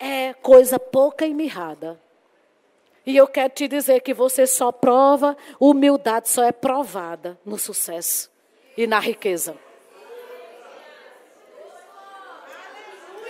é 0.00 0.32
coisa 0.32 0.80
pouca 0.80 1.26
e 1.26 1.34
mirrada. 1.34 2.02
E 3.06 3.16
eu 3.16 3.26
quero 3.26 3.52
te 3.52 3.68
dizer 3.68 4.00
que 4.00 4.14
você 4.14 4.46
só 4.46 4.72
prova, 4.72 5.36
humildade 5.60 6.28
só 6.28 6.42
é 6.44 6.52
provada 6.52 7.38
no 7.44 7.58
sucesso 7.58 8.30
e 8.76 8.86
na 8.86 8.98
riqueza. 8.98 9.56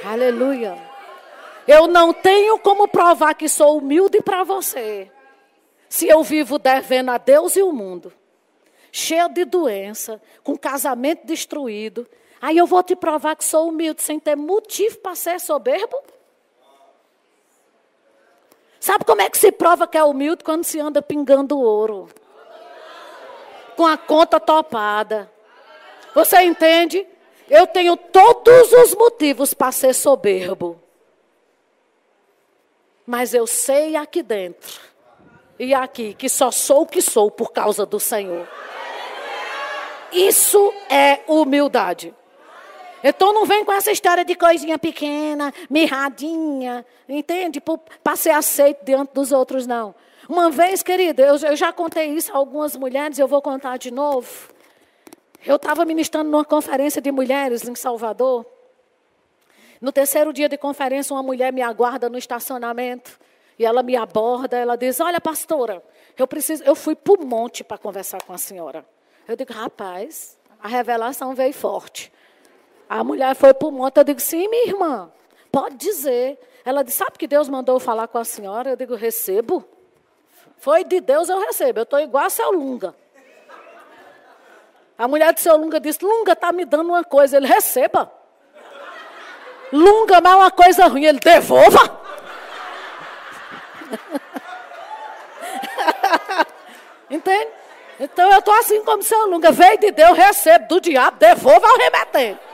Aleluia. 0.05 0.77
Eu 1.67 1.87
não 1.89 2.13
tenho 2.13 2.59
como 2.59 2.87
provar 2.87 3.35
que 3.35 3.49
sou 3.49 3.79
humilde 3.79 4.21
para 4.21 4.45
você. 4.45 5.11
Se 5.89 6.07
eu 6.07 6.23
vivo 6.23 6.59
devendo 6.59 7.11
a 7.11 7.19
Deus 7.19 7.57
e 7.57 7.63
o 7.63 7.73
mundo, 7.73 8.13
cheio 8.93 9.29
de 9.29 9.45
doença, 9.45 10.21
com 10.43 10.57
casamento 10.57 11.27
destruído, 11.27 12.07
aí 12.41 12.59
eu 12.59 12.67
vou 12.67 12.83
te 12.83 12.95
provar 12.95 13.35
que 13.35 13.45
sou 13.45 13.69
humilde 13.69 14.03
sem 14.03 14.21
ter 14.21 14.37
motivo 14.37 14.99
para 14.99 15.15
ser 15.15 15.41
soberbo? 15.41 15.97
Sabe 18.85 19.03
como 19.07 19.23
é 19.23 19.31
que 19.31 19.39
se 19.39 19.51
prova 19.51 19.89
que 19.89 19.97
é 19.97 20.05
humilde 20.05 20.45
quando 20.45 20.63
se 20.63 20.79
anda 20.79 21.01
pingando 21.01 21.59
ouro? 21.59 22.07
Com 23.79 23.87
a 23.87 23.97
conta 23.97 24.39
topada. 24.39 25.33
Você 26.15 26.43
entende? 26.43 27.07
Eu 27.49 27.67
tenho 27.67 27.97
todos 27.97 28.75
os 28.75 28.95
motivos 28.95 29.55
para 29.55 29.73
ser 29.73 29.95
soberbo. 29.95 30.79
Mas 33.07 33.33
eu 33.33 33.47
sei 33.47 33.97
aqui 33.97 34.23
dentro 34.23 34.79
e 35.59 35.73
aqui 35.73 36.13
que 36.13 36.29
só 36.29 36.51
sou 36.51 36.83
o 36.83 36.87
que 36.87 37.01
sou 37.01 37.31
por 37.31 37.53
causa 37.53 37.87
do 37.87 37.99
Senhor. 37.99 38.47
Isso 40.13 40.75
é 40.91 41.21
humildade. 41.27 42.15
Então 43.07 43.35
não 43.35 43.45
vem 43.45 43.67
com 43.67 43.73
essa 43.73 43.93
história 43.93 44.25
de 44.25 44.35
coisinha 44.35 44.79
pequena, 44.79 45.53
mirradinha, 45.69 46.87
entende? 47.07 47.61
Para 47.61 48.17
ser 48.17 48.31
aceito 48.31 48.83
diante 48.83 49.13
dos 49.13 49.31
outros, 49.31 49.67
não. 49.67 49.95
Uma 50.27 50.51
vez, 50.51 50.83
querida, 50.83 51.21
eu, 51.21 51.37
eu 51.37 51.55
já 51.55 51.71
contei 51.71 52.07
isso 52.07 52.33
a 52.33 52.37
algumas 52.39 52.75
mulheres, 52.75 53.19
eu 53.19 53.29
vou 53.29 53.43
contar 53.43 53.77
de 53.77 53.91
novo. 53.91 54.49
Eu 55.45 55.57
estava 55.57 55.85
ministrando 55.85 56.31
numa 56.31 56.47
conferência 56.47 57.03
de 57.03 57.13
mulheres 57.13 57.69
em 57.69 57.75
Salvador. 57.75 58.47
No 59.83 59.93
terceiro 59.93 60.33
dia 60.33 60.49
de 60.49 60.57
conferência, 60.57 61.15
uma 61.15 61.23
mulher 61.23 61.53
me 61.53 61.61
aguarda 61.61 62.09
no 62.09 62.17
estacionamento. 62.17 63.21
E 63.59 63.67
ela 63.67 63.83
me 63.83 63.95
aborda, 63.97 64.57
ela 64.57 64.77
diz: 64.77 64.99
Olha, 64.99 65.21
pastora, 65.21 65.83
eu 66.17 66.27
preciso. 66.27 66.65
Eu 66.65 66.75
fui 66.75 66.97
para 66.97 67.13
o 67.13 67.27
monte 67.27 67.63
para 67.63 67.77
conversar 67.77 68.23
com 68.23 68.33
a 68.33 68.39
senhora. 68.39 68.83
Eu 69.29 69.37
digo, 69.37 69.53
rapaz, 69.53 70.39
a 70.59 70.69
revelação 70.69 71.35
veio 71.35 71.53
forte. 71.53 72.11
A 72.89 73.03
mulher 73.03 73.35
foi 73.35 73.53
para 73.55 73.69
o 73.69 73.73
monte, 73.73 73.99
eu 73.99 74.05
digo, 74.05 74.21
sim, 74.21 74.49
minha 74.49 74.67
irmã, 74.67 75.11
pode 75.51 75.77
dizer. 75.77 76.39
Ela 76.65 76.83
disse, 76.83 76.99
sabe 76.99 77.19
que 77.19 77.27
Deus 77.27 77.49
mandou 77.49 77.81
falar 77.81 78.09
com 78.09 78.19
a 78.19 78.25
senhora? 78.25 78.71
Eu 78.71 78.77
digo, 78.77 78.95
recebo. 78.95 79.65
Foi 80.59 80.85
de 80.85 81.01
Deus, 81.01 81.29
eu 81.29 81.41
recebo. 81.41 81.81
Eu 81.81 81.85
estou 81.85 82.01
igual 82.01 82.25
a 82.25 82.31
seu 82.31 82.51
Lunga. 82.53 82.95
A 84.97 85.09
mulher 85.09 85.33
do 85.33 85.41
seu 85.41 85.57
Lunga 85.57 85.81
disse, 85.81 86.05
Lunga 86.05 86.33
está 86.33 86.53
me 86.53 86.65
dando 86.65 86.91
uma 86.91 87.05
coisa. 87.05 87.37
Ele, 87.37 87.47
receba. 87.47 88.11
Lunga, 89.73 90.21
mas 90.21 90.33
é 90.33 90.37
uma 90.37 90.51
coisa 90.51 90.87
ruim. 90.87 91.05
Ele, 91.05 91.19
devolva. 91.19 91.81
Entende? 97.11 97.51
Então 97.99 98.31
eu 98.31 98.39
estou 98.39 98.55
assim 98.55 98.85
como 98.85 99.03
seu 99.03 99.27
Lunga. 99.27 99.51
Veio 99.51 99.79
de 99.79 99.91
Deus, 99.91 100.17
recebo 100.17 100.69
do 100.69 100.81
diabo, 100.81 101.19
devolva 101.19 101.67
ao 101.67 101.77
remetente 101.77 102.54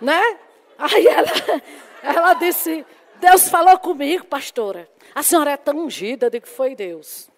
né? 0.00 0.38
Aí 0.78 1.06
ela, 1.06 1.30
ela 2.02 2.34
disse, 2.34 2.84
Deus 3.16 3.48
falou 3.48 3.78
comigo, 3.78 4.24
pastora. 4.26 4.88
A 5.14 5.22
senhora 5.22 5.52
é 5.52 5.56
tão 5.56 5.78
ungida, 5.78 6.26
eu 6.26 6.30
digo, 6.30 6.46
foi 6.46 6.74
Deus. 6.74 7.28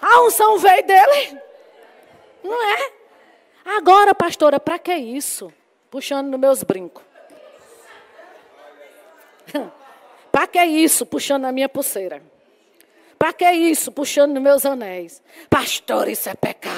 A 0.00 0.22
unção 0.22 0.58
veio 0.58 0.86
dele. 0.86 1.40
Não 2.42 2.62
é? 2.62 2.92
Agora, 3.64 4.14
pastora, 4.14 4.58
para 4.58 4.78
que 4.78 4.94
isso? 4.94 5.52
Puxando 5.90 6.28
nos 6.28 6.40
meus 6.40 6.62
brincos. 6.62 7.02
para 10.32 10.46
que 10.46 10.62
isso? 10.64 11.04
Puxando 11.04 11.42
na 11.42 11.52
minha 11.52 11.68
pulseira. 11.68 12.22
Para 13.18 13.32
que 13.32 13.50
isso? 13.50 13.90
Puxando 13.90 14.32
nos 14.32 14.42
meus 14.42 14.64
anéis. 14.64 15.22
Pastor, 15.50 16.08
isso 16.08 16.28
é 16.28 16.34
pecado. 16.34 16.77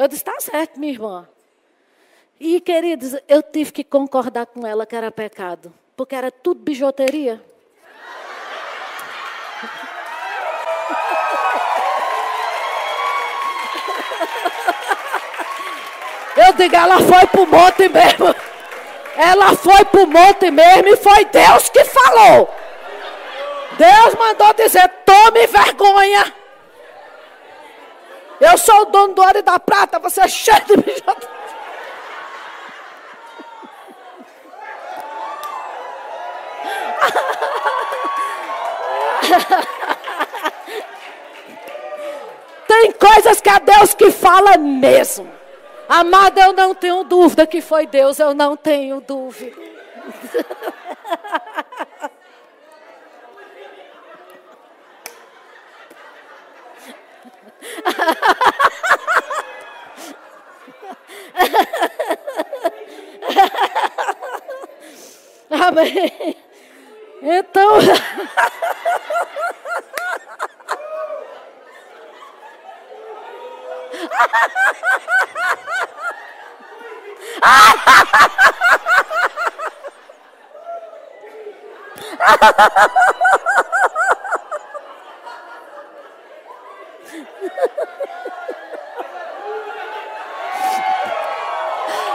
Eu 0.00 0.08
disse, 0.08 0.22
está 0.22 0.40
certo, 0.40 0.80
minha 0.80 0.94
irmã. 0.94 1.28
E, 2.40 2.58
queridos, 2.58 3.14
eu 3.28 3.42
tive 3.42 3.70
que 3.70 3.84
concordar 3.84 4.46
com 4.46 4.66
ela 4.66 4.86
que 4.86 4.96
era 4.96 5.10
pecado. 5.10 5.70
Porque 5.94 6.14
era 6.14 6.30
tudo 6.30 6.62
bijuteria. 6.62 7.38
Eu 16.34 16.54
digo, 16.54 16.74
ela 16.74 16.98
foi 17.00 17.26
para 17.26 17.42
o 17.42 17.46
monte 17.46 17.86
mesmo. 17.90 18.34
Ela 19.16 19.54
foi 19.54 19.84
para 19.84 20.02
o 20.02 20.06
monte 20.06 20.50
mesmo 20.50 20.88
e 20.88 20.96
foi 20.96 21.26
Deus 21.26 21.68
que 21.68 21.84
falou. 21.84 22.48
Deus 23.76 24.14
mandou 24.14 24.54
dizer: 24.54 24.88
tome 25.04 25.46
vergonha. 25.46 26.39
Eu 28.40 28.56
sou 28.56 28.82
o 28.82 28.84
dono 28.86 29.14
do 29.14 29.22
ouro 29.22 29.38
e 29.38 29.42
da 29.42 29.58
prata, 29.58 29.98
você 29.98 30.22
é 30.22 30.28
cheio 30.28 30.64
de 30.64 30.76
bijuteria. 30.76 31.40
Tem 42.66 42.92
coisas 42.92 43.40
que 43.40 43.50
é 43.50 43.60
Deus 43.60 43.94
que 43.94 44.10
fala 44.10 44.56
mesmo. 44.56 45.30
Amada, 45.88 46.40
eu 46.40 46.52
não 46.52 46.74
tenho 46.74 47.04
dúvida 47.04 47.46
que 47.46 47.60
foi 47.60 47.86
Deus, 47.86 48.18
eu 48.18 48.32
não 48.32 48.56
tenho 48.56 49.00
dúvida. 49.00 49.56
Amém. 65.50 66.36
Então. 67.22 67.78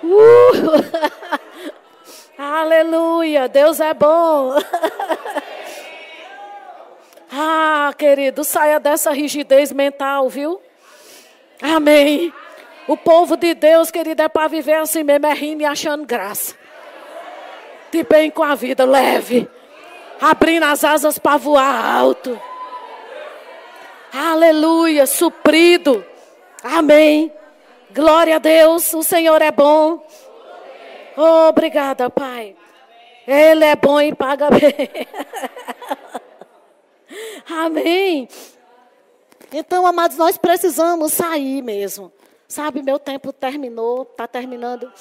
uh, 0.02 0.84
aleluia, 2.38 3.48
Deus 3.48 3.80
é 3.80 3.92
bom. 3.94 4.54
ah, 7.32 7.92
querido, 7.96 8.44
saia 8.44 8.78
dessa 8.78 9.10
rigidez 9.12 9.72
mental, 9.72 10.28
viu? 10.28 10.60
Amém. 11.60 12.32
O 12.86 12.96
povo 12.96 13.36
de 13.36 13.54
Deus, 13.54 13.90
querido, 13.90 14.22
é 14.22 14.28
para 14.28 14.48
viver 14.48 14.74
assim 14.74 15.02
mesmo, 15.02 15.26
é 15.26 15.34
rindo 15.34 15.62
e 15.62 15.66
achando 15.66 16.06
graça. 16.06 16.54
De 17.90 18.02
bem 18.02 18.30
com 18.30 18.42
a 18.42 18.54
vida, 18.54 18.84
leve. 18.84 19.48
Abrindo 20.20 20.64
as 20.64 20.84
asas 20.84 21.18
para 21.18 21.36
voar 21.36 21.84
alto. 21.84 22.40
Aleluia, 24.18 25.06
suprido. 25.06 26.04
Amém. 26.64 27.32
Glória 27.92 28.34
a 28.34 28.38
Deus, 28.40 28.92
o 28.92 29.00
Senhor 29.00 29.40
é 29.40 29.52
bom. 29.52 30.04
obrigada, 31.48 32.10
Pai. 32.10 32.56
Ele 33.24 33.64
é 33.64 33.76
bom 33.76 34.00
e 34.00 34.12
paga 34.12 34.50
bem. 34.50 34.90
Amém. 37.48 38.28
Então, 39.52 39.86
amados, 39.86 40.16
nós 40.16 40.36
precisamos 40.36 41.12
sair 41.12 41.62
mesmo. 41.62 42.12
Sabe, 42.48 42.82
meu 42.82 42.98
tempo 42.98 43.32
terminou, 43.32 44.02
está 44.02 44.26
terminando. 44.26 44.92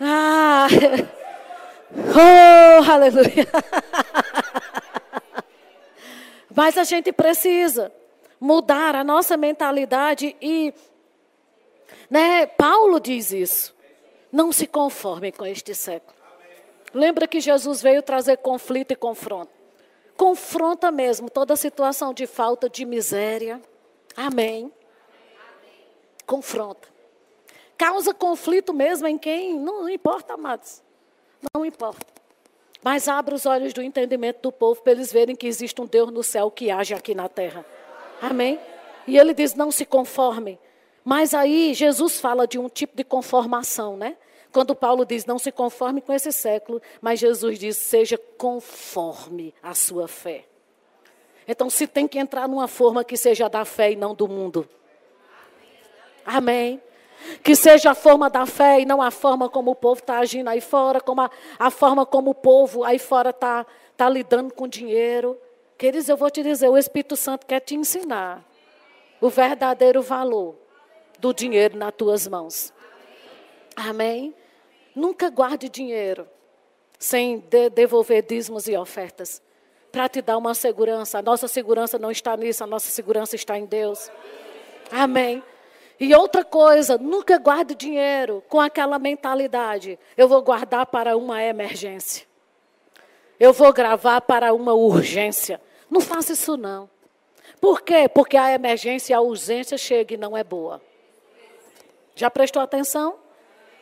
Ah. 0.00 0.68
aleluia. 2.90 3.44
Mas 6.54 6.78
a 6.78 6.84
gente 6.84 7.12
precisa 7.12 7.92
mudar 8.40 8.94
a 8.94 9.02
nossa 9.02 9.36
mentalidade 9.36 10.36
e, 10.40 10.72
né, 12.08 12.46
Paulo 12.46 13.00
diz 13.00 13.32
isso. 13.32 13.74
Não 14.30 14.52
se 14.52 14.66
conforme 14.66 15.32
com 15.32 15.46
este 15.46 15.74
século. 15.74 16.14
Lembra 16.92 17.26
que 17.26 17.40
Jesus 17.40 17.82
veio 17.82 18.02
trazer 18.02 18.36
conflito 18.38 18.92
e 18.92 18.96
confronto. 18.96 19.52
Confronta 20.16 20.92
mesmo 20.92 21.28
toda 21.28 21.56
situação 21.56 22.14
de 22.14 22.26
falta, 22.26 22.68
de 22.68 22.84
miséria. 22.84 23.60
Amém. 24.16 24.72
Confronta. 26.24 26.88
Causa 27.76 28.14
conflito 28.14 28.72
mesmo 28.72 29.08
em 29.08 29.18
quem? 29.18 29.58
Não 29.58 29.88
importa, 29.88 30.34
amados. 30.34 30.82
Não 31.52 31.64
importa. 31.64 32.06
Mas 32.82 33.08
abra 33.08 33.34
os 33.34 33.46
olhos 33.46 33.72
do 33.72 33.82
entendimento 33.82 34.42
do 34.42 34.52
povo 34.52 34.82
para 34.82 34.92
eles 34.92 35.12
verem 35.12 35.34
que 35.34 35.46
existe 35.46 35.80
um 35.80 35.86
Deus 35.86 36.12
no 36.12 36.22
céu 36.22 36.50
que 36.50 36.70
age 36.70 36.94
aqui 36.94 37.14
na 37.14 37.28
terra. 37.28 37.64
Amém? 38.20 38.60
E 39.06 39.18
ele 39.18 39.34
diz: 39.34 39.54
não 39.54 39.70
se 39.70 39.84
conforme. 39.84 40.58
Mas 41.04 41.34
aí 41.34 41.74
Jesus 41.74 42.20
fala 42.20 42.46
de 42.46 42.58
um 42.58 42.68
tipo 42.68 42.96
de 42.96 43.04
conformação, 43.04 43.96
né? 43.96 44.16
Quando 44.52 44.74
Paulo 44.74 45.04
diz 45.04 45.26
não 45.26 45.38
se 45.38 45.50
conforme 45.50 46.00
com 46.00 46.12
esse 46.12 46.30
século, 46.30 46.80
mas 47.00 47.18
Jesus 47.18 47.58
diz 47.58 47.76
seja 47.76 48.16
conforme 48.16 49.52
a 49.62 49.74
sua 49.74 50.06
fé. 50.06 50.44
Então, 51.46 51.68
se 51.68 51.86
tem 51.86 52.08
que 52.08 52.18
entrar 52.18 52.48
numa 52.48 52.68
forma 52.68 53.04
que 53.04 53.16
seja 53.16 53.48
da 53.48 53.64
fé 53.64 53.92
e 53.92 53.96
não 53.96 54.14
do 54.14 54.26
mundo. 54.28 54.68
Amém. 56.24 56.80
Que 57.42 57.54
seja 57.54 57.90
a 57.90 57.94
forma 57.94 58.28
da 58.28 58.46
fé 58.46 58.80
e 58.80 58.84
não 58.84 59.00
a 59.00 59.10
forma 59.10 59.48
como 59.48 59.72
o 59.72 59.74
povo 59.74 60.00
está 60.00 60.18
agindo 60.18 60.48
aí 60.48 60.60
fora, 60.60 61.00
como 61.00 61.22
a, 61.22 61.30
a 61.58 61.70
forma 61.70 62.04
como 62.04 62.30
o 62.30 62.34
povo 62.34 62.84
aí 62.84 62.98
fora 62.98 63.30
está 63.30 63.66
tá 63.96 64.08
lidando 64.08 64.52
com 64.52 64.68
dinheiro. 64.68 65.38
Queridos, 65.76 66.08
eu 66.08 66.16
vou 66.16 66.30
te 66.30 66.42
dizer, 66.42 66.68
o 66.68 66.78
Espírito 66.78 67.16
Santo 67.16 67.46
quer 67.46 67.60
te 67.60 67.74
ensinar 67.74 68.44
o 69.20 69.28
verdadeiro 69.28 70.02
valor 70.02 70.54
do 71.18 71.32
dinheiro 71.32 71.76
nas 71.76 71.92
tuas 71.94 72.26
mãos. 72.26 72.72
Amém? 73.74 74.34
Nunca 74.94 75.30
guarde 75.30 75.68
dinheiro 75.68 76.28
sem 76.98 77.38
de 77.38 77.68
devolver 77.70 78.22
dízimos 78.22 78.66
e 78.68 78.76
ofertas. 78.76 79.42
Para 79.92 80.08
te 80.08 80.22
dar 80.22 80.38
uma 80.38 80.54
segurança. 80.54 81.18
A 81.18 81.22
nossa 81.22 81.46
segurança 81.46 81.98
não 81.98 82.10
está 82.10 82.36
nisso, 82.36 82.64
a 82.64 82.66
nossa 82.66 82.88
segurança 82.88 83.36
está 83.36 83.58
em 83.58 83.66
Deus. 83.66 84.10
Amém. 84.90 85.42
E 85.98 86.14
outra 86.14 86.44
coisa, 86.44 86.98
nunca 86.98 87.38
guarde 87.38 87.74
dinheiro 87.74 88.42
com 88.48 88.60
aquela 88.60 88.98
mentalidade. 88.98 89.98
Eu 90.16 90.28
vou 90.28 90.42
guardar 90.42 90.86
para 90.86 91.16
uma 91.16 91.42
emergência. 91.42 92.26
Eu 93.38 93.52
vou 93.52 93.72
gravar 93.72 94.20
para 94.20 94.52
uma 94.52 94.74
urgência. 94.74 95.60
Não 95.90 96.00
faça 96.00 96.32
isso 96.32 96.56
não. 96.56 96.90
Por 97.60 97.82
quê? 97.82 98.08
Porque 98.08 98.36
a 98.36 98.52
emergência 98.52 99.16
a 99.16 99.20
urgência 99.20 99.78
chega 99.78 100.14
e 100.14 100.16
não 100.16 100.36
é 100.36 100.42
boa. 100.42 100.82
Já 102.14 102.30
prestou 102.30 102.60
atenção? 102.62 103.16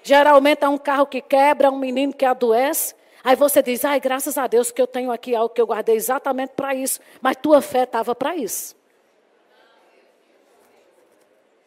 Geralmente 0.02 0.64
é 0.64 0.68
um 0.68 0.78
carro 0.78 1.06
que 1.06 1.20
quebra, 1.20 1.70
um 1.70 1.78
menino 1.78 2.12
que 2.12 2.24
adoece. 2.24 2.94
Aí 3.24 3.36
você 3.36 3.62
diz, 3.62 3.84
ai, 3.84 4.00
graças 4.00 4.36
a 4.36 4.46
Deus 4.46 4.70
que 4.70 4.82
eu 4.82 4.86
tenho 4.86 5.12
aqui 5.12 5.34
algo 5.34 5.54
que 5.54 5.60
eu 5.60 5.66
guardei 5.66 5.94
exatamente 5.94 6.50
para 6.50 6.74
isso. 6.74 7.00
Mas 7.20 7.36
tua 7.36 7.62
fé 7.62 7.84
estava 7.84 8.14
para 8.14 8.36
isso. 8.36 8.74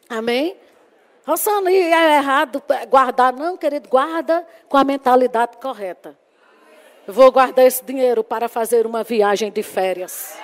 Amém? 0.08 0.56
Rossana, 1.26 1.70
e 1.70 1.76
é 1.76 2.16
errado 2.18 2.62
guardar? 2.88 3.32
Não, 3.32 3.56
querido, 3.56 3.88
guarda 3.88 4.46
com 4.68 4.76
a 4.76 4.84
mentalidade 4.84 5.56
correta. 5.56 6.16
Eu 7.06 7.12
vou 7.12 7.30
guardar 7.32 7.64
esse 7.64 7.84
dinheiro 7.84 8.22
para 8.22 8.48
fazer 8.48 8.86
uma 8.86 9.02
viagem 9.02 9.50
de 9.50 9.62
férias. 9.62 10.38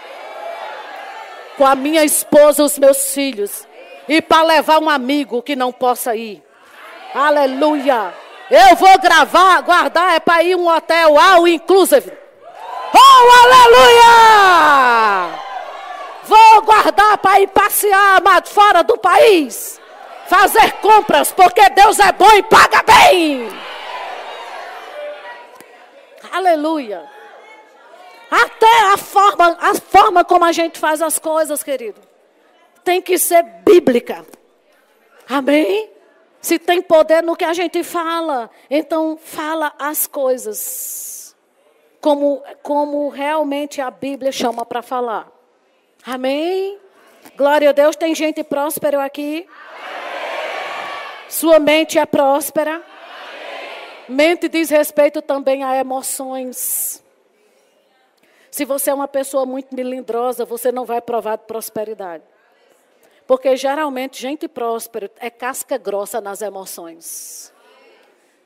Com 1.57 1.67
a 1.67 1.75
minha 1.75 2.05
esposa 2.05 2.65
os 2.65 2.79
meus 2.79 3.13
filhos. 3.13 3.67
E 4.09 4.21
para 4.21 4.43
levar 4.43 4.81
um 4.81 4.91
amigo 4.91 5.43
que 5.43 5.55
não 5.55 5.73
possa 5.73 6.17
ir. 6.17 6.43
Aleluia. 7.15 8.13
Eu 8.51 8.77
vou 8.77 8.99
gravar, 8.99 9.61
guardar, 9.63 10.17
é 10.17 10.21
para 10.21 10.43
ir 10.43 10.57
um 10.57 10.69
hotel 10.69 11.19
all 11.19 11.47
inclusive. 11.47 12.13
Oh, 12.95 13.31
aleluia! 13.45 15.42
Vou 16.25 16.63
guardar 16.63 17.19
para 17.19 17.41
ir 17.41 17.49
passear, 17.49 18.19
amado, 18.19 18.49
fora 18.49 18.83
do 18.83 18.97
país. 18.99 19.81
Fazer 20.29 20.73
compras, 20.81 21.33
porque 21.33 21.69
Deus 21.71 21.99
é 21.99 22.13
bom 22.13 22.31
e 22.33 22.43
paga 22.45 22.83
bem. 22.83 23.49
Aleluia. 26.33 27.11
Até 28.31 28.93
a 28.93 28.97
forma, 28.97 29.59
a 29.61 29.75
forma 29.75 30.25
como 30.25 30.45
a 30.45 30.53
gente 30.53 30.79
faz 30.79 31.03
as 31.03 31.19
coisas, 31.19 31.63
querido, 31.63 32.01
tem 32.83 33.03
que 33.03 33.19
ser 33.19 33.43
bíblica. 33.43 34.25
Amém? 35.29 35.91
Se 36.41 36.59
tem 36.59 36.81
poder 36.81 37.23
no 37.23 37.37
que 37.37 37.45
a 37.45 37.53
gente 37.53 37.85
fala, 37.85 38.51
então 38.71 39.19
fala 39.23 39.73
as 39.79 40.07
coisas 40.07 41.37
como, 42.01 42.43
como 42.63 43.09
realmente 43.11 43.81
a 43.81 43.91
Bíblia 43.91 44.33
chama 44.33 44.67
para 44.67 44.83
falar. 44.83 45.31
Amém? 46.05 46.79
Glória 47.37 47.71
a 47.71 47.73
Deus. 47.73 47.97
Tem 47.97 48.15
gente 48.15 48.43
próspera 48.43 49.05
aqui? 49.05 49.47
Amém. 49.49 51.29
Sua 51.29 51.59
mente 51.59 51.99
é 51.99 52.05
próspera? 52.05 52.75
Amém. 52.75 52.83
Mente 54.09 54.49
diz 54.49 54.69
respeito 54.71 55.23
também 55.23 55.63
a 55.63 55.77
emoções. 55.77 57.03
Se 58.51 58.65
você 58.65 58.91
é 58.91 58.95
uma 58.95 59.09
pessoa 59.09 59.47
muito 59.47 59.75
melindrosa, 59.75 60.45
você 60.45 60.71
não 60.71 60.85
vai 60.85 61.01
provar 61.01 61.37
de 61.37 61.45
prosperidade. 61.45 62.23
Porque 63.27 63.57
geralmente 63.57 64.21
gente 64.21 64.47
próspera 64.47 65.11
é 65.19 65.31
casca 65.31 65.79
grossa 65.79 66.21
nas 66.21 66.43
emoções. 66.43 67.53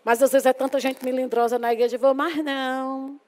Mas 0.05 0.23
às 0.23 0.31
vezes 0.31 0.47
é 0.47 0.53
tanta 0.53 0.79
gente 0.79 1.05
melindrosa 1.05 1.59
na 1.59 1.73
igreja, 1.73 1.97
eu 1.97 2.01
vou, 2.01 2.15
mas 2.15 2.37
não. 2.45 3.21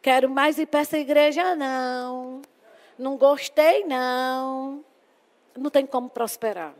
Quero 0.00 0.30
mais 0.30 0.58
ir 0.58 0.66
para 0.66 0.80
essa 0.80 0.96
igreja, 0.96 1.56
não. 1.56 2.42
Não 3.02 3.16
gostei, 3.16 3.82
não. 3.84 4.84
Não 5.56 5.70
tem 5.70 5.84
como 5.84 6.08
prosperar. 6.08 6.72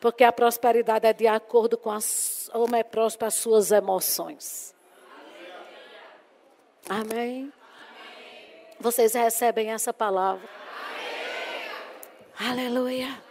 Porque 0.00 0.24
a 0.24 0.32
prosperidade 0.32 1.06
é 1.06 1.12
de 1.12 1.28
acordo 1.28 1.78
com 1.78 1.92
as, 1.92 2.50
como 2.52 2.74
é 2.74 2.82
próspero 2.82 3.28
as 3.28 3.34
suas 3.34 3.70
emoções. 3.70 4.74
Amém? 6.88 7.52
Vocês 8.80 9.14
recebem 9.14 9.70
essa 9.70 9.94
palavra? 9.94 10.48
Aleluia. 12.40 13.22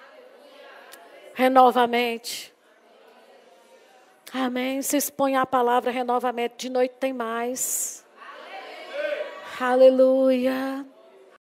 Renovamente. 1.34 2.54
Amém. 4.34 4.82
Se 4.82 4.96
expõe 4.96 5.36
a 5.36 5.46
palavra 5.46 5.92
renovamente. 5.92 6.56
De 6.56 6.70
noite 6.70 6.96
tem 6.98 7.12
mais. 7.12 8.06
Aleluia. 9.60 10.95